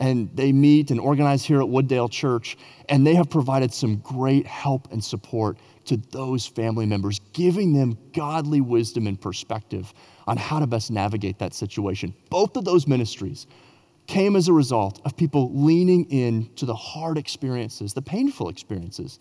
and 0.00 0.34
they 0.34 0.50
meet 0.50 0.90
and 0.90 0.98
organize 0.98 1.44
here 1.44 1.60
at 1.60 1.68
Wooddale 1.68 2.10
Church, 2.10 2.56
and 2.88 3.06
they 3.06 3.14
have 3.14 3.28
provided 3.28 3.72
some 3.72 3.96
great 3.96 4.46
help 4.46 4.90
and 4.90 5.04
support 5.04 5.58
to 5.84 5.98
those 6.10 6.46
family 6.46 6.86
members, 6.86 7.20
giving 7.34 7.74
them 7.74 7.98
godly 8.14 8.62
wisdom 8.62 9.06
and 9.06 9.20
perspective 9.20 9.92
on 10.26 10.38
how 10.38 10.58
to 10.58 10.66
best 10.66 10.90
navigate 10.90 11.38
that 11.38 11.52
situation. 11.52 12.14
Both 12.30 12.56
of 12.56 12.64
those 12.64 12.86
ministries 12.86 13.46
came 14.06 14.36
as 14.36 14.48
a 14.48 14.52
result 14.52 15.00
of 15.04 15.16
people 15.16 15.50
leaning 15.54 16.04
in 16.06 16.48
to 16.56 16.64
the 16.66 16.74
hard 16.74 17.18
experiences, 17.18 17.92
the 17.92 18.02
painful 18.02 18.48
experiences 18.48 19.20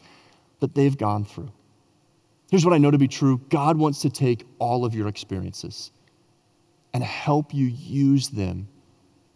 that 0.62 0.74
they've 0.74 0.98
gone 0.98 1.26
through. 1.26 1.52
Here's 2.50 2.66
what 2.66 2.74
I 2.74 2.78
know 2.78 2.90
to 2.90 2.98
be 2.98 3.08
true 3.08 3.40
God 3.50 3.78
wants 3.78 4.02
to 4.02 4.10
take 4.10 4.46
all 4.60 4.86
of 4.86 4.96
your 4.96 5.08
experiences 5.08 5.92
and 6.94 7.04
help 7.04 7.54
you 7.54 7.68
use 7.68 8.30
them 8.30 8.68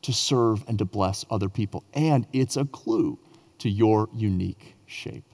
to 0.04 0.14
serve 0.14 0.64
and 0.68 0.78
to 0.80 0.86
bless 0.86 1.26
other 1.30 1.49
people. 1.49 1.84
And 1.93 2.28
it's 2.34 2.58
a 2.58 2.66
clue 2.66 3.18
to 3.60 3.70
your 3.70 4.10
unique 4.14 4.76
shape. 4.86 5.26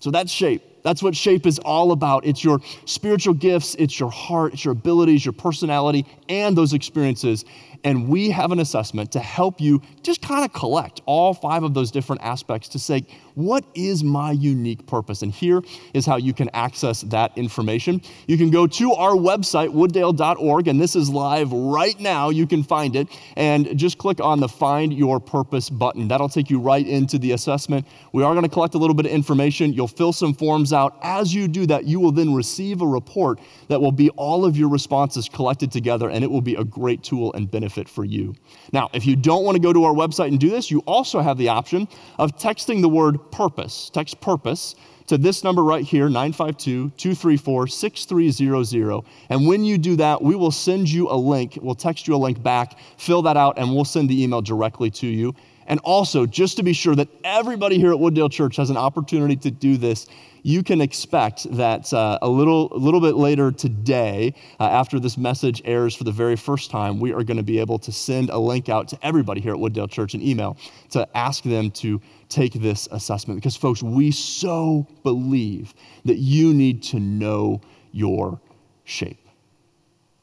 So 0.00 0.10
that's 0.10 0.32
shape. 0.32 0.62
That's 0.82 1.02
what 1.02 1.14
shape 1.14 1.46
is 1.46 1.58
all 1.58 1.92
about. 1.92 2.24
It's 2.24 2.42
your 2.42 2.60
spiritual 2.86 3.34
gifts, 3.34 3.74
it's 3.78 4.00
your 4.00 4.10
heart, 4.10 4.54
it's 4.54 4.64
your 4.64 4.72
abilities, 4.72 5.24
your 5.24 5.34
personality, 5.34 6.06
and 6.28 6.56
those 6.56 6.72
experiences. 6.72 7.44
And 7.82 8.08
we 8.08 8.30
have 8.30 8.52
an 8.52 8.60
assessment 8.60 9.12
to 9.12 9.20
help 9.20 9.60
you 9.60 9.80
just 10.02 10.20
kind 10.20 10.44
of 10.44 10.52
collect 10.52 11.00
all 11.06 11.32
five 11.32 11.62
of 11.62 11.72
those 11.72 11.90
different 11.90 12.22
aspects 12.22 12.68
to 12.70 12.78
say, 12.78 13.06
what 13.34 13.64
is 13.74 14.04
my 14.04 14.32
unique 14.32 14.86
purpose? 14.86 15.22
And 15.22 15.32
here 15.32 15.62
is 15.94 16.04
how 16.04 16.16
you 16.16 16.34
can 16.34 16.50
access 16.52 17.00
that 17.02 17.36
information. 17.36 18.02
You 18.26 18.36
can 18.36 18.50
go 18.50 18.66
to 18.66 18.92
our 18.92 19.12
website, 19.12 19.70
wooddale.org, 19.70 20.68
and 20.68 20.80
this 20.80 20.94
is 20.94 21.08
live 21.08 21.52
right 21.52 21.98
now. 21.98 22.28
You 22.28 22.46
can 22.46 22.62
find 22.62 22.96
it 22.96 23.08
and 23.36 23.78
just 23.78 23.96
click 23.98 24.20
on 24.20 24.40
the 24.40 24.48
Find 24.48 24.92
Your 24.92 25.18
Purpose 25.18 25.70
button. 25.70 26.08
That'll 26.08 26.28
take 26.28 26.50
you 26.50 26.58
right 26.58 26.86
into 26.86 27.18
the 27.18 27.32
assessment. 27.32 27.86
We 28.12 28.22
are 28.22 28.34
going 28.34 28.44
to 28.44 28.50
collect 28.50 28.74
a 28.74 28.78
little 28.78 28.94
bit 28.94 29.06
of 29.06 29.12
information. 29.12 29.72
You'll 29.72 29.88
fill 29.88 30.12
some 30.12 30.34
forms 30.34 30.72
out. 30.72 30.98
As 31.02 31.32
you 31.32 31.48
do 31.48 31.66
that, 31.66 31.84
you 31.84 31.98
will 31.98 32.12
then 32.12 32.34
receive 32.34 32.82
a 32.82 32.86
report 32.86 33.40
that 33.68 33.80
will 33.80 33.92
be 33.92 34.10
all 34.10 34.44
of 34.44 34.56
your 34.56 34.68
responses 34.68 35.28
collected 35.28 35.72
together, 35.72 36.10
and 36.10 36.22
it 36.22 36.30
will 36.30 36.42
be 36.42 36.56
a 36.56 36.64
great 36.64 37.02
tool 37.02 37.32
and 37.32 37.50
benefit 37.70 37.88
for 37.88 38.04
you. 38.04 38.34
Now, 38.72 38.90
if 38.92 39.06
you 39.06 39.16
don't 39.16 39.44
want 39.44 39.56
to 39.56 39.62
go 39.62 39.72
to 39.72 39.84
our 39.84 39.94
website 39.94 40.28
and 40.28 40.40
do 40.40 40.50
this, 40.50 40.70
you 40.70 40.80
also 40.80 41.20
have 41.20 41.38
the 41.38 41.48
option 41.48 41.88
of 42.18 42.36
texting 42.36 42.80
the 42.82 42.88
word 42.88 43.30
purpose. 43.30 43.90
Text 43.90 44.20
purpose 44.20 44.74
to 45.06 45.16
this 45.16 45.44
number 45.44 45.62
right 45.62 45.84
here, 45.84 46.08
952 46.08 46.90
234 46.96 47.66
6300. 47.68 49.02
And 49.28 49.46
when 49.46 49.64
you 49.64 49.78
do 49.78 49.96
that, 49.96 50.20
we 50.22 50.34
will 50.34 50.50
send 50.50 50.88
you 50.88 51.08
a 51.10 51.14
link. 51.14 51.58
We'll 51.60 51.74
text 51.74 52.08
you 52.08 52.14
a 52.14 52.16
link 52.16 52.42
back, 52.42 52.78
fill 52.96 53.22
that 53.22 53.36
out, 53.36 53.58
and 53.58 53.72
we'll 53.72 53.84
send 53.84 54.08
the 54.08 54.22
email 54.22 54.42
directly 54.42 54.90
to 54.90 55.06
you. 55.06 55.34
And 55.66 55.78
also, 55.84 56.26
just 56.26 56.56
to 56.56 56.64
be 56.64 56.72
sure 56.72 56.96
that 56.96 57.08
everybody 57.22 57.78
here 57.78 57.92
at 57.92 57.98
Wooddale 57.98 58.30
Church 58.30 58.56
has 58.56 58.70
an 58.70 58.76
opportunity 58.76 59.36
to 59.36 59.52
do 59.52 59.76
this, 59.76 60.08
you 60.42 60.62
can 60.62 60.80
expect 60.80 61.50
that 61.56 61.92
uh, 61.92 62.18
a, 62.22 62.28
little, 62.28 62.72
a 62.72 62.76
little 62.76 63.00
bit 63.00 63.16
later 63.16 63.50
today, 63.50 64.34
uh, 64.58 64.64
after 64.64 64.98
this 64.98 65.18
message 65.18 65.62
airs 65.64 65.94
for 65.94 66.04
the 66.04 66.12
very 66.12 66.36
first 66.36 66.70
time, 66.70 66.98
we 67.00 67.12
are 67.12 67.22
going 67.22 67.36
to 67.36 67.42
be 67.42 67.58
able 67.58 67.78
to 67.78 67.92
send 67.92 68.30
a 68.30 68.38
link 68.38 68.68
out 68.68 68.88
to 68.88 68.98
everybody 69.02 69.40
here 69.40 69.52
at 69.52 69.58
Wooddale 69.58 69.90
Church, 69.90 70.14
an 70.14 70.22
email, 70.22 70.56
to 70.90 71.06
ask 71.16 71.44
them 71.44 71.70
to 71.72 72.00
take 72.28 72.54
this 72.54 72.88
assessment. 72.92 73.38
Because, 73.40 73.56
folks, 73.56 73.82
we 73.82 74.10
so 74.10 74.86
believe 75.02 75.74
that 76.04 76.18
you 76.18 76.54
need 76.54 76.82
to 76.84 77.00
know 77.00 77.60
your 77.92 78.40
shape. 78.84 79.26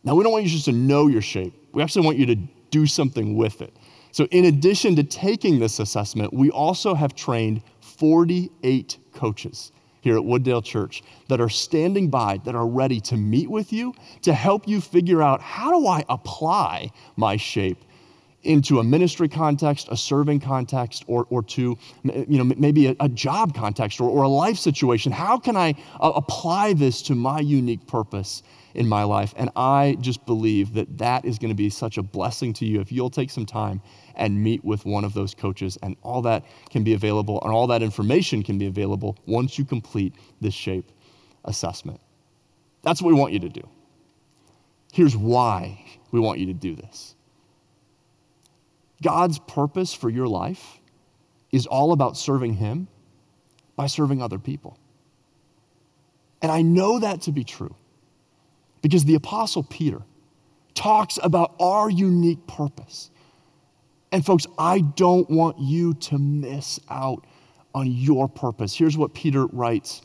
Now, 0.04 0.16
we 0.16 0.24
don't 0.24 0.32
want 0.32 0.46
you 0.46 0.50
just 0.50 0.66
to 0.66 0.72
know 0.72 1.08
your 1.08 1.22
shape, 1.22 1.54
we 1.74 1.84
actually 1.84 2.06
want 2.06 2.18
you 2.18 2.26
to 2.28 2.36
do 2.72 2.86
something 2.86 3.36
with 3.36 3.62
it. 3.62 3.76
So, 4.12 4.26
in 4.32 4.46
addition 4.46 4.96
to 4.96 5.04
taking 5.04 5.60
this 5.60 5.80
assessment, 5.80 6.34
we 6.34 6.50
also 6.50 6.96
have 6.96 7.14
trained 7.14 7.62
48 7.82 8.98
coaches 9.14 9.72
here 10.08 10.16
at 10.16 10.24
Wooddale 10.24 10.64
Church 10.64 11.04
that 11.28 11.42
are 11.42 11.50
standing 11.50 12.10
by, 12.10 12.38
that 12.46 12.56
are 12.56 12.66
ready 12.66 13.02
to 13.02 13.18
meet 13.18 13.50
with 13.50 13.74
you, 13.74 13.94
to 14.22 14.34
help 14.34 14.66
you 14.66 14.80
figure 14.80 15.22
out 15.22 15.42
how 15.42 15.78
do 15.78 15.86
I 15.86 16.06
apply 16.08 16.92
my 17.18 17.36
shape 17.36 17.84
into 18.48 18.80
a 18.80 18.84
ministry 18.84 19.28
context, 19.28 19.90
a 19.92 19.98
serving 19.98 20.40
context, 20.40 21.04
or, 21.08 21.28
or 21.30 21.44
to 21.44 21.78
you 22.04 22.26
know, 22.38 22.46
maybe 22.58 22.88
a, 22.88 22.96
a 23.02 23.10
job 23.10 23.54
context 23.54 24.00
or, 24.00 24.10
or, 24.10 24.24
a 24.24 24.28
life 24.30 24.58
situation. 24.58 25.12
How 25.12 25.38
can 25.38 25.58
I 25.58 25.76
uh, 26.00 26.14
apply 26.16 26.74
this 26.74 27.02
to 27.04 27.16
my 27.16 27.40
unique 27.42 27.86
purpose 27.88 28.44
in 28.74 28.88
my 28.88 29.04
life? 29.04 29.34
And 29.38 29.50
I 29.56 29.98
just 30.00 30.26
believe 30.26 30.74
that 30.76 30.98
that 30.98 31.26
is 31.26 31.38
going 31.38 31.50
to 31.50 31.56
be 31.56 31.70
such 31.70 31.98
a 31.98 32.04
blessing 32.04 32.54
to 32.54 32.66
you 32.66 32.80
if 32.80 32.92
you'll 32.92 33.10
take 33.10 33.30
some 33.30 33.46
time 33.46 33.82
and 34.16 34.42
meet 34.42 34.64
with 34.64 34.86
one 34.86 35.04
of 35.04 35.14
those 35.14 35.36
coaches. 35.36 35.78
And 35.84 35.98
all 36.02 36.22
that 36.22 36.46
can 36.70 36.84
be 36.84 36.94
available, 36.94 37.42
and 37.44 37.52
all 37.52 37.68
that 37.68 37.84
information 37.84 38.44
can 38.44 38.58
be 38.58 38.68
available 38.68 39.18
once 39.26 39.60
you 39.60 39.66
complete 39.66 40.16
this 40.40 40.54
shape 40.54 40.92
assessment. 41.44 42.00
That's 42.82 43.02
what 43.02 43.14
we 43.14 43.20
want 43.20 43.34
you 43.34 43.40
to 43.40 43.50
do. 43.50 43.68
Here's 44.94 45.18
why 45.18 45.84
we 46.12 46.22
want 46.22 46.40
you 46.40 46.46
to 46.46 46.54
do 46.54 46.74
this 46.74 47.17
God's 49.02 49.40
purpose 49.40 49.94
for 49.94 50.10
your 50.10 50.28
life 50.28 50.80
is 51.52 51.66
all 51.66 51.92
about 51.92 52.18
serving 52.18 52.54
Him 52.54 52.88
by 53.76 53.88
serving 53.88 54.22
other 54.22 54.40
people. 54.40 54.78
And 56.42 56.52
I 56.52 56.62
know 56.62 57.00
that 57.00 57.22
to 57.24 57.32
be 57.32 57.44
true 57.44 57.76
because 58.82 59.06
the 59.06 59.16
Apostle 59.16 59.64
Peter 59.64 60.02
talks 60.74 61.18
about 61.22 61.56
our 61.60 61.90
unique 61.90 62.46
purpose. 62.48 63.10
And, 64.12 64.26
folks, 64.26 64.46
I 64.58 64.80
don't 64.80 65.30
want 65.30 65.60
you 65.60 65.94
to 65.96 66.18
miss 66.18 66.80
out 66.90 67.26
on 67.74 67.92
your 67.92 68.28
purpose. 68.28 68.76
Here's 68.76 68.98
what 68.98 69.14
Peter 69.14 69.46
writes 69.48 70.02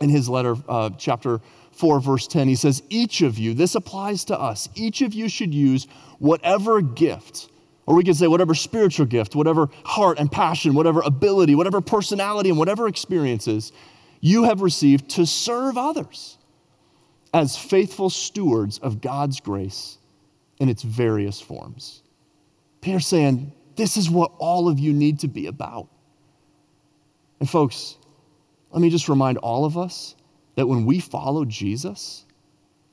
in 0.00 0.08
his 0.08 0.28
letter, 0.28 0.56
uh, 0.68 0.90
chapter 0.98 1.40
4, 1.72 2.00
verse 2.00 2.26
10, 2.26 2.48
he 2.48 2.54
says, 2.54 2.82
Each 2.88 3.22
of 3.22 3.38
you, 3.38 3.54
this 3.54 3.74
applies 3.74 4.24
to 4.26 4.38
us, 4.38 4.68
each 4.74 5.02
of 5.02 5.14
you 5.14 5.28
should 5.28 5.54
use 5.54 5.86
whatever 6.18 6.80
gift, 6.80 7.48
or 7.88 7.94
we 7.94 8.04
could 8.04 8.16
say 8.16 8.26
whatever 8.26 8.54
spiritual 8.54 9.06
gift, 9.06 9.34
whatever 9.34 9.70
heart 9.82 10.18
and 10.18 10.30
passion, 10.30 10.74
whatever 10.74 11.00
ability, 11.00 11.54
whatever 11.54 11.80
personality, 11.80 12.50
and 12.50 12.58
whatever 12.58 12.86
experiences 12.86 13.72
you 14.20 14.44
have 14.44 14.60
received 14.60 15.08
to 15.08 15.24
serve 15.24 15.78
others 15.78 16.36
as 17.32 17.56
faithful 17.56 18.10
stewards 18.10 18.76
of 18.76 19.00
God's 19.00 19.40
grace 19.40 19.96
in 20.58 20.68
its 20.68 20.82
various 20.82 21.40
forms. 21.40 22.02
Peter's 22.82 23.06
saying, 23.06 23.52
This 23.76 23.96
is 23.96 24.10
what 24.10 24.32
all 24.36 24.68
of 24.68 24.78
you 24.78 24.92
need 24.92 25.20
to 25.20 25.28
be 25.28 25.46
about. 25.46 25.88
And, 27.40 27.48
folks, 27.48 27.96
let 28.70 28.82
me 28.82 28.90
just 28.90 29.08
remind 29.08 29.38
all 29.38 29.64
of 29.64 29.78
us 29.78 30.14
that 30.56 30.66
when 30.66 30.84
we 30.84 31.00
follow 31.00 31.46
Jesus, 31.46 32.26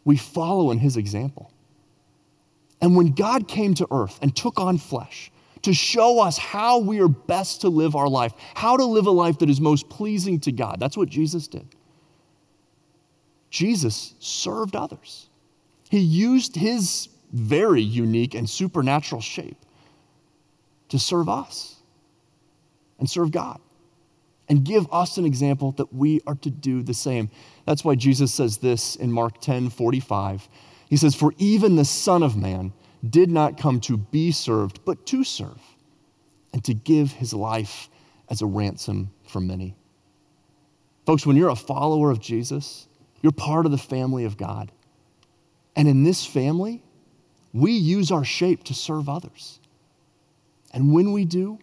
we 0.06 0.16
follow 0.16 0.72
in 0.72 0.80
his 0.80 0.96
example. 0.96 1.52
And 2.86 2.96
when 2.96 3.14
God 3.14 3.48
came 3.48 3.74
to 3.74 3.88
earth 3.90 4.20
and 4.22 4.36
took 4.36 4.60
on 4.60 4.78
flesh 4.78 5.32
to 5.64 5.74
show 5.74 6.20
us 6.22 6.38
how 6.38 6.78
we 6.78 7.00
are 7.00 7.08
best 7.08 7.62
to 7.62 7.70
live 7.70 7.96
our 7.96 8.08
life, 8.08 8.32
how 8.54 8.78
to 8.78 8.86
live 8.86 9.08
a 9.08 9.12
life 9.12 9.40
that 9.40 9.50
is 9.50 9.60
most 9.60 9.90
pleasing 9.90 10.40
to 10.42 10.52
God, 10.52 10.80
that's 10.80 10.96
what 10.96 11.10
Jesus 11.10 11.48
did. 11.48 11.68
Jesus 13.50 14.14
served 14.20 14.76
others. 14.76 15.30
He 15.90 15.98
used 15.98 16.56
his 16.56 17.10
very 17.34 17.82
unique 17.82 18.36
and 18.36 18.48
supernatural 18.48 19.20
shape 19.20 19.58
to 20.90 21.00
serve 21.00 21.28
us 21.28 21.78
and 23.00 23.10
serve 23.10 23.32
God 23.32 23.60
and 24.48 24.64
give 24.64 24.86
us 24.94 25.18
an 25.18 25.26
example 25.26 25.72
that 25.72 25.92
we 25.92 26.22
are 26.28 26.36
to 26.36 26.52
do 26.52 26.84
the 26.84 26.94
same. 26.94 27.32
That's 27.66 27.84
why 27.84 27.96
Jesus 27.96 28.32
says 28.32 28.58
this 28.58 28.96
in 28.96 29.12
Mark 29.12 29.42
10 29.42 29.72
45. 29.72 30.48
He 30.90 30.98
says, 30.98 31.16
For 31.16 31.34
even 31.38 31.76
the 31.76 31.86
Son 31.86 32.24
of 32.24 32.36
Man 32.36 32.74
did 33.08 33.30
not 33.30 33.58
come 33.58 33.80
to 33.82 33.98
be 33.98 34.32
served, 34.32 34.84
but 34.86 35.06
to 35.08 35.24
serve, 35.24 35.62
and 36.54 36.64
to 36.64 36.74
give 36.74 37.12
his 37.12 37.34
life 37.34 37.90
as 38.30 38.42
a 38.42 38.46
ransom 38.46 39.12
for 39.28 39.40
many. 39.40 39.76
Folks, 41.06 41.26
when 41.26 41.36
you're 41.36 41.50
a 41.50 41.56
follower 41.56 42.10
of 42.10 42.20
Jesus, 42.20 42.88
you're 43.22 43.32
part 43.32 43.66
of 43.66 43.72
the 43.72 43.78
family 43.78 44.26
of 44.26 44.38
God. 44.38 44.72
And 45.76 45.88
in 45.88 46.04
this 46.04 46.26
family, 46.26 46.82
we 47.54 47.72
use 47.72 48.12
our 48.12 48.24
shape 48.24 48.64
to 48.66 48.74
serve 48.74 49.08
others. 49.08 49.60
And 50.74 50.94
when 50.94 51.12
we 51.12 51.26
do, 51.26 51.60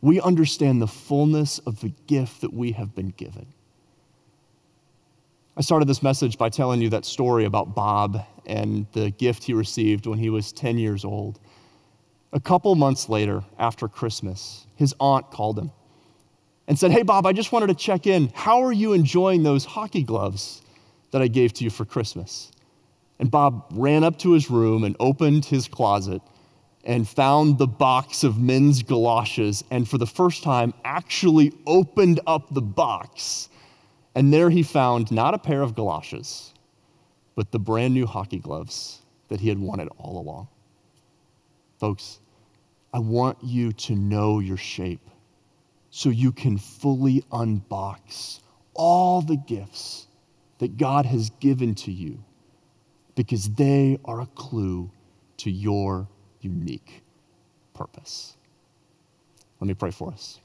we 0.00 0.20
understand 0.20 0.80
the 0.80 0.86
fullness 0.86 1.58
of 1.60 1.80
the 1.80 1.92
gift 2.06 2.40
that 2.42 2.52
we 2.52 2.72
have 2.72 2.94
been 2.94 3.10
given. 3.10 3.46
I 5.58 5.60
started 5.60 5.88
this 5.88 6.04
message 6.04 6.38
by 6.38 6.50
telling 6.50 6.80
you 6.80 6.88
that 6.90 7.04
story 7.04 7.44
about 7.44 7.74
Bob 7.74 8.24
and 8.46 8.86
the 8.92 9.10
gift 9.10 9.42
he 9.42 9.54
received 9.54 10.06
when 10.06 10.16
he 10.16 10.30
was 10.30 10.52
10 10.52 10.78
years 10.78 11.04
old. 11.04 11.40
A 12.32 12.38
couple 12.38 12.72
months 12.76 13.08
later, 13.08 13.42
after 13.58 13.88
Christmas, 13.88 14.68
his 14.76 14.94
aunt 15.00 15.32
called 15.32 15.58
him 15.58 15.72
and 16.68 16.78
said, 16.78 16.92
Hey, 16.92 17.02
Bob, 17.02 17.26
I 17.26 17.32
just 17.32 17.50
wanted 17.50 17.66
to 17.66 17.74
check 17.74 18.06
in. 18.06 18.30
How 18.36 18.62
are 18.62 18.72
you 18.72 18.92
enjoying 18.92 19.42
those 19.42 19.64
hockey 19.64 20.04
gloves 20.04 20.62
that 21.10 21.22
I 21.22 21.26
gave 21.26 21.54
to 21.54 21.64
you 21.64 21.70
for 21.70 21.84
Christmas? 21.84 22.52
And 23.18 23.28
Bob 23.28 23.64
ran 23.72 24.04
up 24.04 24.16
to 24.20 24.34
his 24.34 24.48
room 24.50 24.84
and 24.84 24.94
opened 25.00 25.44
his 25.44 25.66
closet 25.66 26.22
and 26.84 27.08
found 27.08 27.58
the 27.58 27.66
box 27.66 28.22
of 28.22 28.38
men's 28.38 28.84
galoshes, 28.84 29.64
and 29.72 29.88
for 29.88 29.98
the 29.98 30.06
first 30.06 30.44
time, 30.44 30.72
actually 30.84 31.52
opened 31.66 32.20
up 32.28 32.54
the 32.54 32.62
box. 32.62 33.48
And 34.18 34.32
there 34.32 34.50
he 34.50 34.64
found 34.64 35.12
not 35.12 35.34
a 35.34 35.38
pair 35.38 35.62
of 35.62 35.76
galoshes, 35.76 36.52
but 37.36 37.52
the 37.52 37.60
brand 37.60 37.94
new 37.94 38.04
hockey 38.04 38.40
gloves 38.40 39.02
that 39.28 39.38
he 39.38 39.48
had 39.48 39.60
wanted 39.60 39.88
all 39.96 40.18
along. 40.18 40.48
Folks, 41.78 42.18
I 42.92 42.98
want 42.98 43.38
you 43.44 43.70
to 43.74 43.94
know 43.94 44.40
your 44.40 44.56
shape 44.56 45.08
so 45.90 46.08
you 46.08 46.32
can 46.32 46.58
fully 46.58 47.22
unbox 47.30 48.40
all 48.74 49.22
the 49.22 49.36
gifts 49.36 50.08
that 50.58 50.76
God 50.76 51.06
has 51.06 51.30
given 51.38 51.76
to 51.76 51.92
you 51.92 52.18
because 53.14 53.48
they 53.50 54.00
are 54.04 54.22
a 54.22 54.26
clue 54.26 54.90
to 55.36 55.48
your 55.48 56.08
unique 56.40 57.04
purpose. 57.72 58.36
Let 59.60 59.68
me 59.68 59.74
pray 59.74 59.92
for 59.92 60.10
us. 60.10 60.40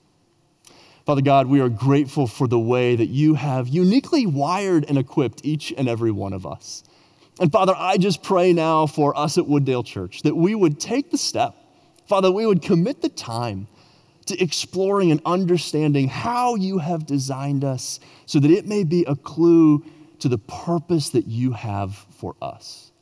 Father 1.05 1.21
God, 1.21 1.47
we 1.47 1.59
are 1.59 1.67
grateful 1.67 2.27
for 2.27 2.47
the 2.47 2.59
way 2.59 2.95
that 2.95 3.09
you 3.09 3.33
have 3.33 3.67
uniquely 3.67 4.25
wired 4.25 4.85
and 4.87 4.97
equipped 4.97 5.41
each 5.43 5.73
and 5.77 5.89
every 5.89 6.11
one 6.11 6.31
of 6.31 6.45
us. 6.45 6.81
And 7.41 7.51
Father, 7.51 7.73
I 7.77 7.97
just 7.97 8.23
pray 8.23 8.53
now 8.53 8.87
for 8.87 9.17
us 9.17 9.37
at 9.37 9.43
Wooddale 9.43 9.85
Church 9.85 10.21
that 10.21 10.35
we 10.35 10.55
would 10.55 10.79
take 10.79 11.11
the 11.11 11.17
step, 11.17 11.55
Father, 12.07 12.31
we 12.31 12.45
would 12.45 12.61
commit 12.61 13.01
the 13.01 13.09
time 13.09 13.67
to 14.27 14.41
exploring 14.41 15.11
and 15.11 15.19
understanding 15.25 16.07
how 16.07 16.55
you 16.55 16.77
have 16.77 17.05
designed 17.05 17.65
us 17.65 17.99
so 18.25 18.39
that 18.39 18.49
it 18.49 18.65
may 18.65 18.85
be 18.85 19.03
a 19.03 19.15
clue 19.17 19.83
to 20.19 20.29
the 20.29 20.37
purpose 20.37 21.09
that 21.09 21.27
you 21.27 21.51
have 21.51 21.95
for 22.11 22.33
us. 22.41 22.92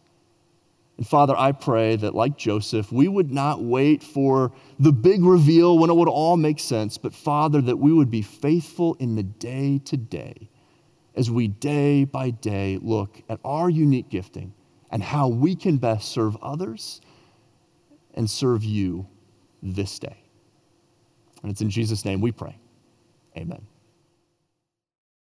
And 1.01 1.07
Father, 1.07 1.33
I 1.35 1.51
pray 1.51 1.95
that, 1.95 2.13
like 2.13 2.37
Joseph, 2.37 2.91
we 2.91 3.07
would 3.07 3.31
not 3.31 3.63
wait 3.63 4.03
for 4.03 4.51
the 4.77 4.91
big 4.91 5.23
reveal 5.23 5.79
when 5.79 5.89
it 5.89 5.95
would 5.95 6.07
all 6.07 6.37
make 6.37 6.59
sense, 6.59 6.99
but 6.99 7.11
Father, 7.11 7.59
that 7.59 7.77
we 7.77 7.91
would 7.91 8.11
be 8.11 8.21
faithful 8.21 8.93
in 8.99 9.15
the 9.15 9.23
day 9.23 9.79
to 9.85 9.97
day 9.97 10.47
as 11.15 11.31
we 11.31 11.47
day 11.47 12.05
by 12.05 12.29
day 12.29 12.77
look 12.83 13.19
at 13.29 13.39
our 13.43 13.67
unique 13.67 14.09
gifting 14.09 14.53
and 14.91 15.01
how 15.01 15.27
we 15.27 15.55
can 15.55 15.77
best 15.77 16.11
serve 16.11 16.37
others 16.39 17.01
and 18.13 18.29
serve 18.29 18.63
you 18.63 19.07
this 19.63 19.97
day. 19.97 20.23
And 21.41 21.51
it's 21.51 21.61
in 21.61 21.71
Jesus' 21.71 22.05
name 22.05 22.21
we 22.21 22.31
pray. 22.31 22.59
Amen. 23.35 23.65